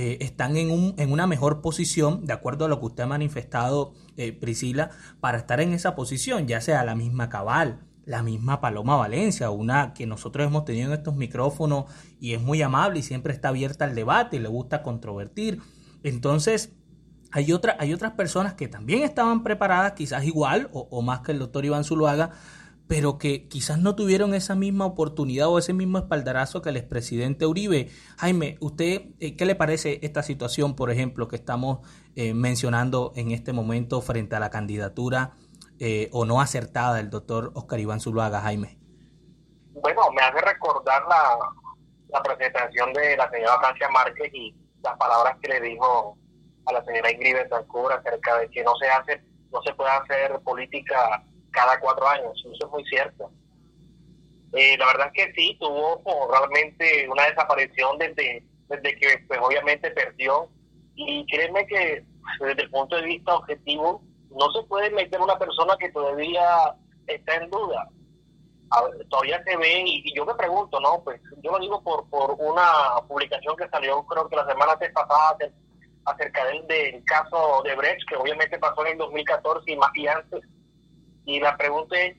eh, 0.00 0.24
están 0.24 0.56
en, 0.56 0.70
un, 0.70 0.94
en 0.96 1.10
una 1.10 1.26
mejor 1.26 1.60
posición, 1.60 2.24
de 2.24 2.32
acuerdo 2.32 2.64
a 2.64 2.68
lo 2.68 2.78
que 2.78 2.86
usted 2.86 3.02
ha 3.02 3.08
manifestado, 3.08 3.94
eh, 4.16 4.32
Priscila, 4.32 4.90
para 5.18 5.38
estar 5.38 5.60
en 5.60 5.72
esa 5.72 5.96
posición, 5.96 6.46
ya 6.46 6.60
sea 6.60 6.84
la 6.84 6.94
misma 6.94 7.28
Cabal, 7.28 7.80
la 8.08 8.22
misma 8.22 8.58
Paloma 8.60 8.96
Valencia, 8.96 9.50
una 9.50 9.92
que 9.92 10.06
nosotros 10.06 10.46
hemos 10.46 10.64
tenido 10.64 10.86
en 10.86 10.94
estos 10.94 11.14
micrófonos 11.14 11.84
y 12.18 12.32
es 12.32 12.40
muy 12.40 12.62
amable 12.62 13.00
y 13.00 13.02
siempre 13.02 13.34
está 13.34 13.48
abierta 13.48 13.84
al 13.84 13.94
debate 13.94 14.36
y 14.36 14.40
le 14.40 14.48
gusta 14.48 14.82
controvertir. 14.82 15.60
Entonces, 16.02 16.72
hay, 17.32 17.52
otra, 17.52 17.76
hay 17.78 17.92
otras 17.92 18.12
personas 18.12 18.54
que 18.54 18.66
también 18.66 19.02
estaban 19.02 19.42
preparadas, 19.42 19.92
quizás 19.92 20.24
igual 20.24 20.70
o, 20.72 21.02
más 21.02 21.20
que 21.20 21.32
el 21.32 21.38
doctor 21.38 21.66
Iván 21.66 21.84
Zuluaga, 21.84 22.30
pero 22.86 23.18
que 23.18 23.46
quizás 23.46 23.78
no 23.78 23.94
tuvieron 23.94 24.32
esa 24.32 24.54
misma 24.54 24.86
oportunidad 24.86 25.48
o 25.48 25.58
ese 25.58 25.74
mismo 25.74 25.98
espaldarazo 25.98 26.62
que 26.62 26.70
el 26.70 26.78
expresidente 26.78 27.44
Uribe. 27.44 27.90
Jaime, 28.16 28.56
¿usted 28.60 29.02
eh, 29.20 29.36
qué 29.36 29.44
le 29.44 29.54
parece 29.54 29.98
esta 30.00 30.22
situación, 30.22 30.74
por 30.74 30.90
ejemplo, 30.90 31.28
que 31.28 31.36
estamos 31.36 31.86
eh, 32.16 32.32
mencionando 32.32 33.12
en 33.16 33.32
este 33.32 33.52
momento 33.52 34.00
frente 34.00 34.34
a 34.34 34.40
la 34.40 34.48
candidatura 34.48 35.34
eh, 35.80 36.08
o 36.12 36.24
no 36.24 36.40
acertada 36.40 36.96
del 36.96 37.10
doctor 37.10 37.52
Oscar 37.54 37.80
Iván 37.80 38.00
Zuluaga, 38.00 38.40
Jaime? 38.40 38.78
Bueno, 39.72 40.10
me 40.12 40.22
hace 40.22 40.40
recordar 40.40 41.02
la, 41.08 41.38
la 42.08 42.22
presentación 42.22 42.92
de 42.92 43.16
la 43.16 43.30
señora 43.30 43.58
Francia 43.60 43.88
Márquez 43.90 44.32
y 44.34 44.54
las 44.82 44.96
palabras 44.96 45.36
que 45.40 45.48
le 45.48 45.60
dijo 45.60 46.16
a 46.66 46.72
la 46.72 46.84
señora 46.84 47.12
Ingrid 47.12 47.34
Betancourt 47.34 47.94
acerca 47.98 48.38
de 48.38 48.48
que 48.50 48.62
no 48.64 48.74
se 48.76 48.88
hace, 48.88 49.22
no 49.52 49.62
se 49.62 49.72
puede 49.74 49.90
hacer 49.90 50.38
política 50.40 51.24
cada 51.50 51.78
cuatro 51.80 52.06
años, 52.08 52.32
eso 52.52 52.66
es 52.66 52.70
muy 52.70 52.84
cierto. 52.84 53.30
Eh, 54.52 54.76
la 54.78 54.86
verdad 54.86 55.10
es 55.14 55.26
que 55.26 55.32
sí, 55.34 55.56
tuvo 55.60 56.02
realmente 56.30 57.08
una 57.08 57.24
desaparición 57.26 57.98
desde, 57.98 58.42
desde 58.68 58.96
que 58.98 59.24
pues, 59.26 59.40
obviamente 59.42 59.90
perdió 59.90 60.48
y 60.94 61.26
créeme 61.26 61.66
que 61.66 62.04
desde 62.40 62.62
el 62.62 62.70
punto 62.70 62.96
de 62.96 63.02
vista 63.02 63.34
objetivo 63.34 64.02
no 64.30 64.52
se 64.52 64.62
puede 64.64 64.90
meter 64.90 65.20
una 65.20 65.38
persona 65.38 65.76
que 65.78 65.90
todavía 65.90 66.74
está 67.06 67.36
en 67.36 67.50
duda. 67.50 67.88
todavía 69.08 69.42
se 69.44 69.56
ve 69.56 69.82
y, 69.86 70.14
yo 70.14 70.26
me 70.26 70.34
pregunto, 70.34 70.80
¿no? 70.80 71.02
Pues 71.02 71.20
yo 71.42 71.52
lo 71.52 71.58
digo 71.58 71.82
por, 71.82 72.08
por 72.10 72.32
una 72.38 73.00
publicación 73.06 73.56
que 73.56 73.68
salió 73.68 74.04
creo 74.06 74.28
que 74.28 74.36
la 74.36 74.46
semana 74.46 74.78
pasada 74.94 75.36
acerca 76.04 76.44
del, 76.46 76.66
del 76.66 77.04
caso 77.04 77.62
de 77.64 77.74
Brecht, 77.74 78.08
que 78.08 78.16
obviamente 78.16 78.58
pasó 78.58 78.84
en 78.86 78.92
el 78.92 78.98
2014 78.98 79.70
y 79.70 79.76
más 79.76 79.90
y 79.94 80.06
antes 80.06 80.42
y 81.28 81.40
la 81.40 81.54
pregunta 81.58 81.94
es, 82.00 82.16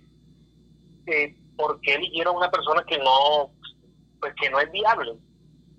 eh, 1.07 1.35
¿por 1.57 1.81
qué 1.81 1.95
eligieron 1.95 2.35
una 2.35 2.51
persona 2.51 2.83
que 2.87 2.99
no, 2.99 3.49
pues 4.21 4.35
que 4.39 4.51
no 4.51 4.59
es 4.59 4.71
viable? 4.71 5.15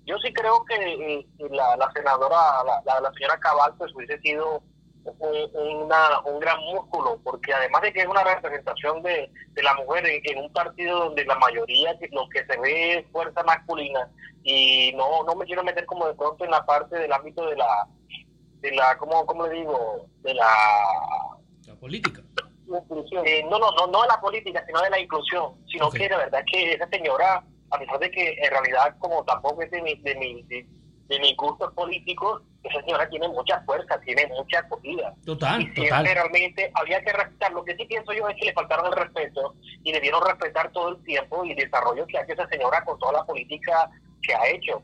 Yo 0.05 0.17
sí 0.17 0.33
creo 0.33 0.65
que 0.65 0.75
eh, 0.75 1.27
la, 1.49 1.77
la, 1.77 1.89
senadora, 1.93 2.35
la, 2.65 2.99
la, 2.99 3.11
señora 3.13 3.39
Cabal, 3.39 3.73
pues 3.77 3.95
hubiese 3.95 4.19
sido 4.19 4.61
una, 5.03 6.19
un 6.21 6.39
gran 6.39 6.59
músculo, 6.59 7.19
porque 7.23 7.53
además 7.53 7.81
de 7.81 7.93
que 7.93 8.01
es 8.01 8.07
una 8.07 8.23
representación 8.23 9.01
de, 9.03 9.31
de 9.53 9.63
la 9.63 9.73
mujer 9.75 10.05
en, 10.05 10.37
un 10.37 10.51
partido 10.53 11.05
donde 11.05 11.25
la 11.25 11.35
mayoría, 11.35 11.97
lo 12.11 12.29
que 12.29 12.45
se 12.45 12.59
ve 12.59 12.99
es 12.99 13.07
fuerza 13.11 13.43
masculina, 13.43 14.09
y 14.43 14.93
no, 14.95 15.23
no 15.23 15.35
me 15.35 15.45
quiero 15.45 15.63
meter 15.63 15.85
como 15.85 16.07
de 16.07 16.13
pronto 16.13 16.45
en 16.45 16.51
la 16.51 16.65
parte 16.65 16.97
del 16.97 17.11
ámbito 17.11 17.45
de 17.47 17.55
la, 17.55 17.87
de 18.61 18.71
la 18.71 18.97
¿cómo, 18.97 19.25
cómo 19.25 19.47
le 19.47 19.59
digo? 19.59 20.07
De 20.21 20.33
la... 20.33 20.47
La 21.67 21.75
política. 21.75 22.21
eh, 23.25 23.43
no, 23.49 23.59
no, 23.59 23.71
no, 23.71 23.87
no 23.87 24.01
de 24.01 24.07
la 24.07 24.21
política, 24.21 24.63
sino 24.65 24.81
de 24.81 24.89
la 24.89 24.99
inclusión, 24.99 25.55
sino 25.67 25.89
que 25.89 26.07
la 26.09 26.17
verdad 26.17 26.43
que 26.51 26.73
esa 26.73 26.87
señora, 26.89 27.43
a 27.71 27.79
pesar 27.79 27.99
de 27.99 28.11
que 28.11 28.35
en 28.41 28.49
realidad 28.49 28.95
como 28.99 29.23
tampoco 29.25 29.61
es 29.61 29.71
de 29.71 29.81
mi, 29.81 29.95
de 29.95 30.15
mi, 30.15 30.43
de, 30.43 31.19
mis 31.19 31.35
gustos 31.35 31.73
políticos, 31.73 32.43
esa 32.63 32.81
señora 32.81 33.09
tiene 33.09 33.27
mucha 33.27 33.61
fuerza, 33.61 33.99
tiene 34.01 34.27
mucha 34.27 34.59
acogida. 34.59 35.13
Total, 35.25 35.61
y 35.61 35.73
siempre 35.73 36.13
realmente 36.13 36.71
había 36.73 37.01
que 37.03 37.13
respetar. 37.13 37.51
Lo 37.51 37.63
que 37.63 37.75
sí 37.75 37.85
pienso 37.85 38.13
yo 38.13 38.27
es 38.29 38.35
que 38.37 38.45
le 38.45 38.53
faltaron 38.53 38.87
el 38.87 38.93
respeto 38.93 39.55
y 39.83 39.91
debieron 39.91 40.23
respetar 40.25 40.71
todo 40.71 40.89
el 40.89 41.03
tiempo 41.03 41.43
y 41.43 41.51
el 41.51 41.57
desarrollo 41.57 42.05
que 42.07 42.17
ha 42.17 42.23
hecho 42.23 42.33
esa 42.33 42.47
señora 42.47 42.83
con 42.83 42.99
toda 42.99 43.13
la 43.13 43.25
política 43.25 43.89
que 44.21 44.33
ha 44.33 44.47
hecho. 44.49 44.83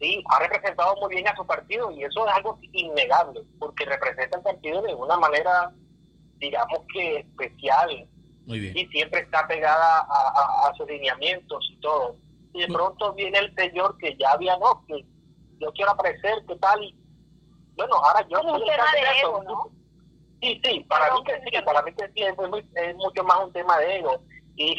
Sí, 0.00 0.22
ha 0.30 0.40
representado 0.40 0.96
muy 0.96 1.14
bien 1.14 1.28
a 1.28 1.36
su 1.36 1.46
partido 1.46 1.90
y 1.92 2.02
eso 2.02 2.26
es 2.26 2.34
algo 2.34 2.58
innegable, 2.72 3.40
porque 3.58 3.84
representa 3.84 4.38
el 4.38 4.42
partido 4.42 4.82
de 4.82 4.94
una 4.94 5.16
manera 5.16 5.72
digamos 6.42 6.80
que 6.92 7.18
especial 7.18 8.08
y 8.48 8.86
siempre 8.88 9.20
está 9.20 9.46
pegada 9.46 10.00
a, 10.00 10.72
sus 10.76 10.86
lineamientos 10.88 11.64
y 11.72 11.76
todo. 11.80 12.16
Y 12.52 12.62
de 12.62 12.66
pronto 12.66 13.14
viene 13.14 13.38
el 13.38 13.54
señor 13.54 13.96
que 13.98 14.16
ya 14.18 14.32
había, 14.32 14.56
no, 14.58 14.84
que 14.86 15.04
yo 15.62 15.72
quiero 15.72 15.92
aparecer, 15.92 16.34
¿qué 16.46 16.56
tal? 16.56 16.82
Y, 16.82 16.94
bueno, 17.76 17.94
ahora 17.96 18.26
yo 18.28 18.38
soy 18.42 18.60
un 18.60 18.66
tema 18.66 18.92
de 18.92 19.20
ego, 19.20 19.42
¿no? 19.44 19.70
Sí, 20.40 20.60
sí, 20.64 20.84
para 20.88 21.14
mí 21.14 21.22
que 21.24 21.34
sí, 21.34 21.62
para 21.64 21.82
mí 21.82 21.92
que 21.94 22.06
sí, 22.08 22.22
es, 22.22 22.96
mucho 22.96 23.24
más 23.24 23.38
un 23.44 23.52
tema 23.52 23.78
de 23.78 23.98
ego. 23.98 24.20
Y, 24.56 24.76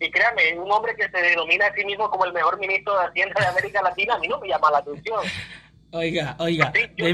y 0.00 0.10
créame, 0.10 0.58
un 0.58 0.70
hombre 0.70 0.94
que 0.96 1.08
se 1.08 1.22
denomina 1.22 1.66
a 1.66 1.74
sí 1.74 1.84
mismo 1.84 2.10
como 2.10 2.24
el 2.24 2.32
mejor 2.32 2.58
ministro 2.58 2.98
de 2.98 3.06
Hacienda 3.06 3.40
de 3.40 3.46
América 3.46 3.82
Latina, 3.82 4.14
a 4.14 4.18
mí 4.18 4.28
no 4.28 4.38
me 4.40 4.48
llama 4.48 4.70
la 4.72 4.78
atención. 4.78 5.20
Oiga, 5.92 6.36
oiga, 6.38 6.70
yo, 6.96 7.06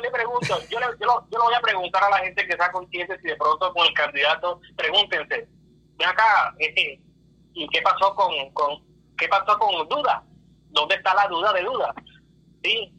le 0.00 0.10
pregunto, 0.10 0.58
yo, 0.68 0.78
le, 0.78 0.86
yo, 1.00 1.06
lo, 1.06 1.26
yo, 1.30 1.38
voy 1.42 1.54
a 1.54 1.60
preguntar 1.60 2.04
a 2.04 2.10
la 2.10 2.18
gente 2.18 2.44
que 2.44 2.52
está 2.52 2.70
consciente 2.70 3.18
si 3.20 3.28
de 3.28 3.36
pronto 3.36 3.72
con 3.72 3.86
el 3.86 3.94
candidato, 3.94 4.60
pregúntense, 4.76 5.48
ve 5.96 6.04
acá, 6.04 6.54
eh, 6.58 7.00
¿y 7.54 7.68
qué 7.68 7.80
pasó 7.80 8.14
con, 8.14 8.30
con, 8.52 8.84
qué 9.16 9.28
pasó 9.28 9.58
con 9.58 9.88
duda? 9.88 10.22
¿Dónde 10.70 10.96
está 10.96 11.14
la 11.14 11.26
duda 11.26 11.54
de 11.54 11.62
duda? 11.62 11.94
Sí, 12.62 12.92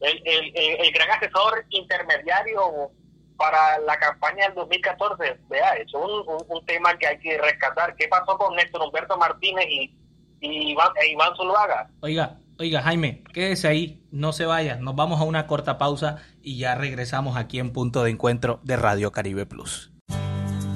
el, 0.00 0.22
el, 0.24 0.54
el, 0.54 0.92
gran 0.92 1.10
asesor 1.10 1.64
intermediario 1.70 2.90
para 3.36 3.78
la 3.80 3.98
campaña 3.98 4.46
del 4.46 4.54
2014, 4.54 5.38
vea, 5.48 5.72
eso 5.74 5.98
es 5.98 6.28
un, 6.28 6.44
un, 6.48 6.66
tema 6.66 6.96
que 6.98 7.06
hay 7.06 7.18
que 7.18 7.38
rescatar. 7.38 7.94
¿Qué 7.96 8.08
pasó 8.08 8.36
con 8.36 8.54
Néstor 8.56 8.82
Humberto 8.82 9.16
Martínez 9.16 9.66
y, 9.68 9.94
y 10.40 10.72
Iván, 10.72 10.88
e 11.02 11.08
Iván 11.12 11.34
Zuluaga? 11.36 11.88
Oiga, 12.00 12.36
Oiga, 12.60 12.82
Jaime, 12.82 13.22
quédese 13.32 13.68
ahí, 13.68 14.02
no 14.10 14.34
se 14.34 14.44
vaya, 14.44 14.76
nos 14.76 14.94
vamos 14.94 15.18
a 15.18 15.24
una 15.24 15.46
corta 15.46 15.78
pausa 15.78 16.18
y 16.42 16.58
ya 16.58 16.74
regresamos 16.74 17.38
aquí 17.38 17.58
en 17.58 17.72
punto 17.72 18.02
de 18.02 18.10
encuentro 18.10 18.60
de 18.64 18.76
Radio 18.76 19.12
Caribe 19.12 19.46
Plus. 19.46 19.90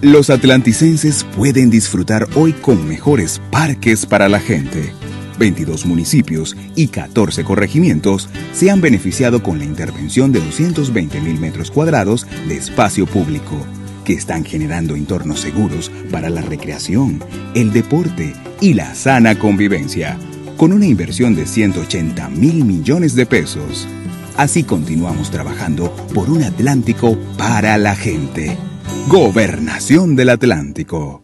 Los 0.01 0.31
atlanticenses 0.31 1.25
pueden 1.37 1.69
disfrutar 1.69 2.27
hoy 2.37 2.55
con 2.55 2.89
mejores 2.89 3.39
parques 3.51 4.07
para 4.07 4.31
la 4.31 4.41
gente. 4.41 4.95
22 5.39 5.87
municipios 5.87 6.57
y 6.74 6.89
14 6.89 7.45
corregimientos 7.45 8.28
se 8.53 8.70
han 8.70 8.80
beneficiado 8.80 9.43
con 9.43 9.59
la 9.59 9.64
intervención 9.64 10.32
de 10.32 10.41
220 10.41 11.20
mil 11.20 11.39
metros 11.39 11.70
cuadrados 11.70 12.26
de 12.49 12.57
espacio 12.57 13.07
público, 13.07 13.57
que 14.05 14.12
están 14.12 14.45
generando 14.45 14.97
entornos 14.97 15.41
seguros 15.41 15.91
para 16.11 16.30
la 16.30 16.43
recreación, 16.43 17.22
el 17.55 17.72
deporte 17.72 18.35
y 18.61 18.74
la 18.74 18.95
sana 18.95 19.39
convivencia 19.39 20.18
con 20.57 20.72
una 20.72 20.87
inversión 20.87 21.35
de 21.35 21.47
180 21.47 22.28
mil 22.30 22.64
millones 22.64 23.14
de 23.14 23.26
pesos. 23.26 23.87
Así 24.37 24.64
continuamos 24.64 25.30
trabajando 25.30 25.95
por 26.12 26.30
un 26.30 26.43
Atlántico 26.43 27.16
para 27.39 27.78
la 27.78 27.95
gente. 27.95 28.57
Gobernación 29.09 30.16
del 30.16 30.30
Atlántico. 30.30 31.24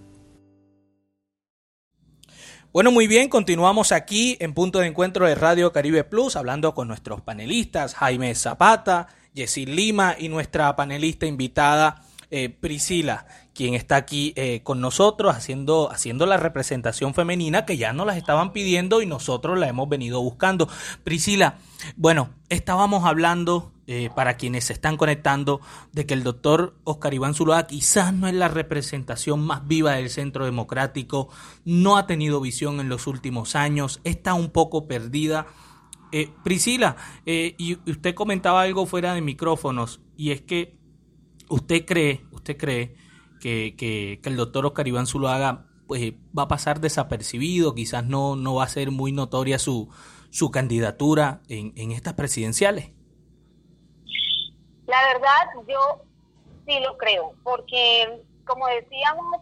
Bueno, 2.72 2.92
muy 2.92 3.08
bien, 3.08 3.28
continuamos 3.28 3.90
aquí 3.90 4.36
en 4.38 4.54
punto 4.54 4.78
de 4.78 4.86
encuentro 4.86 5.26
de 5.26 5.34
Radio 5.34 5.72
Caribe 5.72 6.04
Plus, 6.04 6.36
hablando 6.36 6.72
con 6.72 6.86
nuestros 6.86 7.20
panelistas, 7.20 7.96
Jaime 7.96 8.32
Zapata, 8.36 9.08
Jessy 9.34 9.66
Lima 9.66 10.14
y 10.16 10.28
nuestra 10.28 10.76
panelista 10.76 11.26
invitada, 11.26 12.04
eh, 12.30 12.48
Priscila 12.48 13.26
quien 13.60 13.74
está 13.74 13.96
aquí 13.96 14.32
eh, 14.36 14.62
con 14.62 14.80
nosotros 14.80 15.36
haciendo, 15.36 15.90
haciendo 15.90 16.24
la 16.24 16.38
representación 16.38 17.12
femenina 17.12 17.66
que 17.66 17.76
ya 17.76 17.92
nos 17.92 18.06
las 18.06 18.16
estaban 18.16 18.54
pidiendo 18.54 19.02
y 19.02 19.06
nosotros 19.06 19.58
la 19.58 19.68
hemos 19.68 19.86
venido 19.86 20.22
buscando. 20.22 20.66
Priscila, 21.04 21.58
bueno, 21.94 22.30
estábamos 22.48 23.04
hablando, 23.04 23.72
eh, 23.92 24.08
para 24.14 24.36
quienes 24.36 24.66
se 24.66 24.72
están 24.72 24.96
conectando, 24.96 25.60
de 25.90 26.06
que 26.06 26.14
el 26.14 26.22
doctor 26.22 26.76
Oscar 26.84 27.12
Iván 27.12 27.34
Zuluaga 27.34 27.66
quizás 27.66 28.14
no 28.14 28.28
es 28.28 28.34
la 28.34 28.46
representación 28.46 29.44
más 29.44 29.66
viva 29.66 29.94
del 29.94 30.10
centro 30.10 30.44
democrático, 30.44 31.28
no 31.64 31.96
ha 31.96 32.06
tenido 32.06 32.40
visión 32.40 32.78
en 32.78 32.88
los 32.88 33.08
últimos 33.08 33.56
años, 33.56 34.00
está 34.04 34.34
un 34.34 34.50
poco 34.50 34.86
perdida. 34.86 35.48
Eh, 36.12 36.30
Priscila, 36.44 36.96
y 37.26 37.78
usted 37.90 38.14
comentaba 38.14 38.62
algo 38.62 38.86
fuera 38.86 39.12
de 39.12 39.22
micrófonos, 39.22 40.00
y 40.16 40.30
es 40.30 40.40
que 40.40 40.78
usted 41.48 41.84
cree, 41.84 42.24
usted 42.30 42.56
cree 42.56 42.94
que, 43.40 43.74
que, 43.76 44.20
el 44.22 44.36
doctor 44.36 44.66
Oscar 44.66 44.86
Iván 44.86 45.08
Zuluaga 45.08 45.66
pues, 45.88 46.12
va 46.38 46.44
a 46.44 46.48
pasar 46.48 46.80
desapercibido, 46.80 47.74
quizás 47.74 48.04
no, 48.06 48.36
no 48.36 48.54
va 48.54 48.64
a 48.64 48.68
ser 48.68 48.92
muy 48.92 49.10
notoria 49.10 49.58
su, 49.58 49.88
su 50.30 50.52
candidatura 50.52 51.42
en, 51.48 51.72
en 51.74 51.90
estas 51.90 52.14
presidenciales? 52.14 52.92
La 54.90 55.04
verdad, 55.12 55.62
yo 55.68 56.02
sí 56.66 56.80
lo 56.80 56.98
creo, 56.98 57.34
porque 57.44 58.24
como 58.44 58.66
decíamos, 58.66 59.40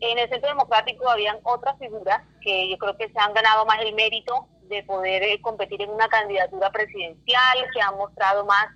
en 0.00 0.18
el 0.18 0.26
Centro 0.30 0.48
Democrático 0.48 1.06
habían 1.06 1.38
otras 1.42 1.78
figuras 1.78 2.22
que 2.40 2.70
yo 2.70 2.78
creo 2.78 2.96
que 2.96 3.10
se 3.10 3.18
han 3.18 3.34
ganado 3.34 3.66
más 3.66 3.78
el 3.82 3.94
mérito 3.94 4.46
de 4.62 4.82
poder 4.84 5.22
eh, 5.22 5.38
competir 5.42 5.82
en 5.82 5.90
una 5.90 6.08
candidatura 6.08 6.70
presidencial, 6.70 7.58
que 7.74 7.80
han 7.82 7.98
mostrado 7.98 8.46
más 8.46 8.68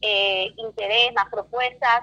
eh, 0.00 0.50
interés, 0.56 1.12
más 1.14 1.26
propuestas. 1.30 2.00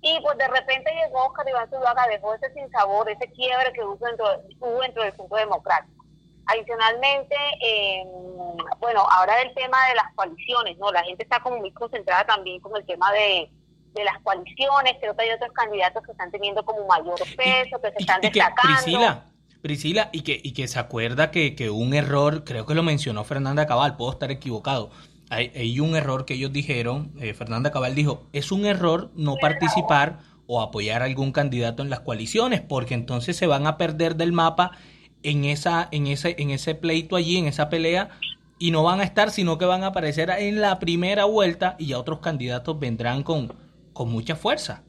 Y 0.00 0.18
pues 0.22 0.38
de 0.38 0.48
repente 0.48 0.90
llegó 0.90 1.26
Oscar 1.26 1.46
Iván 1.46 1.68
Zuluaga, 1.68 2.06
dejó 2.06 2.36
ese 2.36 2.50
sinsabor, 2.54 3.10
ese 3.10 3.30
quiebre 3.32 3.70
que 3.74 3.84
hubo 3.84 3.96
dentro, 3.96 4.24
hubo 4.60 4.80
dentro 4.80 5.02
del 5.02 5.14
Centro 5.14 5.36
Democrático. 5.36 5.97
Adicionalmente, 6.48 7.36
eh, 7.62 8.02
bueno, 8.80 9.06
ahora 9.10 9.36
del 9.36 9.54
tema 9.54 9.76
de 9.88 9.94
las 9.94 10.14
coaliciones, 10.14 10.78
¿no? 10.78 10.90
La 10.90 11.02
gente 11.04 11.22
está 11.22 11.40
como 11.40 11.58
muy 11.58 11.72
concentrada 11.72 12.24
también 12.24 12.60
con 12.60 12.76
el 12.76 12.84
tema 12.86 13.12
de, 13.12 13.50
las 14.04 14.22
coaliciones, 14.22 14.94
creo 15.00 15.16
que 15.16 15.24
hay 15.24 15.30
otros 15.30 15.50
candidatos 15.52 16.04
que 16.04 16.12
están 16.12 16.30
teniendo 16.30 16.64
como 16.64 16.86
mayor 16.86 17.18
peso, 17.18 17.80
que 17.82 17.90
se 17.90 17.98
están 17.98 18.20
destacando. 18.20 18.62
Priscila, 18.62 19.24
Priscila, 19.60 20.08
y 20.12 20.22
que, 20.22 20.40
y 20.40 20.52
que 20.52 20.68
se 20.68 20.78
acuerda 20.78 21.32
que, 21.32 21.56
que 21.56 21.68
un 21.68 21.94
error, 21.94 22.44
creo 22.44 22.64
que 22.64 22.76
lo 22.76 22.84
mencionó 22.84 23.24
Fernanda 23.24 23.66
Cabal, 23.66 23.96
puedo 23.96 24.12
estar 24.12 24.30
equivocado, 24.30 24.90
hay, 25.30 25.80
un 25.80 25.94
error 25.94 26.24
que 26.24 26.34
ellos 26.34 26.52
dijeron, 26.52 27.12
eh, 27.20 27.34
Fernanda 27.34 27.70
Cabal 27.70 27.94
dijo, 27.94 28.28
es 28.32 28.50
un 28.50 28.64
error 28.64 29.10
no 29.14 29.36
participar 29.36 30.20
o 30.46 30.62
apoyar 30.62 31.02
a 31.02 31.04
algún 31.04 31.32
candidato 31.32 31.82
en 31.82 31.90
las 31.90 32.00
coaliciones, 32.00 32.62
porque 32.62 32.94
entonces 32.94 33.36
se 33.36 33.46
van 33.46 33.66
a 33.66 33.76
perder 33.76 34.16
del 34.16 34.32
mapa 34.32 34.72
en 35.22 35.44
esa, 35.44 35.88
en 35.90 36.06
ese, 36.06 36.36
en 36.38 36.50
ese 36.50 36.74
pleito 36.74 37.16
allí, 37.16 37.38
en 37.38 37.46
esa 37.46 37.68
pelea, 37.68 38.10
y 38.58 38.70
no 38.70 38.82
van 38.82 39.00
a 39.00 39.04
estar, 39.04 39.30
sino 39.30 39.58
que 39.58 39.64
van 39.64 39.84
a 39.84 39.88
aparecer 39.88 40.30
en 40.30 40.60
la 40.60 40.78
primera 40.78 41.24
vuelta 41.24 41.76
y 41.78 41.88
ya 41.88 41.98
otros 41.98 42.20
candidatos 42.20 42.78
vendrán 42.78 43.22
con, 43.22 43.52
con 43.92 44.10
mucha 44.10 44.36
fuerza. 44.36 44.82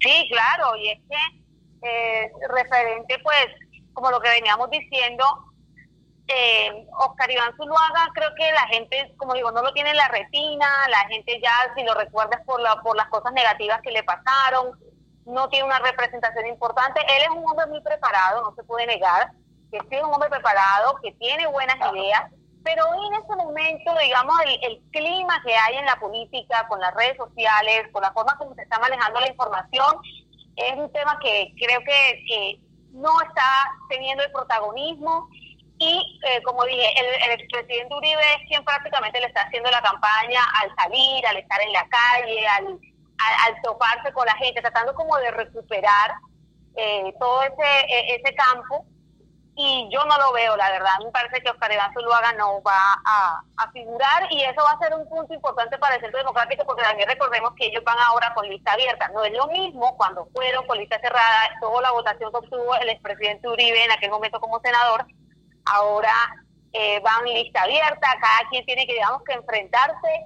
Sí, 0.00 0.28
claro, 0.30 0.76
y 0.76 0.90
es 0.90 0.98
que 1.08 1.88
eh, 1.88 2.30
referente, 2.48 3.18
pues, 3.22 3.46
como 3.92 4.10
lo 4.10 4.20
que 4.20 4.30
veníamos 4.30 4.70
diciendo, 4.70 5.24
eh, 6.28 6.86
Oscar 6.98 7.30
Iván 7.30 7.56
Zuluaga, 7.56 8.10
creo 8.14 8.30
que 8.36 8.52
la 8.52 8.66
gente, 8.68 9.14
como 9.16 9.34
digo, 9.34 9.50
no 9.50 9.62
lo 9.62 9.72
tiene 9.72 9.90
en 9.90 9.96
la 9.96 10.08
retina, 10.08 10.68
la 10.88 11.08
gente 11.08 11.40
ya, 11.42 11.72
si 11.74 11.82
lo 11.84 11.94
recuerdas 11.94 12.40
por, 12.44 12.60
la, 12.60 12.80
por 12.82 12.96
las 12.96 13.08
cosas 13.08 13.32
negativas 13.32 13.80
que 13.82 13.90
le 13.90 14.02
pasaron, 14.02 14.78
no 15.28 15.48
tiene 15.48 15.66
una 15.66 15.78
representación 15.78 16.46
importante. 16.46 17.00
Él 17.00 17.22
es 17.22 17.30
un 17.30 17.48
hombre 17.48 17.66
muy 17.66 17.80
preparado, 17.80 18.42
no 18.42 18.54
se 18.54 18.64
puede 18.64 18.86
negar, 18.86 19.32
que 19.70 19.78
es 19.78 20.02
un 20.02 20.12
hombre 20.12 20.30
preparado, 20.30 20.98
que 21.02 21.12
tiene 21.12 21.46
buenas 21.46 21.76
ideas, 21.92 22.30
pero 22.64 22.84
hoy 22.90 23.06
en 23.06 23.14
este 23.14 23.36
momento, 23.36 23.94
digamos, 24.02 24.36
el, 24.62 24.80
clima 24.90 25.40
que 25.44 25.54
hay 25.54 25.76
en 25.76 25.86
la 25.86 25.96
política, 26.00 26.66
con 26.68 26.80
las 26.80 26.94
redes 26.94 27.16
sociales, 27.16 27.88
con 27.92 28.02
la 28.02 28.12
forma 28.12 28.36
como 28.36 28.54
se 28.54 28.62
está 28.62 28.78
manejando 28.78 29.20
la 29.20 29.28
información, 29.28 30.00
es 30.56 30.76
un 30.76 30.90
tema 30.92 31.18
que 31.22 31.54
creo 31.56 31.80
que 31.80 32.60
no 32.92 33.20
está 33.22 33.44
teniendo 33.88 34.24
el 34.24 34.32
protagonismo 34.32 35.28
y 35.78 36.20
eh, 36.26 36.42
como 36.42 36.64
dije, 36.64 36.86
el, 36.98 37.30
el 37.30 37.40
expresidente 37.40 37.94
Uribe 37.94 38.20
es 38.20 38.48
quien 38.48 38.64
prácticamente 38.64 39.20
le 39.20 39.26
está 39.26 39.42
haciendo 39.42 39.70
la 39.70 39.80
campaña 39.80 40.40
al 40.60 40.74
salir, 40.74 41.24
al 41.26 41.36
estar 41.36 41.60
en 41.60 41.72
la 41.72 41.86
calle, 41.88 42.48
al, 42.48 42.80
al, 43.18 43.60
toparse 43.62 44.12
con 44.12 44.26
la 44.26 44.34
gente, 44.36 44.60
tratando 44.60 44.94
como 44.94 45.16
de 45.16 45.30
recuperar 45.30 46.12
eh, 46.76 47.14
todo 47.18 47.42
ese, 47.42 47.80
e, 47.88 48.16
ese 48.16 48.34
campo. 48.34 48.86
Y 49.60 49.88
yo 49.90 50.04
no 50.04 50.16
lo 50.18 50.32
veo, 50.32 50.56
la 50.56 50.70
verdad. 50.70 50.92
Me 51.04 51.10
parece 51.10 51.42
que 51.42 51.50
Oscar 51.50 51.72
Iván 51.72 51.92
Zuluaga 51.92 52.32
no 52.34 52.62
va 52.62 52.78
a, 53.04 53.42
figurar 53.72 54.26
y 54.30 54.42
eso 54.42 54.62
va 54.62 54.70
a 54.70 54.78
ser 54.78 54.94
un 54.94 55.08
punto 55.08 55.34
importante 55.34 55.76
para 55.78 55.96
el 55.96 56.00
Centro 56.00 56.18
Democrático 56.18 56.64
porque 56.64 56.82
también 56.82 57.08
recordemos 57.08 57.52
que 57.54 57.66
ellos 57.66 57.82
van 57.84 57.98
ahora 57.98 58.32
con 58.34 58.48
lista 58.48 58.72
abierta. 58.72 59.08
No 59.08 59.24
es 59.24 59.32
lo 59.32 59.48
mismo 59.48 59.96
cuando 59.96 60.26
fueron 60.32 60.64
con 60.66 60.78
lista 60.78 61.00
cerrada, 61.00 61.50
toda 61.60 61.82
la 61.82 61.90
votación 61.90 62.30
que 62.30 62.38
obtuvo 62.38 62.76
el 62.76 62.88
expresidente 62.88 63.48
Uribe 63.48 63.84
en 63.84 63.90
aquel 63.90 64.10
momento 64.10 64.40
como 64.40 64.60
senador, 64.60 65.04
ahora 65.64 66.14
eh, 66.72 67.00
van 67.00 67.24
lista 67.24 67.62
abierta, 67.62 68.08
cada 68.20 68.48
quien 68.50 68.64
tiene 68.64 68.86
que, 68.86 68.94
digamos, 68.94 69.22
que 69.24 69.32
enfrentarse 69.32 70.24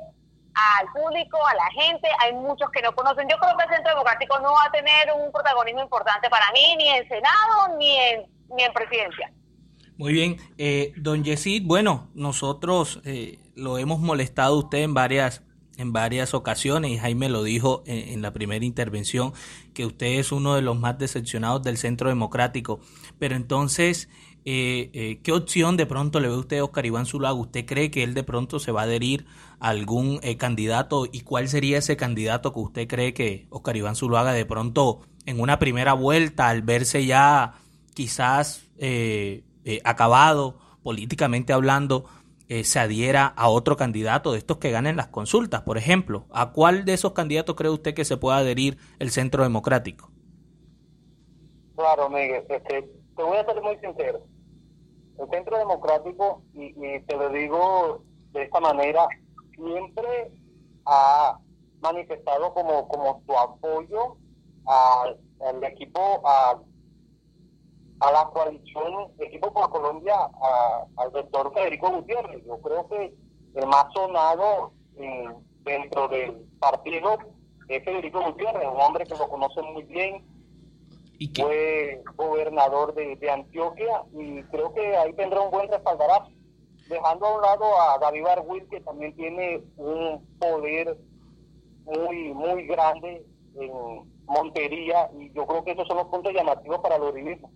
al 0.55 0.86
público, 0.92 1.38
a 1.46 1.55
la 1.55 1.70
gente, 1.82 2.09
hay 2.20 2.32
muchos 2.34 2.70
que 2.70 2.82
no 2.82 2.94
conocen. 2.94 3.28
Yo 3.28 3.36
creo 3.38 3.57
que 3.57 3.64
el 3.64 3.70
Centro 3.70 3.90
Democrático 3.90 4.38
no 4.40 4.53
va 4.53 4.64
a 4.66 4.72
tener 4.72 5.09
un 5.16 5.32
protagonismo 5.32 5.82
importante 5.82 6.28
para 6.28 6.50
mí, 6.53 6.76
ni 6.76 6.88
en 6.88 7.09
Senado, 7.09 7.76
ni 7.78 7.96
en, 7.96 8.22
ni 8.57 8.62
en 8.64 8.72
presidencia. 8.72 9.32
Muy 9.96 10.12
bien, 10.12 10.36
eh, 10.59 10.92
don 10.96 11.22
Yesid, 11.22 11.64
bueno, 11.64 12.09
nosotros 12.14 13.00
eh, 13.05 13.38
lo 13.55 13.78
hemos 13.78 14.00
molestado 14.00 14.59
usted 14.59 14.78
en 14.78 14.94
varias 14.94 15.42
en 15.78 15.92
varias 15.92 16.34
ocasiones 16.34 16.90
y 16.90 16.98
Jaime 16.98 17.30
lo 17.30 17.42
dijo 17.42 17.82
en, 17.86 18.11
en, 18.11 18.22
la 18.22 18.34
primera 18.34 18.62
intervención 18.62 19.32
que 19.72 19.86
usted 19.86 20.18
es 20.18 20.30
uno 20.30 20.55
de 20.55 20.61
los 20.61 20.78
más 20.78 20.98
decepcionados 20.98 21.62
del 21.62 21.78
Centro 21.78 22.11
Democrático. 22.11 22.80
Pero 23.18 23.36
entonces, 23.36 24.09
eh, 24.44 24.90
eh, 24.92 25.20
¿qué 25.22 25.32
opción 25.32 25.76
de 25.76 25.86
pronto 25.86 26.18
le 26.18 26.28
ve 26.28 26.36
usted 26.36 26.59
a 26.59 26.64
Oscar 26.64 26.84
Iván 26.84 27.07
Zulaga? 27.07 27.34
¿Usted 27.34 27.64
cree 27.64 27.90
que 27.90 28.03
él 28.03 28.14
de 28.14 28.24
pronto 28.24 28.59
se 28.59 28.72
va 28.72 28.80
a 28.80 28.84
adherir 28.84 29.24
algún 29.62 30.20
eh, 30.22 30.36
candidato? 30.36 31.06
¿Y 31.10 31.22
cuál 31.22 31.48
sería 31.48 31.78
ese 31.78 31.96
candidato 31.96 32.52
que 32.52 32.60
usted 32.60 32.88
cree 32.88 33.14
que 33.14 33.46
Oscar 33.50 33.76
Iván 33.76 33.96
Zulaga 33.96 34.32
de 34.32 34.44
pronto 34.44 35.00
en 35.26 35.40
una 35.40 35.58
primera 35.58 35.92
vuelta, 35.92 36.48
al 36.48 36.62
verse 36.62 37.06
ya 37.06 37.54
quizás 37.94 38.68
acabado 39.84 40.58
políticamente 40.82 41.52
hablando, 41.52 42.06
se 42.64 42.80
adhiera 42.80 43.26
a 43.26 43.48
otro 43.48 43.76
candidato 43.76 44.32
de 44.32 44.38
estos 44.38 44.58
que 44.58 44.72
ganen 44.72 44.96
las 44.96 45.06
consultas, 45.06 45.62
por 45.62 45.78
ejemplo? 45.78 46.26
¿A 46.32 46.50
cuál 46.50 46.84
de 46.84 46.94
esos 46.94 47.12
candidatos 47.12 47.54
cree 47.54 47.70
usted 47.70 47.94
que 47.94 48.04
se 48.04 48.16
pueda 48.16 48.38
adherir 48.38 48.78
el 48.98 49.10
Centro 49.10 49.44
Democrático? 49.44 50.10
Claro, 51.76 52.10
Miguel, 52.10 52.44
este, 52.48 52.82
te 53.16 53.22
voy 53.22 53.38
a 53.38 53.44
ser 53.44 53.62
muy 53.62 53.76
sincero 53.78 54.26
el 55.18 55.30
Centro 55.30 55.58
Democrático, 55.58 56.42
y, 56.54 56.72
te 57.00 57.16
lo 57.16 57.28
digo 57.30 58.02
de 58.32 58.42
esta 58.42 58.60
manera, 58.60 59.06
siempre 59.62 60.32
ha 60.86 61.38
manifestado 61.80 62.52
como, 62.54 62.88
como 62.88 63.22
su 63.26 63.38
apoyo 63.38 64.16
al, 64.66 65.18
equipo, 65.64 66.22
a, 66.24 66.60
a 68.00 68.12
la 68.12 68.24
coalición 68.32 69.12
Equipo 69.18 69.52
por 69.52 69.70
Colombia, 69.70 70.14
al 70.96 71.12
doctor 71.12 71.52
Federico 71.54 71.90
Gutiérrez. 71.90 72.44
Yo 72.44 72.60
creo 72.60 72.88
que 72.88 73.14
el 73.54 73.66
más 73.66 73.86
sonado 73.92 74.72
eh, 74.96 75.28
dentro 75.64 76.08
del 76.08 76.32
partido 76.58 77.18
es 77.68 77.84
Federico 77.84 78.22
Gutiérrez, 78.22 78.68
un 78.68 78.80
hombre 78.80 79.06
que 79.06 79.16
lo 79.16 79.28
conoce 79.28 79.62
muy 79.62 79.84
bien, 79.84 80.24
fue 81.36 82.02
gobernador 82.16 82.94
de, 82.94 83.30
Antioquia 83.30 84.02
y 84.12 84.42
creo 84.44 84.74
que 84.74 84.96
ahí 84.96 85.12
tendrá 85.14 85.40
un 85.40 85.50
buen 85.50 85.68
respaldarazo. 85.68 86.30
Dejando 86.93 87.26
a 87.26 87.36
un 87.36 87.43
lado 87.43 87.80
a 87.80 87.99
David 87.99 88.22
Barwil, 88.22 88.64
que 88.70 88.80
también 88.80 89.14
tiene 89.16 89.62
un 89.76 90.24
poder 90.38 90.99
muy, 91.84 92.34
muy 92.34 92.66
grande 92.66 93.24
en 93.55 93.70
Montería, 94.26 95.11
y 95.18 95.32
yo 95.32 95.47
creo 95.47 95.64
que 95.64 95.72
esos 95.72 95.88
son 95.88 95.97
los 95.97 96.07
puntos 96.09 96.32
llamativos 96.32 96.78
para 96.80 96.97
el 96.97 97.03
uribismo. 97.03 97.51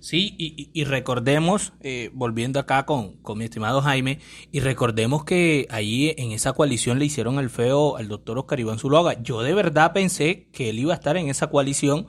Sí, 0.00 0.34
y, 0.38 0.84
recordemos, 0.84 1.72
eh, 1.80 2.10
volviendo 2.12 2.58
acá 2.60 2.86
con, 2.86 3.16
con 3.18 3.38
mi 3.38 3.44
estimado 3.44 3.80
Jaime, 3.80 4.18
y 4.52 4.60
recordemos 4.60 5.24
que 5.24 5.66
ahí 5.70 6.14
en 6.16 6.32
esa 6.32 6.52
coalición 6.52 6.98
le 6.98 7.04
hicieron 7.04 7.38
el 7.38 7.50
feo 7.50 7.96
al 7.96 8.08
doctor 8.08 8.38
Oscar 8.38 8.60
Iván 8.60 8.78
Zuloaga. 8.78 9.20
Yo 9.22 9.42
de 9.42 9.54
verdad 9.54 9.92
pensé 9.92 10.48
que 10.52 10.70
él 10.70 10.78
iba 10.78 10.92
a 10.92 10.96
estar 10.96 11.16
en 11.16 11.28
esa 11.28 11.48
coalición 11.48 12.06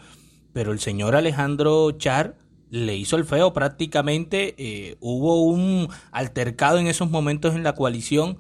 pero 0.53 0.71
el 0.71 0.79
señor 0.79 1.15
Alejandro 1.15 1.91
Char 1.91 2.35
le 2.69 2.95
hizo 2.95 3.15
el 3.15 3.25
feo 3.25 3.53
prácticamente. 3.53 4.55
Eh, 4.57 4.97
hubo 4.99 5.43
un 5.43 5.89
altercado 6.11 6.77
en 6.77 6.87
esos 6.87 7.09
momentos 7.09 7.55
en 7.55 7.63
la 7.63 7.75
coalición, 7.75 8.37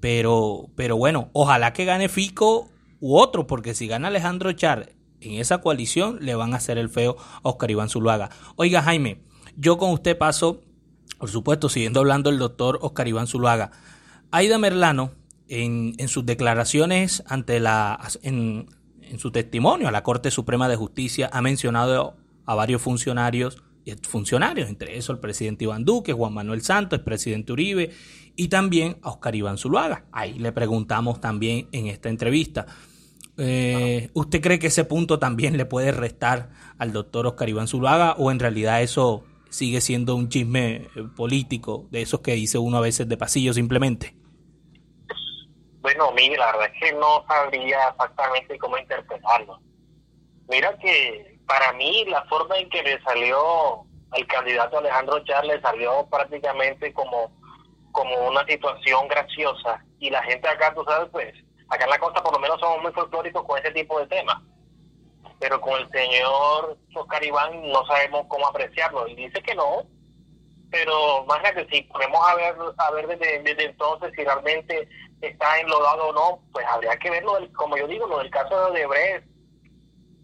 pero, 0.00 0.68
pero 0.76 0.96
bueno, 0.96 1.30
ojalá 1.32 1.72
que 1.72 1.84
gane 1.84 2.08
Fico 2.08 2.68
u 3.00 3.16
otro, 3.16 3.46
porque 3.46 3.74
si 3.74 3.86
gana 3.86 4.08
Alejandro 4.08 4.52
Char 4.52 4.92
en 5.20 5.34
esa 5.34 5.58
coalición, 5.58 6.18
le 6.20 6.34
van 6.34 6.54
a 6.54 6.56
hacer 6.56 6.78
el 6.78 6.88
feo 6.88 7.16
a 7.18 7.48
Oscar 7.48 7.70
Iván 7.70 7.88
Zuluaga. 7.88 8.30
Oiga, 8.56 8.82
Jaime, 8.82 9.22
yo 9.56 9.78
con 9.78 9.90
usted 9.90 10.16
paso, 10.16 10.62
por 11.18 11.30
supuesto, 11.30 11.68
siguiendo 11.68 12.00
hablando 12.00 12.30
el 12.30 12.38
doctor 12.38 12.78
Oscar 12.82 13.08
Iván 13.08 13.26
Zuluaga. 13.26 13.70
Aida 14.30 14.58
Merlano, 14.58 15.12
en, 15.48 15.94
en 15.98 16.08
sus 16.08 16.24
declaraciones 16.24 17.24
ante 17.26 17.58
la, 17.58 17.98
en, 18.22 18.66
en 19.02 19.18
su 19.18 19.32
testimonio 19.32 19.88
a 19.88 19.90
la 19.90 20.02
Corte 20.02 20.30
Suprema 20.30 20.68
de 20.68 20.76
Justicia 20.76 21.28
ha 21.32 21.42
mencionado 21.42 22.16
a 22.46 22.54
varios 22.54 22.80
funcionarios 22.80 23.62
funcionarios, 24.02 24.68
entre 24.68 24.96
esos 24.96 25.14
el 25.14 25.20
presidente 25.20 25.64
Iván 25.64 25.84
Duque, 25.84 26.12
Juan 26.12 26.32
Manuel 26.32 26.62
Santos, 26.62 26.98
el 26.98 27.04
presidente 27.04 27.52
Uribe 27.52 27.90
y 28.36 28.48
también 28.48 28.98
a 29.02 29.10
Oscar 29.10 29.34
Iván 29.34 29.58
Zuluaga. 29.58 30.04
Ahí 30.12 30.38
le 30.38 30.52
preguntamos 30.52 31.20
también 31.20 31.68
en 31.72 31.86
esta 31.86 32.08
entrevista. 32.08 32.66
Eh, 33.36 34.10
¿Usted 34.14 34.40
cree 34.40 34.58
que 34.58 34.66
ese 34.66 34.84
punto 34.84 35.18
también 35.18 35.56
le 35.56 35.64
puede 35.64 35.92
restar 35.92 36.50
al 36.78 36.92
doctor 36.92 37.26
Oscar 37.26 37.48
Iván 37.48 37.68
Zuluaga 37.68 38.12
o 38.18 38.30
en 38.30 38.38
realidad 38.38 38.82
eso 38.82 39.24
sigue 39.48 39.80
siendo 39.80 40.14
un 40.14 40.28
chisme 40.28 40.88
eh, 40.94 41.04
político 41.16 41.88
de 41.90 42.02
esos 42.02 42.20
que 42.20 42.32
dice 42.32 42.58
uno 42.58 42.78
a 42.78 42.80
veces 42.80 43.08
de 43.08 43.16
pasillo 43.16 43.52
simplemente? 43.52 44.14
Bueno, 45.80 46.12
mira, 46.12 46.36
la 46.36 46.52
verdad 46.52 46.70
es 46.74 46.80
que 46.80 46.92
no 46.98 47.24
sabría 47.26 47.88
exactamente 47.90 48.58
cómo 48.58 48.78
interpretarlo. 48.78 49.60
Mira 50.48 50.76
que 50.78 51.39
para 51.50 51.72
mí 51.72 52.04
la 52.04 52.22
forma 52.26 52.56
en 52.58 52.70
que 52.70 52.80
le 52.80 53.02
salió 53.02 53.82
al 54.12 54.26
candidato 54.28 54.78
Alejandro 54.78 55.18
Charles 55.24 55.60
salió 55.60 56.06
prácticamente 56.08 56.94
como, 56.94 57.32
como 57.90 58.28
una 58.28 58.46
situación 58.46 59.08
graciosa 59.08 59.84
y 59.98 60.10
la 60.10 60.22
gente 60.22 60.48
acá, 60.48 60.72
tú 60.72 60.84
sabes, 60.84 61.08
pues, 61.10 61.34
acá 61.68 61.82
en 61.82 61.90
la 61.90 61.98
costa 61.98 62.22
por 62.22 62.34
lo 62.34 62.38
menos 62.38 62.60
somos 62.60 62.80
muy 62.82 62.92
folclóricos 62.92 63.44
con 63.44 63.58
ese 63.58 63.72
tipo 63.72 63.98
de 63.98 64.06
temas. 64.06 64.40
Pero 65.40 65.60
con 65.60 65.80
el 65.80 65.90
señor 65.90 66.78
Oscar 66.94 67.24
Iván 67.24 67.68
no 67.68 67.84
sabemos 67.84 68.26
cómo 68.28 68.46
apreciarlo. 68.46 69.08
Y 69.08 69.16
dice 69.16 69.42
que 69.42 69.56
no, 69.56 69.82
pero 70.70 71.24
más 71.24 71.40
que 71.52 71.66
si 71.66 71.82
podemos 71.82 72.24
a 72.28 72.36
ver, 72.36 72.54
a 72.78 72.90
ver 72.92 73.08
desde, 73.08 73.42
desde 73.42 73.64
entonces 73.64 74.12
si 74.14 74.22
realmente 74.22 74.88
está 75.20 75.58
enlodado 75.58 76.10
o 76.10 76.12
no, 76.12 76.42
pues 76.52 76.64
habría 76.66 76.96
que 76.96 77.10
verlo, 77.10 77.38
como 77.56 77.76
yo 77.76 77.88
digo, 77.88 78.06
lo 78.06 78.18
del 78.18 78.30
caso 78.30 78.56
de 78.70 78.86
Odebrecht, 78.86 79.26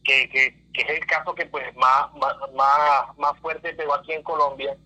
que, 0.05 0.29
que, 0.29 0.66
que 0.77 0.83
es 0.83 1.01
el 1.01 1.07
caso 1.07 1.35
que 1.35 1.47
pues 1.47 1.75
más, 1.77 2.13
más, 2.55 3.17
más 3.17 3.39
fuerte 3.41 3.73
pegó 3.73 3.95
aquí 3.95 4.13
en 4.13 4.23
Colombia 4.23 4.77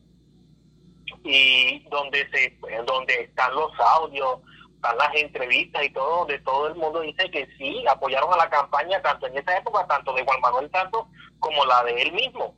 y 1.24 1.80
donde 1.88 2.28
se 2.30 2.57
pues, 2.61 2.86
donde 2.86 3.14
están 3.22 3.53
los 3.55 3.72
audios 3.80 4.38
están 4.76 4.97
las 4.97 5.14
entrevistas 5.14 5.84
y 5.84 5.91
todo 5.91 6.18
donde 6.18 6.38
todo 6.41 6.68
el 6.68 6.76
mundo 6.76 7.01
dice 7.01 7.28
que 7.30 7.47
sí 7.59 7.84
apoyaron 7.88 8.32
a 8.32 8.36
la 8.36 8.49
campaña 8.49 9.03
tanto 9.03 9.26
en 9.26 9.36
esa 9.36 9.59
época 9.59 9.84
tanto 9.88 10.14
de 10.14 10.24
Juan 10.24 10.41
Manuel 10.41 10.70
Santos 10.70 11.07
como 11.41 11.64
la 11.64 11.82
de 11.84 12.03
él 12.03 12.12
mismo. 12.12 12.55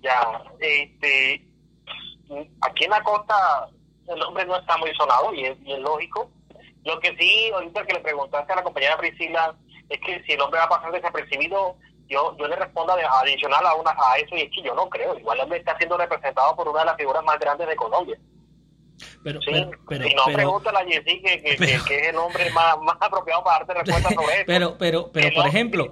Ya 0.00 0.42
este 0.60 1.44
aquí 2.60 2.84
en 2.84 2.90
la 2.90 3.02
costa 3.02 3.68
el 4.06 4.22
hombre 4.22 4.46
no 4.46 4.56
está 4.56 4.76
muy 4.76 4.94
sonado 4.94 5.34
y 5.34 5.46
es, 5.46 5.58
y 5.64 5.72
es 5.72 5.80
lógico. 5.80 6.30
Lo 6.84 6.98
que 7.00 7.14
sí 7.16 7.50
ahorita 7.52 7.84
que 7.84 7.94
le 7.94 8.00
preguntaste 8.00 8.52
a 8.52 8.56
la 8.56 8.62
compañera 8.62 8.96
Priscila 8.96 9.54
es 9.88 10.00
que 10.00 10.22
si 10.22 10.32
el 10.32 10.40
hombre 10.40 10.60
va 10.60 10.66
a 10.66 10.70
pasar 10.70 10.92
desapercibido 10.92 11.76
yo, 12.10 12.36
yo 12.36 12.48
le 12.48 12.56
respondo 12.56 12.92
adicional 12.92 13.64
a, 13.64 13.74
una, 13.74 13.92
a 13.92 14.16
eso 14.18 14.36
y 14.36 14.42
es 14.42 14.50
que 14.50 14.62
yo 14.62 14.74
no 14.74 14.88
creo. 14.90 15.16
Igual 15.18 15.40
él 15.40 15.52
está 15.52 15.76
siendo 15.78 15.96
representado 15.96 16.54
por 16.56 16.68
una 16.68 16.80
de 16.80 16.86
las 16.86 16.96
figuras 16.96 17.24
más 17.24 17.38
grandes 17.38 17.68
de 17.68 17.76
Colombia. 17.76 18.18
Pero, 19.22 19.40
sí, 19.40 19.50
pero, 19.88 20.04
si 20.04 20.14
no, 20.14 20.24
pregúntale 20.24 20.78
a 20.78 20.84
Jessy 20.84 21.22
que, 21.22 21.40
que, 21.40 21.56
que, 21.56 21.74
es 21.74 22.08
el 22.08 22.16
hombre 22.16 22.50
más, 22.50 22.76
más 22.82 22.96
apropiado 23.00 23.42
para 23.42 23.64
darte 23.64 23.74
respuesta 23.74 24.08
sobre 24.14 24.34
eso. 24.34 24.44
Pero, 24.46 24.76
pero, 24.76 25.10
pero, 25.12 25.34
por 25.34 25.46
ejemplo, 25.46 25.90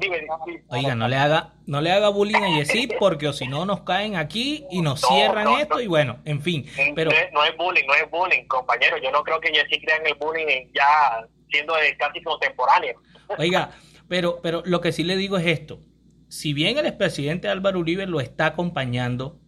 oiga, 0.68 0.94
no 0.94 1.08
le 1.08 1.16
haga, 1.16 1.54
no 1.66 1.80
le 1.80 1.90
haga 1.90 2.10
bullying 2.10 2.42
a 2.42 2.56
Jessy 2.56 2.88
porque 2.98 3.28
o 3.28 3.32
si 3.32 3.46
no 3.46 3.64
nos 3.64 3.80
caen 3.80 4.16
aquí 4.16 4.66
y 4.70 4.82
nos 4.82 5.00
cierran 5.00 5.48
esto 5.54 5.80
y 5.80 5.86
bueno, 5.86 6.18
en 6.26 6.42
fin. 6.42 6.66
Pero 6.94 7.10
no 7.32 7.44
es, 7.44 7.56
bullying, 7.56 7.86
no 7.86 7.94
es 7.94 8.10
bullying, 8.10 8.44
compañero. 8.46 8.98
Yo 8.98 9.10
no 9.10 9.22
creo 9.22 9.40
que 9.40 9.52
Jessy 9.54 9.80
crea 9.80 9.96
en 9.96 10.06
el 10.06 10.14
bullying 10.14 10.70
ya 10.74 11.26
siendo 11.50 11.74
casi 11.98 12.22
contemporáneo. 12.22 13.00
Oiga, 13.38 13.70
pero, 14.06 14.40
pero 14.42 14.62
lo 14.66 14.82
que 14.82 14.92
sí 14.92 15.04
le 15.04 15.16
digo 15.16 15.38
es 15.38 15.46
esto 15.46 15.80
si 16.28 16.52
bien 16.52 16.78
el 16.78 16.86
expresidente 16.86 17.48
Álvaro 17.48 17.80
Uribe 17.80 18.06
lo 18.06 18.20
está 18.20 18.46
acompañando, 18.46 19.38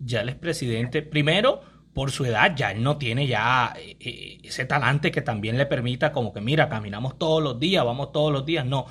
ya 0.00 0.20
el 0.20 0.28
expresidente, 0.28 1.02
primero, 1.02 1.62
por 1.94 2.10
su 2.10 2.24
edad, 2.24 2.54
ya 2.56 2.72
él 2.72 2.82
no 2.82 2.98
tiene 2.98 3.26
ya 3.26 3.72
eh, 3.78 3.96
eh, 4.00 4.38
ese 4.42 4.64
talante 4.64 5.12
que 5.12 5.22
también 5.22 5.56
le 5.56 5.64
permita 5.66 6.10
como 6.10 6.32
que, 6.32 6.40
mira, 6.40 6.68
caminamos 6.68 7.16
todos 7.16 7.42
los 7.42 7.58
días, 7.60 7.84
vamos 7.84 8.10
todos 8.12 8.32
los 8.32 8.44
días, 8.44 8.66
no. 8.66 8.86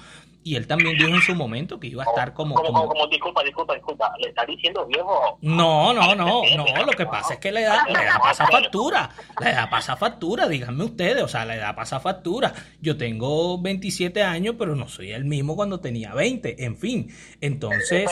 Y 0.45 0.55
él 0.55 0.67
también 0.67 0.97
dijo 0.97 1.09
en 1.09 1.21
su 1.21 1.35
momento 1.35 1.79
que 1.79 1.87
iba 1.87 2.03
a 2.03 2.05
estar 2.05 2.33
como... 2.33 2.55
Como, 2.55 2.87
como, 2.87 3.07
disculpa, 3.07 3.41
disculpa, 3.43 3.73
disculpa, 3.75 4.13
le 4.19 4.27
está 4.27 4.45
diciendo 4.45 4.85
viejo. 4.85 5.37
No, 5.41 5.93
no, 5.93 6.13
no, 6.15 6.43
no, 6.57 6.85
lo 6.85 6.91
que 6.91 7.05
pasa 7.05 7.35
es 7.35 7.39
que 7.39 7.51
la 7.51 7.61
edad, 7.61 7.77
la 7.89 8.03
edad 8.03 8.19
pasa 8.21 8.47
factura, 8.47 9.09
la 9.39 9.51
edad 9.51 9.69
pasa 9.69 9.95
factura, 9.95 10.47
díganme 10.47 10.83
ustedes, 10.83 11.23
o 11.23 11.27
sea, 11.29 11.45
la 11.45 11.55
edad 11.55 11.73
pasa 11.75 12.01
factura. 12.01 12.53
Yo 12.81 12.97
tengo 12.97 13.61
27 13.61 14.21
años, 14.21 14.55
pero 14.59 14.75
no 14.75 14.89
soy 14.89 15.11
el 15.11 15.23
mismo 15.23 15.55
cuando 15.55 15.79
tenía 15.79 16.13
20, 16.13 16.65
en 16.65 16.75
fin. 16.75 17.07
Entonces, 17.39 18.11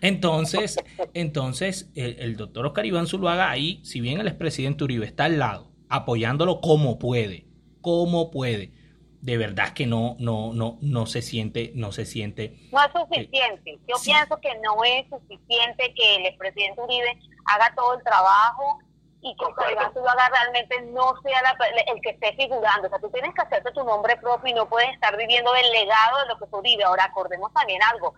entonces, 0.00 0.76
entonces, 1.12 1.90
el, 1.96 2.20
el 2.20 2.36
doctor 2.36 2.66
Oscar 2.66 2.86
Iván 2.86 3.08
Zuluaga 3.08 3.50
ahí, 3.50 3.80
si 3.82 4.00
bien 4.00 4.20
el 4.20 4.28
expresidente 4.28 4.84
Uribe 4.84 5.06
está 5.06 5.24
al 5.24 5.40
lado, 5.40 5.72
apoyándolo 5.88 6.60
como 6.60 7.00
puede, 7.00 7.46
como 7.80 8.30
puede 8.30 8.77
de 9.20 9.36
verdad 9.36 9.72
que 9.72 9.86
no 9.86 10.16
no 10.18 10.52
no 10.52 10.78
no 10.80 11.06
se 11.06 11.22
siente 11.22 11.72
no 11.74 11.90
se 11.92 12.04
siente 12.06 12.56
no 12.70 12.82
es 12.82 12.92
suficiente. 12.92 13.78
Yo 13.86 13.96
pienso 14.02 14.36
que 14.40 14.54
no 14.60 14.84
es 14.84 15.08
suficiente 15.08 15.92
que 15.94 16.16
el 16.16 16.26
expresidente 16.26 16.80
Uribe 16.80 17.18
haga 17.46 17.74
todo 17.74 17.94
el 17.94 18.04
trabajo 18.04 18.78
y 19.20 19.34
que 19.36 19.72
Iván 19.72 19.92
haga 19.96 20.28
realmente 20.28 20.80
no 20.92 21.20
sea 21.22 21.42
el 21.86 22.00
que 22.00 22.10
esté 22.10 22.32
figurando. 22.34 22.86
O 22.86 22.90
sea 22.90 23.00
tú 23.00 23.10
tienes 23.10 23.34
que 23.34 23.42
hacerte 23.42 23.72
tu 23.72 23.82
nombre 23.82 24.16
propio 24.16 24.50
y 24.50 24.54
no 24.54 24.68
puedes 24.68 24.90
estar 24.90 25.16
viviendo 25.16 25.52
del 25.52 25.72
legado 25.72 26.18
de 26.20 26.26
lo 26.26 26.38
que 26.38 26.44
es 26.44 26.52
Uribe. 26.52 26.84
Ahora 26.84 27.04
acordemos 27.04 27.52
también 27.52 27.82
algo. 27.82 28.14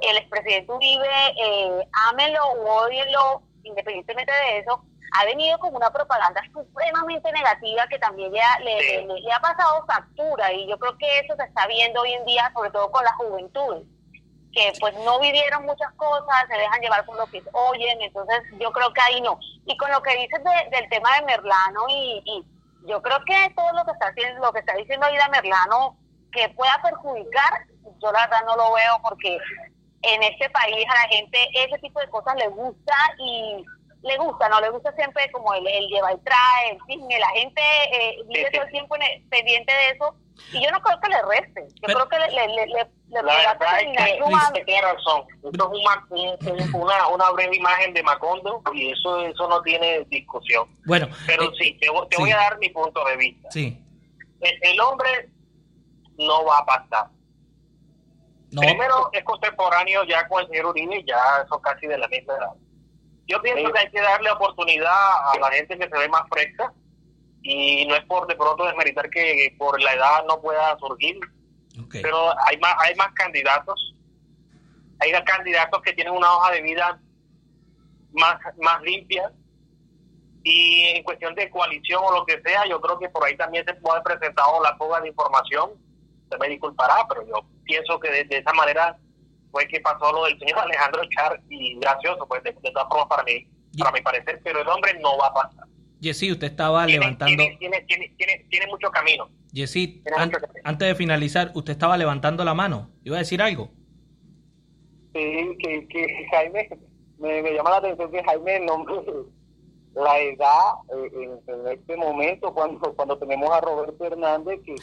El 0.00 0.18
expresidente 0.18 0.70
Uribe 0.70 1.08
eh, 1.40 1.88
ámelo 2.10 2.44
o 2.44 2.84
odienlo 2.84 3.42
independientemente 3.62 4.32
de 4.32 4.58
eso 4.58 4.84
ha 5.14 5.24
venido 5.24 5.58
con 5.58 5.74
una 5.74 5.90
propaganda 5.90 6.42
supremamente 6.52 7.30
negativa 7.30 7.86
que 7.86 7.98
también 7.98 8.32
le, 8.32 9.06
le, 9.06 9.32
ha 9.32 9.40
pasado 9.40 9.84
factura 9.86 10.52
y 10.52 10.68
yo 10.68 10.76
creo 10.76 10.98
que 10.98 11.20
eso 11.20 11.36
se 11.36 11.44
está 11.44 11.68
viendo 11.68 12.00
hoy 12.00 12.12
en 12.14 12.24
día, 12.24 12.50
sobre 12.52 12.70
todo 12.70 12.90
con 12.90 13.04
la 13.04 13.14
juventud, 13.14 13.84
que 14.52 14.72
pues 14.80 14.92
no 15.04 15.20
vivieron 15.20 15.66
muchas 15.66 15.92
cosas, 15.92 16.46
se 16.48 16.58
dejan 16.58 16.80
llevar 16.80 17.06
por 17.06 17.16
lo 17.16 17.26
que 17.26 17.42
oyen, 17.52 18.02
entonces 18.02 18.42
yo 18.58 18.72
creo 18.72 18.92
que 18.92 19.00
ahí 19.02 19.20
no. 19.20 19.38
Y 19.66 19.76
con 19.76 19.90
lo 19.92 20.02
que 20.02 20.16
dices 20.16 20.42
del 20.42 20.88
tema 20.88 21.14
de 21.16 21.26
Merlano 21.26 21.86
y, 21.88 22.22
y 22.24 22.44
yo 22.88 23.00
creo 23.00 23.18
que 23.24 23.54
todo 23.54 23.72
lo 23.72 23.84
que 23.84 23.92
está 23.92 24.08
haciendo, 24.08 24.40
lo 24.44 24.52
que 24.52 24.60
está 24.60 24.74
diciendo 24.74 25.08
Ida 25.10 25.28
Merlano 25.28 25.96
que 26.32 26.48
pueda 26.50 26.80
perjudicar, 26.82 27.66
yo 28.02 28.10
la 28.10 28.26
verdad 28.26 28.44
no 28.46 28.56
lo 28.56 28.74
veo 28.74 29.00
porque 29.00 29.38
en 30.02 30.22
este 30.24 30.50
país 30.50 30.84
a 30.90 31.02
la 31.06 31.08
gente 31.08 31.38
ese 31.54 31.78
tipo 31.78 32.00
de 32.00 32.10
cosas 32.10 32.34
le 32.34 32.48
gusta 32.48 32.96
y 33.18 33.64
le 34.04 34.18
gusta, 34.18 34.48
¿no? 34.48 34.60
Le 34.60 34.70
gusta 34.70 34.92
siempre 34.92 35.30
como 35.32 35.54
el, 35.54 35.66
el 35.66 35.88
lleva 35.88 36.12
y 36.12 36.18
trae, 36.18 36.70
el 36.72 36.78
chisme, 36.86 37.18
la 37.18 37.28
gente 37.28 37.62
eh, 37.92 38.18
vive 38.26 38.50
todo 38.50 38.62
el 38.62 38.70
tiempo 38.70 38.96
pendiente 39.30 39.72
de 39.72 39.90
eso 39.94 40.14
y 40.52 40.62
yo 40.62 40.70
no 40.70 40.80
creo 40.80 41.00
que 41.00 41.08
le 41.08 41.22
reste, 41.22 41.66
yo 41.74 41.94
creo 41.94 42.08
que 42.08 42.18
le, 42.18 42.28
le, 42.28 42.48
le, 42.48 42.66
le, 42.66 43.22
la 43.22 43.22
verdad 43.22 43.80
es 43.80 44.52
que 44.52 44.64
tiene 44.64 44.82
razón, 44.82 45.24
esto 45.42 45.72
es 46.56 46.74
una, 46.74 47.08
una 47.08 47.30
breve 47.30 47.56
imagen 47.56 47.94
de 47.94 48.02
Macondo 48.02 48.62
y 48.74 48.90
eso 48.92 49.20
eso 49.20 49.48
no 49.48 49.62
tiene 49.62 50.04
discusión. 50.10 50.68
Bueno, 50.84 51.08
pero 51.26 51.44
eh, 51.44 51.54
sí, 51.58 51.78
te, 51.80 51.86
te 52.10 52.16
voy 52.18 52.30
a 52.30 52.36
dar 52.36 52.58
mi 52.58 52.68
punto 52.70 53.02
de 53.04 53.16
vista. 53.16 53.50
Sí. 53.50 53.80
El, 54.40 54.80
hombre 54.80 55.30
no 56.18 56.44
va 56.44 56.58
a 56.58 56.66
pasar. 56.66 57.06
Primero 58.50 59.08
es 59.12 59.24
contemporáneo 59.24 60.04
ya 60.04 60.28
con 60.28 60.42
el 60.42 60.48
señor 60.48 60.66
Uribe, 60.66 61.02
ya 61.04 61.46
son 61.48 61.60
casi 61.62 61.86
de 61.86 61.96
la 61.96 62.06
misma 62.08 62.34
edad 62.34 62.52
yo 63.26 63.40
pienso 63.40 63.72
que 63.72 63.78
hay 63.78 63.90
que 63.90 64.00
darle 64.00 64.30
oportunidad 64.30 64.92
a 64.92 65.38
la 65.40 65.50
gente 65.50 65.78
que 65.78 65.88
se 65.88 65.98
ve 65.98 66.08
más 66.08 66.22
fresca 66.28 66.72
y 67.42 67.86
no 67.86 67.94
es 67.94 68.04
por 68.04 68.26
de 68.26 68.36
pronto 68.36 68.64
desmeritar 68.64 69.08
que 69.10 69.54
por 69.58 69.80
la 69.80 69.94
edad 69.94 70.24
no 70.26 70.40
pueda 70.40 70.76
surgir, 70.78 71.18
pero 71.90 72.34
hay 72.46 72.56
más 72.58 72.74
hay 72.78 72.94
más 72.96 73.12
candidatos, 73.14 73.94
hay 75.00 75.12
candidatos 75.24 75.82
que 75.82 75.92
tienen 75.92 76.14
una 76.14 76.32
hoja 76.34 76.52
de 76.52 76.62
vida 76.62 77.00
más 78.12 78.38
más 78.58 78.82
limpia 78.82 79.32
y 80.42 80.82
en 80.88 81.02
cuestión 81.02 81.34
de 81.34 81.50
coalición 81.50 82.02
o 82.04 82.12
lo 82.12 82.26
que 82.26 82.40
sea, 82.42 82.66
yo 82.66 82.80
creo 82.80 82.98
que 82.98 83.08
por 83.08 83.24
ahí 83.24 83.36
también 83.36 83.64
se 83.64 83.74
puede 83.74 83.98
haber 83.98 84.18
presentado 84.18 84.62
la 84.62 84.76
fuga 84.76 85.00
de 85.00 85.08
información, 85.08 85.70
se 86.30 86.38
me 86.38 86.48
disculpará, 86.48 87.06
pero 87.08 87.26
yo 87.26 87.46
pienso 87.64 87.98
que 87.98 88.10
de 88.10 88.36
esa 88.36 88.52
manera 88.52 88.98
fue 89.54 89.68
que 89.68 89.80
pasó 89.80 90.12
lo 90.12 90.24
del 90.24 90.38
señor 90.38 90.58
Alejandro 90.64 91.02
Char 91.16 91.40
y 91.48 91.78
gracioso, 91.78 92.26
pues 92.26 92.42
de, 92.42 92.52
todas 92.52 92.88
formas 92.88 93.06
para 93.08 93.22
mí, 93.22 93.46
para 93.78 93.92
mi 93.92 94.00
parecer, 94.00 94.40
pero 94.42 94.60
el 94.60 94.68
hombre 94.68 94.98
no 95.00 95.16
va 95.16 95.28
a 95.28 95.34
pasar. 95.34 95.64
Jessy, 96.02 96.32
usted 96.32 96.48
estaba 96.48 96.84
levantando... 96.86 97.36
Tiene, 97.36 97.56
tiene, 97.56 97.80
tiene, 98.18 98.46
tiene, 98.50 98.66
mucho 98.66 98.90
camino. 98.90 99.30
Jessy, 99.54 100.02
antes 100.64 100.88
de 100.88 100.94
finalizar, 100.96 101.52
usted 101.54 101.72
estaba 101.72 101.96
levantando 101.96 102.44
la 102.44 102.52
mano. 102.52 102.90
¿Iba 103.04 103.16
a 103.16 103.20
decir 103.20 103.40
algo? 103.40 103.70
Sí, 105.14 105.56
que, 105.60 105.86
que 105.88 106.26
Jaime, 106.30 106.68
me, 107.18 107.40
me, 107.40 107.54
llama 107.54 107.70
la 107.70 107.76
atención 107.76 108.10
que 108.10 108.22
Jaime, 108.22 108.56
el 108.56 108.66
nombre, 108.66 108.96
la 109.94 110.18
edad 110.18 110.74
eh, 110.92 111.40
en, 111.46 111.54
en, 111.54 111.68
este 111.68 111.96
momento, 111.96 112.52
cuando, 112.52 112.94
cuando 112.94 113.16
tenemos 113.16 113.50
a 113.50 113.60
Roberto 113.60 114.04
Hernández, 114.04 114.60
que 114.66 114.74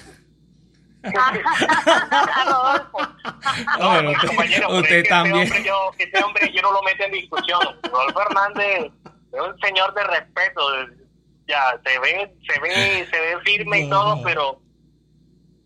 no, 3.80 4.14
compañero, 4.28 4.78
usted 4.78 5.04
también. 5.08 5.44
Este 5.44 5.56
hombre, 5.56 5.64
yo, 5.64 5.92
este 5.98 6.24
hombre 6.24 6.52
yo 6.54 6.62
no 6.62 6.72
lo 6.72 6.84
meto 6.84 7.04
en 7.04 7.12
discusión. 7.12 7.60
Rodolfo 7.84 8.22
Hernández 8.22 8.92
es 9.34 9.42
un 9.42 9.60
señor 9.60 9.94
de 9.94 10.04
respeto. 10.04 10.62
Ya 11.48 11.80
se 11.84 12.00
ve, 12.00 12.34
se 12.48 12.60
ve, 12.60 13.08
se 13.12 13.20
ve 13.20 13.40
firme 13.44 13.82
y 13.82 13.90
todo, 13.90 14.22
pero 14.24 14.62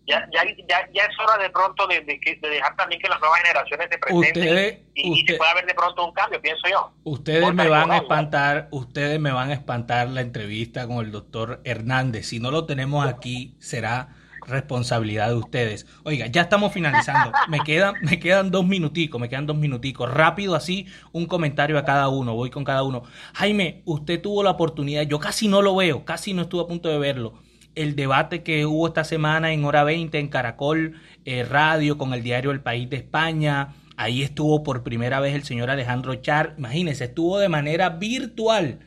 ya, 0.06 0.26
ya, 0.32 0.44
ya, 0.68 0.88
ya 0.92 1.02
es 1.02 1.18
hora 1.18 1.42
de 1.42 1.50
pronto 1.50 1.86
de, 1.86 2.00
de, 2.00 2.18
de, 2.40 2.48
dejar 2.48 2.76
también 2.76 3.00
que 3.00 3.08
las 3.08 3.20
nuevas 3.20 3.40
generaciones 3.40 3.88
se 3.90 3.98
presenten 3.98 4.44
y, 4.44 4.48
usted, 4.48 4.78
y, 4.94 5.36
pueda 5.36 5.50
haber 5.50 5.66
de 5.66 5.74
pronto 5.74 6.06
un 6.06 6.12
cambio, 6.12 6.40
pienso 6.40 6.68
yo. 6.68 6.92
Ustedes 7.04 7.52
me 7.52 7.68
van 7.68 7.90
a 7.90 7.98
espantar, 7.98 8.68
ustedes 8.70 9.18
me 9.20 9.32
van 9.32 9.50
a 9.50 9.54
espantar 9.54 10.08
la 10.08 10.20
entrevista 10.20 10.86
con 10.86 11.04
el 11.04 11.10
doctor 11.10 11.60
Hernández. 11.64 12.26
Si 12.26 12.38
no 12.38 12.50
lo 12.50 12.66
tenemos 12.66 13.06
aquí, 13.06 13.56
será 13.58 14.08
responsabilidad 14.46 15.28
de 15.28 15.34
ustedes. 15.34 15.86
Oiga, 16.04 16.26
ya 16.26 16.42
estamos 16.42 16.72
finalizando. 16.72 17.32
Me 17.48 17.60
quedan, 17.60 17.94
me 18.02 18.18
quedan 18.18 18.50
dos 18.50 18.66
minuticos, 18.66 19.20
me 19.20 19.28
quedan 19.28 19.46
dos 19.46 19.56
minuticos. 19.56 20.12
Rápido 20.12 20.54
así, 20.54 20.86
un 21.12 21.26
comentario 21.26 21.78
a 21.78 21.84
cada 21.84 22.08
uno. 22.08 22.34
Voy 22.34 22.50
con 22.50 22.64
cada 22.64 22.82
uno. 22.82 23.02
Jaime, 23.34 23.82
usted 23.84 24.20
tuvo 24.20 24.42
la 24.42 24.50
oportunidad, 24.50 25.02
yo 25.02 25.18
casi 25.18 25.48
no 25.48 25.62
lo 25.62 25.76
veo, 25.76 26.04
casi 26.04 26.32
no 26.32 26.42
estuve 26.42 26.62
a 26.62 26.66
punto 26.66 26.88
de 26.88 26.98
verlo. 26.98 27.34
El 27.74 27.94
debate 27.94 28.42
que 28.42 28.64
hubo 28.64 28.86
esta 28.86 29.04
semana 29.04 29.52
en 29.52 29.64
hora 29.64 29.84
20 29.84 30.18
en 30.18 30.28
Caracol 30.28 30.94
eh, 31.24 31.44
Radio 31.44 31.98
con 31.98 32.14
el 32.14 32.22
diario 32.22 32.50
El 32.50 32.60
País 32.60 32.88
de 32.88 32.96
España. 32.96 33.74
Ahí 33.98 34.22
estuvo 34.22 34.62
por 34.62 34.82
primera 34.82 35.20
vez 35.20 35.34
el 35.34 35.44
señor 35.44 35.70
Alejandro 35.70 36.14
Char. 36.16 36.54
Imagínense, 36.56 37.04
estuvo 37.04 37.38
de 37.38 37.48
manera 37.48 37.90
virtual 37.90 38.78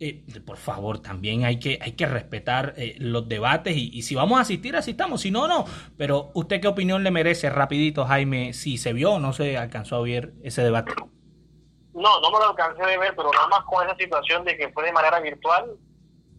eh, 0.00 0.22
por 0.46 0.56
favor, 0.56 1.00
también 1.00 1.44
hay 1.44 1.58
que, 1.58 1.78
hay 1.82 1.92
que 1.92 2.06
respetar 2.06 2.74
eh, 2.76 2.94
los 2.98 3.28
debates 3.28 3.76
y, 3.76 4.02
si 4.02 4.14
vamos 4.14 4.38
a 4.38 4.42
asistir, 4.42 4.76
asistamos, 4.76 5.22
si 5.22 5.30
no, 5.30 5.48
no. 5.48 5.64
Pero 5.96 6.30
usted 6.34 6.60
qué 6.60 6.68
opinión 6.68 7.02
le 7.02 7.10
merece, 7.10 7.50
rapidito, 7.50 8.04
Jaime, 8.04 8.52
si 8.52 8.78
se 8.78 8.92
vio 8.92 9.14
o 9.14 9.18
no 9.18 9.32
se 9.32 9.58
alcanzó 9.58 9.96
a 9.96 10.02
ver 10.02 10.32
ese 10.42 10.62
debate. 10.62 10.92
No, 11.94 12.20
no 12.20 12.30
me 12.30 12.38
lo 12.38 12.50
alcancé 12.50 12.84
de 12.84 12.96
ver, 12.96 13.14
pero 13.16 13.32
nada 13.32 13.48
más 13.48 13.64
con 13.64 13.84
esa 13.84 13.96
situación 13.96 14.44
de 14.44 14.56
que 14.56 14.68
fue 14.68 14.84
de 14.84 14.92
manera 14.92 15.18
virtual, 15.18 15.76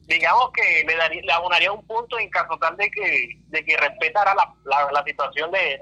digamos 0.08 0.52
que 0.54 0.86
le, 0.88 0.96
daría, 0.96 1.22
le 1.22 1.32
abonaría 1.34 1.72
un 1.72 1.86
punto 1.86 2.18
en 2.18 2.30
caso 2.30 2.58
tal 2.60 2.78
de 2.78 2.90
que, 2.90 3.42
de 3.48 3.66
que 3.66 3.78
respetara 3.78 4.34
la, 4.36 4.54
la, 4.92 5.04
situación 5.04 5.52
de, 5.52 5.80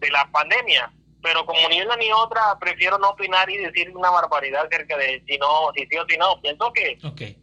de 0.00 0.10
la 0.10 0.28
pandemia 0.32 0.92
pero 1.22 1.44
como 1.44 1.68
ni 1.68 1.80
una 1.82 1.96
ni 1.96 2.10
otra, 2.12 2.58
prefiero 2.58 2.98
no 2.98 3.10
opinar 3.10 3.48
y 3.50 3.58
decir 3.58 3.94
una 3.94 4.10
barbaridad 4.10 4.66
acerca 4.66 4.96
de 4.96 5.22
si 5.26 5.36
no, 5.38 5.70
si 5.74 5.86
sí 5.86 5.96
o 5.98 6.06
si 6.08 6.16
no. 6.16 6.40
Pienso 6.40 6.72
que 6.72 6.98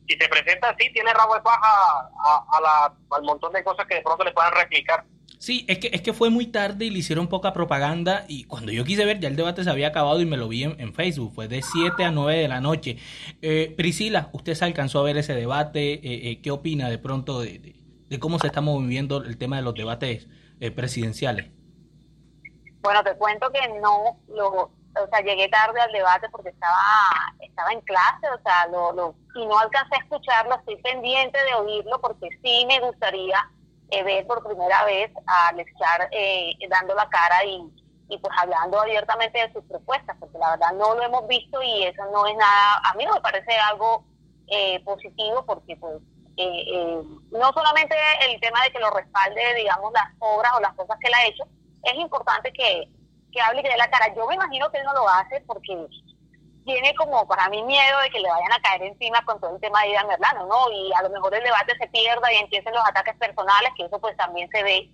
si 0.08 0.18
se 0.18 0.28
presenta 0.28 0.70
así, 0.70 0.92
tiene 0.94 1.14
rabo 1.14 1.36
de 1.36 1.42
paja 1.42 2.10
a, 2.24 2.62
la, 2.62 2.94
al 3.16 3.24
montón 3.24 3.54
de 3.54 3.64
cosas 3.64 3.86
que 3.88 3.96
de 3.96 4.02
pronto 4.02 4.24
le 4.24 4.32
puedan 4.32 4.54
replicar. 4.54 5.06
Sí, 5.40 5.66
es 5.68 5.78
que, 5.78 5.90
es 5.94 6.02
que 6.02 6.14
fue 6.14 6.30
muy 6.30 6.48
tarde 6.48 6.86
y 6.86 6.90
le 6.90 7.00
hicieron 7.00 7.28
poca 7.28 7.54
propaganda 7.54 8.26
y 8.28 8.46
cuando 8.46 8.72
yo 8.72 8.84
quise 8.84 9.06
ver 9.06 9.20
ya 9.20 9.28
el 9.28 9.36
debate 9.36 9.64
se 9.64 9.70
había 9.70 9.90
acabado 9.90 10.20
y 10.20 10.26
me 10.26 10.36
lo 10.36 10.48
vi 10.48 10.64
en, 10.64 10.94
Facebook, 10.94 11.34
fue 11.36 11.48
de 11.48 11.62
7 11.62 12.04
a 12.04 12.12
9 12.12 12.42
de 12.42 12.48
la 12.48 12.60
noche. 12.60 12.98
Eh, 13.42 13.74
Priscila, 13.78 14.30
¿usted 14.34 14.56
se 14.56 14.66
alcanzó 14.66 15.00
a 15.00 15.04
ver 15.04 15.18
ese 15.18 15.36
debate? 15.36 15.94
Eh, 15.94 16.32
eh, 16.32 16.42
¿Qué 16.42 16.50
opina 16.50 16.90
de 16.90 16.98
pronto 16.98 17.42
de, 17.42 17.76
de, 18.10 18.20
cómo 18.20 18.40
se 18.40 18.48
está 18.48 18.62
moviendo 18.62 19.24
el 19.24 19.38
tema 19.38 19.58
de 19.58 19.62
los 19.62 19.76
debates 19.76 20.28
eh, 20.60 20.72
presidenciales? 20.72 21.52
Bueno, 22.88 23.04
te 23.04 23.18
cuento 23.18 23.52
que 23.52 23.68
no, 23.82 24.18
lo, 24.30 24.48
o 24.48 25.08
sea, 25.12 25.20
llegué 25.20 25.50
tarde 25.50 25.82
al 25.82 25.92
debate 25.92 26.30
porque 26.30 26.52
estaba 26.52 26.78
estaba 27.42 27.74
en 27.74 27.82
clase, 27.82 28.30
o 28.34 28.42
sea, 28.42 28.66
lo, 28.68 28.94
lo, 28.94 29.14
y 29.36 29.46
no 29.46 29.60
alcancé 29.60 29.96
a 29.96 29.98
escucharlo, 29.98 30.56
estoy 30.56 30.78
pendiente 30.78 31.38
de 31.44 31.54
oírlo 31.56 32.00
porque 32.00 32.30
sí 32.42 32.66
me 32.66 32.80
gustaría 32.80 33.46
eh, 33.90 34.04
ver 34.04 34.26
por 34.26 34.42
primera 34.42 34.86
vez 34.86 35.12
a 35.26 35.52
Lechar 35.52 36.08
eh, 36.14 36.54
dando 36.70 36.96
la 36.96 37.10
cara 37.10 37.44
y, 37.44 37.62
y 38.08 38.18
pues 38.20 38.34
hablando 38.38 38.80
abiertamente 38.80 39.38
de 39.38 39.52
sus 39.52 39.66
propuestas, 39.66 40.16
porque 40.18 40.38
la 40.38 40.52
verdad 40.52 40.72
no 40.76 40.96
lo 40.96 41.04
hemos 41.04 41.28
visto 41.28 41.62
y 41.62 41.84
eso 41.84 42.06
no 42.14 42.26
es 42.26 42.38
nada, 42.38 42.82
a 42.86 42.94
mí 42.94 43.04
no 43.04 43.16
me 43.16 43.22
parece 43.22 43.54
algo 43.70 44.06
eh, 44.48 44.82
positivo 44.86 45.44
porque 45.46 45.76
pues 45.76 45.98
eh, 46.38 47.04
no 47.32 47.52
solamente 47.52 47.98
el 48.30 48.40
tema 48.40 48.64
de 48.64 48.72
que 48.72 48.80
lo 48.80 48.92
respalde, 48.92 49.42
digamos, 49.56 49.92
las 49.92 50.08
obras 50.20 50.54
o 50.56 50.62
las 50.62 50.74
cosas 50.76 50.98
que 51.02 51.08
él 51.10 51.14
ha 51.16 51.26
hecho, 51.26 51.44
es 51.84 51.96
importante 51.96 52.52
que, 52.52 52.88
que 53.32 53.42
hable 53.42 53.62
y 53.62 53.64
que 53.64 53.70
dé 53.70 53.78
la 53.78 53.90
cara. 53.90 54.14
Yo 54.16 54.28
me 54.28 54.36
imagino 54.36 54.70
que 54.72 54.78
él 54.78 54.86
no 54.86 54.94
lo 54.94 55.08
hace 55.10 55.42
porque 55.46 55.88
tiene 56.66 56.94
como 56.96 57.26
para 57.28 57.50
mí 57.50 57.64
miedo 57.64 58.00
de 58.04 58.10
que 58.10 58.20
le 58.20 58.30
vayan 58.30 58.52
a 58.52 58.62
caer 58.62 58.84
encima 58.84 59.24
con 59.24 59.40
todo 59.40 59.56
el 59.56 59.62
tema 59.62 59.82
de 59.82 59.90
Ida 59.90 60.04
Merlano, 60.04 60.46
¿no? 60.46 60.72
Y 60.72 60.92
a 60.94 61.02
lo 61.02 61.10
mejor 61.10 61.34
el 61.34 61.44
debate 61.44 61.78
se 61.80 61.88
pierda 61.88 62.32
y 62.34 62.38
empiecen 62.38 62.74
los 62.74 62.86
ataques 62.86 63.16
personales, 63.16 63.72
que 63.78 63.86
eso 63.86 64.00
pues 64.00 64.18
también 64.18 64.50
se 64.50 64.64
ve. 64.64 64.92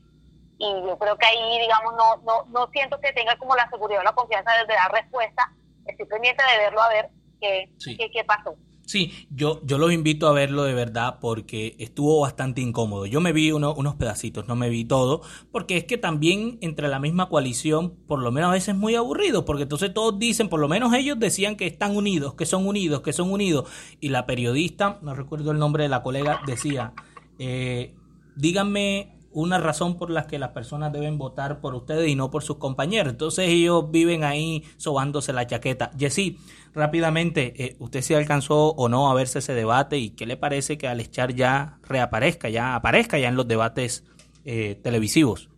Y 0.59 0.71
yo 0.85 0.97
creo 0.99 1.17
que 1.17 1.25
ahí, 1.25 1.59
digamos, 1.59 1.95
no 1.95 2.17
no 2.17 2.45
no 2.49 2.67
siento 2.67 2.99
que 2.99 3.11
tenga 3.13 3.35
como 3.37 3.55
la 3.55 3.67
seguridad 3.69 4.01
o 4.01 4.03
la 4.03 4.13
confianza 4.13 4.51
de 4.53 4.73
dar 4.73 4.91
respuesta. 4.91 5.51
Estoy 5.85 6.05
pendiente 6.05 6.43
de 6.51 6.57
verlo 6.59 6.81
a 6.81 6.89
ver 6.89 7.09
qué, 7.41 7.69
qué, 7.83 8.11
qué 8.11 8.23
pasó. 8.23 8.55
Sí, 8.85 9.13
yo, 9.29 9.61
yo 9.63 9.77
los 9.77 9.93
invito 9.93 10.27
a 10.27 10.33
verlo 10.33 10.63
de 10.63 10.73
verdad 10.73 11.19
porque 11.21 11.75
estuvo 11.79 12.19
bastante 12.19 12.59
incómodo. 12.59 13.05
Yo 13.05 13.21
me 13.21 13.31
vi 13.31 13.51
unos 13.51 13.95
pedacitos, 13.95 14.47
no 14.47 14.55
me 14.55 14.69
vi 14.69 14.83
todo, 14.83 15.21
porque 15.51 15.77
es 15.77 15.85
que 15.85 15.97
también 15.97 16.57
entre 16.59 16.89
la 16.89 16.99
misma 16.99 17.29
coalición, 17.29 17.93
por 18.07 18.19
lo 18.19 18.31
menos 18.31 18.49
a 18.49 18.53
veces 18.53 18.69
es 18.69 18.75
muy 18.75 18.95
aburrido, 18.95 19.45
porque 19.45 19.63
entonces 19.63 19.93
todos 19.93 20.19
dicen, 20.19 20.49
por 20.49 20.59
lo 20.59 20.67
menos 20.67 20.93
ellos 20.93 21.17
decían 21.17 21.55
que 21.55 21.65
están 21.65 21.95
unidos, 21.95 22.33
que 22.33 22.45
son 22.45 22.67
unidos, 22.67 23.01
que 23.01 23.13
son 23.13 23.31
unidos, 23.31 23.69
y 24.01 24.09
la 24.09 24.25
periodista, 24.25 24.99
no 25.01 25.15
recuerdo 25.15 25.51
el 25.51 25.59
nombre 25.59 25.83
de 25.83 25.89
la 25.89 26.03
colega, 26.03 26.41
decía, 26.45 26.93
eh, 27.39 27.95
díganme 28.35 29.13
una 29.33 29.57
razón 29.57 29.97
por 29.97 30.09
la 30.11 30.27
que 30.27 30.37
las 30.37 30.49
personas 30.49 30.93
deben 30.93 31.17
votar 31.17 31.59
por 31.59 31.73
ustedes 31.73 32.07
y 32.07 32.15
no 32.15 32.29
por 32.29 32.43
sus 32.43 32.57
compañeros. 32.57 33.11
Entonces 33.11 33.49
ellos 33.49 33.89
viven 33.91 34.23
ahí 34.23 34.63
sobándose 34.77 35.33
la 35.33 35.47
chaqueta. 35.47 35.91
Jessy, 35.97 36.37
rápidamente, 36.73 37.53
eh, 37.63 37.75
¿usted 37.79 38.01
se 38.01 38.15
alcanzó 38.15 38.69
o 38.69 38.89
no 38.89 39.09
a 39.09 39.13
verse 39.13 39.39
ese 39.39 39.53
debate 39.53 39.97
y 39.97 40.11
qué 40.11 40.25
le 40.25 40.37
parece 40.37 40.77
que 40.77 40.87
Alechar 40.87 41.33
ya 41.33 41.79
reaparezca, 41.83 42.49
ya 42.49 42.75
aparezca 42.75 43.17
ya 43.17 43.29
en 43.29 43.35
los 43.35 43.47
debates 43.47 44.03
eh, 44.45 44.75
televisivos? 44.83 45.49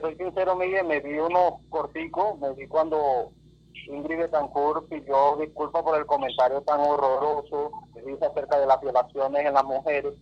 soy 0.00 0.16
sincero, 0.16 0.56
Miguel, 0.56 0.86
me 0.86 1.00
vi 1.00 1.18
unos 1.18 1.54
corticos, 1.68 2.38
me 2.40 2.54
vi 2.54 2.66
cuando 2.66 3.30
Ingrid 3.88 4.20
Betancourt 4.20 4.88
pidió 4.88 5.36
disculpas 5.38 5.82
por 5.82 5.98
el 5.98 6.06
comentario 6.06 6.62
tan 6.62 6.80
horroroso 6.80 7.72
que 7.92 8.00
dice 8.00 8.24
acerca 8.24 8.58
de 8.58 8.66
las 8.66 8.80
violaciones 8.80 9.44
en 9.44 9.52
las 9.52 9.64
mujeres, 9.64 10.14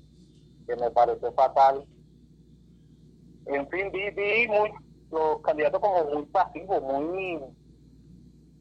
que 0.67 0.75
me 0.75 0.91
pareció 0.91 1.33
fatal 1.33 1.85
en 3.47 3.69
fin, 3.69 3.91
vi, 3.93 4.11
vi 4.11 4.49
muy, 4.49 4.71
los 5.11 5.41
candidatos 5.43 5.81
como 5.81 6.05
muy 6.05 6.27
pasivos, 6.27 6.83
muy... 6.83 7.41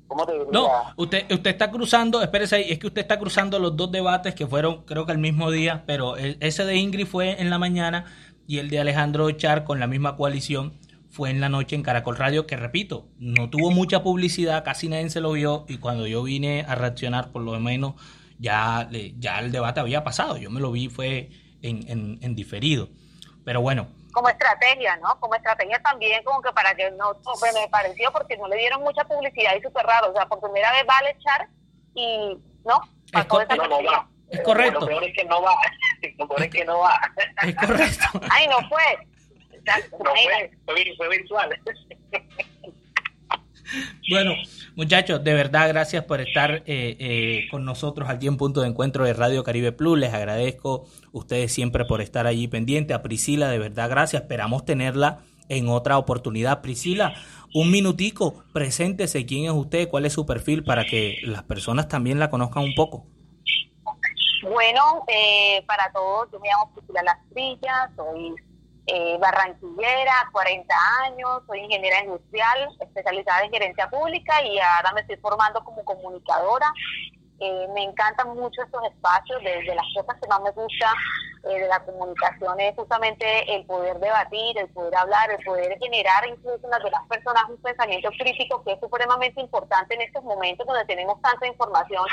¿Cómo 0.10 0.26
te 0.26 0.34
diría? 0.34 0.48
No, 0.52 0.70
usted, 0.98 1.32
usted 1.32 1.52
está 1.52 1.70
cruzando, 1.70 2.22
espérese 2.22 2.56
ahí, 2.56 2.66
es 2.68 2.80
que 2.80 2.88
usted 2.88 3.02
está 3.02 3.20
cruzando 3.20 3.60
los 3.60 3.78
dos 3.78 3.92
debates 3.92 4.34
que 4.34 4.48
fueron 4.48 4.84
creo 4.84 5.06
que 5.06 5.12
el 5.12 5.20
mismo 5.20 5.52
día, 5.52 5.84
pero 5.86 6.18
ese 6.18 6.66
de 6.66 6.76
Ingrid 6.76 7.06
fue 7.06 7.40
en 7.40 7.52
la 7.52 7.60
mañana 7.60 8.06
y 8.48 8.58
el 8.58 8.72
de 8.72 8.80
Alejandro 8.80 9.30
Char 9.32 9.64
con 9.64 9.80
la 9.80 9.86
misma 9.86 10.18
coalición 10.18 10.74
fue 11.12 11.30
en 11.30 11.40
la 11.40 11.48
noche 11.48 11.76
en 11.76 11.84
Caracol 11.84 12.18
Radio, 12.18 12.48
que 12.48 12.58
repito, 12.58 13.08
no 13.20 13.52
tuvo 13.52 13.70
mucha 13.70 14.02
publicidad, 14.02 14.64
casi 14.64 14.90
nadie 14.90 15.10
se 15.12 15.22
lo 15.22 15.32
vio 15.34 15.66
y 15.68 15.78
cuando 15.78 16.08
yo 16.08 16.24
vine 16.24 16.66
a 16.68 16.74
reaccionar, 16.74 17.32
por 17.32 17.44
lo 17.44 17.60
menos 17.60 17.94
ya, 18.40 18.90
ya 19.20 19.40
el 19.40 19.52
debate 19.52 19.80
había 19.80 20.04
pasado, 20.04 20.38
yo 20.38 20.50
me 20.50 20.60
lo 20.60 20.72
vi 20.72 20.90
fue 20.90 21.30
en, 21.62 21.88
en, 21.88 22.18
en 22.22 22.36
diferido. 22.36 22.90
Pero 23.44 23.62
bueno, 23.62 23.88
como 24.12 24.30
estrategia, 24.30 24.98
¿no? 24.98 25.20
Como 25.20 25.36
estrategia 25.36 25.82
también, 25.82 26.24
como 26.24 26.42
que 26.42 26.52
para 26.52 26.74
que 26.76 26.92
no, 26.92 27.18
pues 27.24 27.54
me 27.54 27.68
pareció 27.70 28.12
porque 28.12 28.38
no 28.38 28.48
le 28.48 28.58
dieron 28.58 28.82
mucha 28.82 29.04
publicidad 29.06 29.56
y 29.56 29.62
súper 29.62 29.86
raro, 29.86 30.12
o 30.12 30.14
sea, 30.14 30.26
por 30.26 30.42
primera 30.42 30.72
vez 30.72 30.84
va 30.90 30.98
a 30.98 31.10
echar 31.10 31.48
y, 31.94 32.38
¿no? 32.66 32.82
Es, 34.30 34.40
es 34.40 34.42
correcto. 34.42 34.82
Lo 34.82 34.88
peor 34.88 35.04
es 35.04 35.14
que 35.14 35.26
no 35.26 35.42
va, 35.42 35.56
lo 36.18 36.28
peor 36.28 36.44
es 36.44 36.52
que 36.52 36.66
no 36.66 36.80
va. 36.80 37.00
Es 37.44 37.56
correcto. 37.56 38.22
Ay, 38.30 38.48
no 38.48 38.58
fue. 38.70 39.08
No 39.92 40.12
fue, 40.12 40.52
fue, 40.66 40.94
fue 40.98 41.10
virtual. 41.10 41.62
Bueno, 44.10 44.34
muchachos, 44.76 45.24
de 45.24 45.34
verdad 45.34 45.68
gracias 45.70 46.04
por 46.06 46.22
estar 46.22 46.64
eh, 46.66 46.98
eh, 47.00 47.48
con 47.52 47.66
nosotros 47.66 48.10
aquí 48.10 48.28
en 48.28 48.38
Punto 48.38 48.62
de 48.62 48.68
Encuentro 48.68 49.04
de 49.04 49.14
Radio 49.14 49.44
Caribe 49.44 49.72
Plus. 49.72 49.98
Les 49.98 50.14
agradezco 50.14 50.88
ustedes 51.12 51.52
siempre 51.52 51.86
por 51.86 52.02
estar 52.02 52.28
allí 52.28 52.48
pendiente. 52.48 52.94
A 52.94 53.02
Priscila, 53.02 53.50
de 53.50 53.60
verdad 53.60 53.90
gracias. 53.90 54.24
Esperamos 54.24 54.66
tenerla 54.66 55.20
en 55.50 55.68
otra 55.70 55.98
oportunidad. 55.98 56.62
Priscila, 56.62 57.14
un 57.54 57.72
minutico, 57.72 58.44
preséntese 58.54 59.26
quién 59.26 59.46
es 59.46 59.52
usted, 59.52 59.90
cuál 59.90 60.06
es 60.06 60.14
su 60.14 60.26
perfil 60.26 60.64
para 60.64 60.86
que 60.86 61.20
las 61.24 61.44
personas 61.44 61.88
también 61.88 62.20
la 62.20 62.30
conozcan 62.30 62.64
un 62.64 62.76
poco. 62.76 63.06
Bueno, 64.42 65.04
eh, 65.08 65.64
para 65.68 65.92
todos, 65.92 66.30
yo 66.32 66.40
me 66.40 66.48
llamo 66.48 66.72
Priscila 66.74 67.04
Lastrilla, 67.04 67.92
soy 67.96 68.36
eh, 68.92 69.18
barranquillera, 69.20 70.30
40 70.32 70.76
años, 71.04 71.42
soy 71.46 71.60
ingeniera 71.60 72.04
industrial, 72.04 72.70
especializada 72.80 73.44
en 73.44 73.52
gerencia 73.52 73.90
pública 73.90 74.42
y 74.44 74.58
ahora 74.60 74.94
me 74.94 75.02
estoy 75.02 75.18
formando 75.18 75.64
como 75.64 75.84
comunicadora. 75.86 76.74
Eh, 77.40 77.68
me 77.74 77.84
encantan 77.84 78.36
mucho 78.36 78.62
estos 78.64 78.84
espacios, 78.84 79.42
desde 79.44 79.76
las 79.76 79.86
cosas 79.96 80.20
que 80.22 80.28
más 80.28 80.42
me 80.42 80.52
gusta 80.52 80.94
eh, 81.44 81.62
de 81.62 81.68
la 81.68 81.80
comunicación 81.86 82.60
es 82.60 82.76
justamente 82.76 83.56
el 83.56 83.66
poder 83.66 83.98
debatir, 84.00 84.58
el 84.58 84.68
poder 84.70 84.94
hablar, 84.96 85.32
el 85.32 85.44
poder 85.46 85.78
generar 85.80 86.28
incluso 86.28 86.60
en 86.66 86.70
las 86.72 86.84
de 86.84 86.92
las 86.92 87.08
personas 87.08 87.44
un 87.48 87.62
pensamiento 87.62 88.10
crítico 88.20 88.62
que 88.64 88.74
es 88.74 88.80
supremamente 88.82 89.40
importante 89.40 89.94
en 89.94 90.02
estos 90.02 90.24
momentos 90.24 90.68
donde 90.68 90.84
tenemos 90.86 91.22
tanta 91.22 91.48
información. 91.48 92.04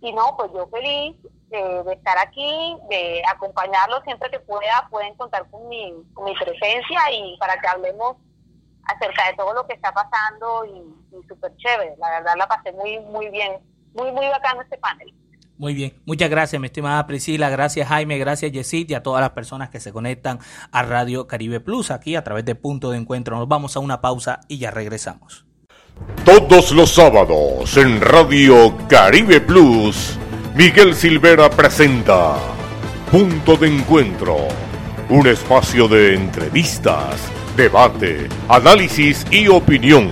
Y 0.00 0.12
no, 0.12 0.36
pues 0.36 0.50
yo 0.52 0.68
feliz 0.68 1.16
de, 1.50 1.92
estar 1.92 2.18
aquí, 2.18 2.76
de 2.88 3.22
acompañarlos 3.28 4.02
siempre 4.04 4.30
que 4.30 4.40
pueda, 4.40 4.86
pueden 4.90 5.14
contar 5.16 5.48
con 5.50 5.68
mi, 5.68 5.92
con 6.14 6.24
mi 6.24 6.34
presencia 6.34 7.00
y 7.12 7.36
para 7.38 7.60
que 7.60 7.68
hablemos 7.68 8.16
acerca 8.84 9.28
de 9.28 9.36
todo 9.36 9.52
lo 9.54 9.66
que 9.66 9.74
está 9.74 9.92
pasando 9.92 10.64
y, 10.66 11.16
y 11.16 11.28
súper 11.28 11.54
chévere. 11.56 11.96
La 11.98 12.10
verdad 12.10 12.34
la 12.36 12.46
pasé 12.46 12.72
muy, 12.72 13.00
muy 13.00 13.28
bien, 13.30 13.58
muy, 13.94 14.12
muy 14.12 14.26
bacano 14.28 14.62
este 14.62 14.78
panel. 14.78 15.12
Muy 15.58 15.74
bien, 15.74 16.00
muchas 16.06 16.30
gracias, 16.30 16.60
mi 16.60 16.66
estimada 16.66 17.04
Priscila, 17.08 17.50
gracias 17.50 17.88
Jaime, 17.88 18.16
gracias 18.18 18.52
Yesid 18.52 18.90
y 18.90 18.94
a 18.94 19.02
todas 19.02 19.20
las 19.20 19.30
personas 19.30 19.70
que 19.70 19.80
se 19.80 19.92
conectan 19.92 20.38
a 20.70 20.84
Radio 20.84 21.26
Caribe 21.26 21.58
Plus 21.58 21.90
aquí 21.90 22.14
a 22.14 22.22
través 22.22 22.44
de 22.44 22.54
Punto 22.54 22.92
de 22.92 22.98
Encuentro. 22.98 23.36
Nos 23.36 23.48
vamos 23.48 23.76
a 23.76 23.80
una 23.80 24.00
pausa 24.00 24.38
y 24.46 24.58
ya 24.58 24.70
regresamos. 24.70 25.47
Todos 26.24 26.72
los 26.72 26.90
sábados 26.92 27.76
en 27.76 28.00
Radio 28.00 28.76
Caribe 28.88 29.40
Plus, 29.40 30.18
Miguel 30.54 30.94
Silvera 30.94 31.48
presenta 31.48 32.36
Punto 33.10 33.56
de 33.56 33.68
Encuentro, 33.68 34.36
un 35.08 35.26
espacio 35.26 35.88
de 35.88 36.14
entrevistas, 36.14 37.20
debate, 37.56 38.28
análisis 38.48 39.26
y 39.30 39.48
opinión 39.48 40.10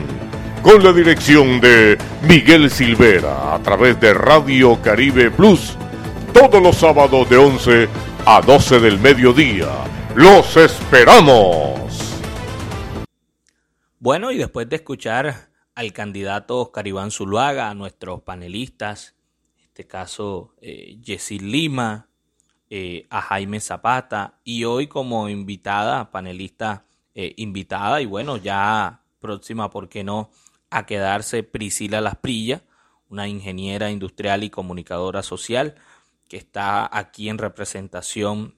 con 0.63 0.83
la 0.83 0.93
dirección 0.93 1.61
de 1.61 1.97
Miguel 2.23 2.71
Silvera 2.71 3.55
a 3.55 3.59
través 3.61 4.01
de 4.01 4.15
Radio 4.15 4.81
Caribe 4.83 5.31
Plus 5.31 5.77
todos 6.33 6.63
los 6.63 6.77
sábados 6.77 7.29
de 7.31 7.37
11 7.37 7.89
a 8.27 8.41
12 8.41 8.81
del 8.81 8.99
mediodía. 8.99 9.69
¡Los 10.15 10.57
esperamos! 10.57 12.21
Bueno, 13.99 14.31
y 14.33 14.39
después 14.39 14.69
de 14.69 14.77
escuchar 14.77 15.46
al 15.77 15.93
candidato 15.93 16.59
Oscar 16.59 16.89
Iván 16.89 17.11
Zuluaga, 17.11 17.71
a 17.71 17.75
nuestros 17.75 18.23
panelistas, 18.23 19.15
en 19.59 19.65
este 19.67 19.87
caso 19.87 20.55
eh, 20.61 20.99
Lima, 21.41 22.09
eh, 22.71 23.07
a 23.11 23.21
Jaime 23.21 23.61
Zapata 23.61 24.41
y 24.43 24.65
hoy 24.65 24.89
como 24.89 25.29
invitada, 25.29 26.11
panelista 26.11 26.87
eh, 27.15 27.35
invitada 27.37 28.01
y 28.01 28.07
bueno, 28.07 28.39
ya 28.39 29.03
próxima, 29.21 29.71
¿por 29.71 29.89
qué 29.89 30.03
no? 30.03 30.31
a 30.71 30.87
quedarse 30.87 31.43
Priscila 31.43 32.01
Lasprilla, 32.01 32.63
una 33.09 33.29
ingeniera 33.29 33.91
industrial 33.91 34.45
y 34.45 34.51
comunicadora 34.51 35.23
social 35.23 35.77
que 36.27 36.39
está 36.39 36.89
aquí 36.91 37.29
en 37.29 37.39
representación 37.39 38.55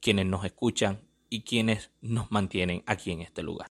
quienes 0.00 0.26
nos 0.26 0.44
escuchan 0.44 1.00
y 1.28 1.42
quienes 1.42 1.90
nos 2.00 2.30
mantienen 2.30 2.82
aquí 2.86 3.12
en 3.12 3.20
este 3.20 3.42
lugar. 3.42 3.68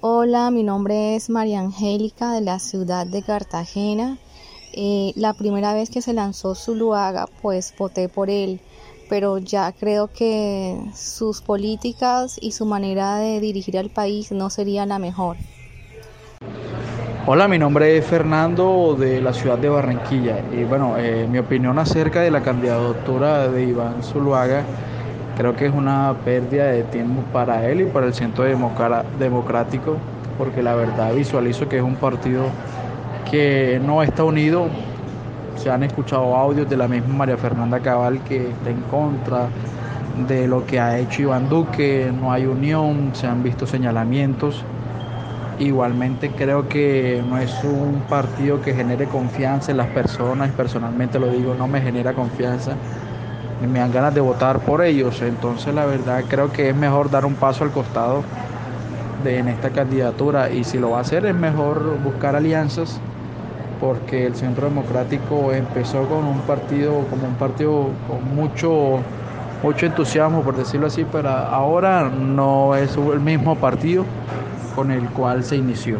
Hola, 0.00 0.50
mi 0.50 0.62
nombre 0.62 1.16
es 1.16 1.28
María 1.28 1.60
Angélica 1.60 2.32
de 2.32 2.40
la 2.40 2.58
ciudad 2.58 3.06
de 3.06 3.22
Cartagena. 3.22 4.18
Eh, 4.72 5.12
la 5.16 5.34
primera 5.34 5.74
vez 5.74 5.90
que 5.90 6.02
se 6.02 6.12
lanzó 6.12 6.54
Zuluaga, 6.54 7.26
pues 7.42 7.74
voté 7.76 8.08
por 8.08 8.30
él 8.30 8.60
pero 9.08 9.38
ya 9.38 9.72
creo 9.72 10.08
que 10.08 10.78
sus 10.94 11.40
políticas 11.40 12.38
y 12.40 12.52
su 12.52 12.66
manera 12.66 13.16
de 13.16 13.40
dirigir 13.40 13.78
al 13.78 13.90
país 13.90 14.30
no 14.32 14.50
sería 14.50 14.86
la 14.86 14.98
mejor. 14.98 15.36
Hola, 17.26 17.46
mi 17.46 17.58
nombre 17.58 17.98
es 17.98 18.06
Fernando 18.06 18.96
de 18.98 19.20
la 19.20 19.34
ciudad 19.34 19.58
de 19.58 19.68
Barranquilla 19.68 20.40
y 20.52 20.64
bueno, 20.64 20.96
eh, 20.96 21.26
mi 21.30 21.38
opinión 21.38 21.78
acerca 21.78 22.20
de 22.20 22.30
la 22.30 22.40
candidatura 22.40 23.48
de 23.48 23.64
Iván 23.64 24.02
Zuluaga 24.02 24.62
creo 25.36 25.54
que 25.54 25.66
es 25.66 25.74
una 25.74 26.14
pérdida 26.24 26.66
de 26.66 26.84
tiempo 26.84 27.22
para 27.32 27.68
él 27.68 27.82
y 27.82 27.84
para 27.84 28.06
el 28.06 28.14
Centro 28.14 28.44
Democrático 28.44 29.98
porque 30.38 30.62
la 30.62 30.74
verdad 30.74 31.12
visualizo 31.12 31.68
que 31.68 31.76
es 31.76 31.82
un 31.82 31.96
partido 31.96 32.44
que 33.30 33.78
no 33.84 34.02
está 34.02 34.24
unido 34.24 34.68
se 35.56 35.70
han 35.70 35.82
escuchado 35.82 36.34
audios 36.34 36.70
de 36.70 36.76
la 36.78 36.88
misma 36.88 37.14
María 37.14 37.36
Fernanda 37.36 37.80
Cabal 37.80 38.20
que 38.20 38.48
está 38.48 38.70
en 38.70 38.80
contra 38.82 39.48
de 40.26 40.48
lo 40.48 40.66
que 40.66 40.80
ha 40.80 40.98
hecho 40.98 41.22
Iván 41.22 41.48
Duque, 41.48 42.10
no 42.18 42.32
hay 42.32 42.46
unión, 42.46 43.10
se 43.12 43.26
han 43.26 43.42
visto 43.42 43.66
señalamientos. 43.66 44.64
Igualmente 45.58 46.30
creo 46.30 46.68
que 46.68 47.20
no 47.28 47.36
es 47.38 47.64
un 47.64 48.02
partido 48.08 48.62
que 48.62 48.74
genere 48.74 49.06
confianza 49.06 49.72
en 49.72 49.78
las 49.78 49.88
personas, 49.88 50.52
personalmente 50.52 51.18
lo 51.18 51.26
digo, 51.28 51.54
no 51.54 51.66
me 51.66 51.80
genera 51.80 52.12
confianza, 52.14 52.76
ni 53.60 53.66
me 53.66 53.80
dan 53.80 53.90
ganas 53.90 54.14
de 54.14 54.20
votar 54.20 54.60
por 54.60 54.82
ellos. 54.84 55.20
Entonces 55.20 55.74
la 55.74 55.84
verdad 55.84 56.24
creo 56.28 56.52
que 56.52 56.70
es 56.70 56.76
mejor 56.76 57.10
dar 57.10 57.26
un 57.26 57.34
paso 57.34 57.64
al 57.64 57.72
costado 57.72 58.22
de, 59.24 59.38
en 59.38 59.48
esta 59.48 59.70
candidatura 59.70 60.48
y 60.48 60.62
si 60.62 60.78
lo 60.78 60.90
va 60.90 60.98
a 60.98 61.00
hacer 61.00 61.26
es 61.26 61.34
mejor 61.34 61.98
buscar 62.04 62.36
alianzas 62.36 63.00
porque 63.80 64.26
el 64.26 64.36
Centro 64.36 64.68
Democrático 64.68 65.52
empezó 65.52 66.06
con 66.06 66.24
un 66.24 66.40
partido, 66.42 67.04
como 67.10 67.26
un 67.26 67.34
partido 67.34 67.90
con 68.06 68.34
mucho, 68.34 69.00
mucho 69.62 69.86
entusiasmo, 69.86 70.42
por 70.42 70.56
decirlo 70.56 70.86
así, 70.86 71.04
pero 71.10 71.28
ahora 71.30 72.08
no 72.10 72.76
es 72.76 72.96
el 72.96 73.20
mismo 73.20 73.56
partido 73.56 74.04
con 74.78 74.92
el 74.92 75.08
cual 75.10 75.42
se 75.42 75.56
inició. 75.56 75.98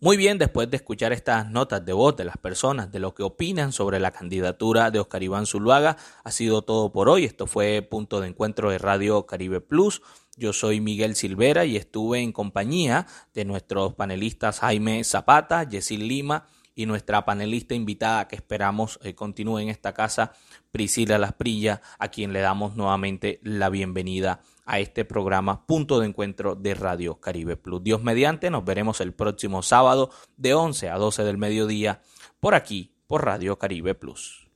Muy 0.00 0.16
bien, 0.16 0.38
después 0.38 0.70
de 0.70 0.78
escuchar 0.78 1.12
estas 1.12 1.50
notas 1.50 1.84
de 1.84 1.92
voz 1.92 2.16
de 2.16 2.24
las 2.24 2.38
personas, 2.38 2.90
de 2.90 3.00
lo 3.00 3.12
que 3.12 3.22
opinan 3.22 3.72
sobre 3.72 4.00
la 4.00 4.12
candidatura 4.12 4.90
de 4.90 4.98
Oscar 4.98 5.22
Iván 5.22 5.44
Zuluaga, 5.44 5.98
ha 6.24 6.30
sido 6.30 6.62
todo 6.62 6.90
por 6.90 7.10
hoy. 7.10 7.26
Esto 7.26 7.46
fue 7.46 7.82
Punto 7.82 8.22
de 8.22 8.28
Encuentro 8.28 8.70
de 8.70 8.78
Radio 8.78 9.26
Caribe 9.26 9.60
Plus. 9.60 10.00
Yo 10.38 10.54
soy 10.54 10.80
Miguel 10.80 11.14
Silvera 11.14 11.66
y 11.66 11.76
estuve 11.76 12.20
en 12.20 12.32
compañía 12.32 13.06
de 13.34 13.44
nuestros 13.44 13.92
panelistas 13.92 14.60
Jaime 14.60 15.04
Zapata, 15.04 15.68
Yesil 15.68 16.08
Lima 16.08 16.46
y 16.74 16.86
nuestra 16.86 17.26
panelista 17.26 17.74
invitada 17.74 18.26
que 18.26 18.36
esperamos 18.36 18.98
eh, 19.02 19.14
continúe 19.14 19.58
en 19.58 19.68
esta 19.68 19.92
casa, 19.92 20.32
Priscila 20.70 21.18
Lasprilla, 21.18 21.82
a 21.98 22.08
quien 22.08 22.32
le 22.32 22.40
damos 22.40 22.74
nuevamente 22.74 23.38
la 23.42 23.68
bienvenida 23.68 24.40
a 24.64 24.78
este 24.78 25.04
programa 25.04 25.66
Punto 25.66 26.00
de 26.00 26.06
Encuentro 26.06 26.54
de 26.54 26.74
Radio 26.74 27.20
Caribe 27.20 27.56
Plus. 27.56 27.82
Dios 27.82 28.02
mediante, 28.02 28.50
nos 28.50 28.64
veremos 28.64 29.00
el 29.00 29.12
próximo 29.12 29.62
sábado 29.62 30.10
de 30.36 30.54
11 30.54 30.90
a 30.90 30.96
12 30.96 31.24
del 31.24 31.38
mediodía 31.38 32.02
por 32.40 32.54
aquí, 32.54 32.94
por 33.06 33.24
Radio 33.24 33.58
Caribe 33.58 33.94
Plus. 33.94 34.48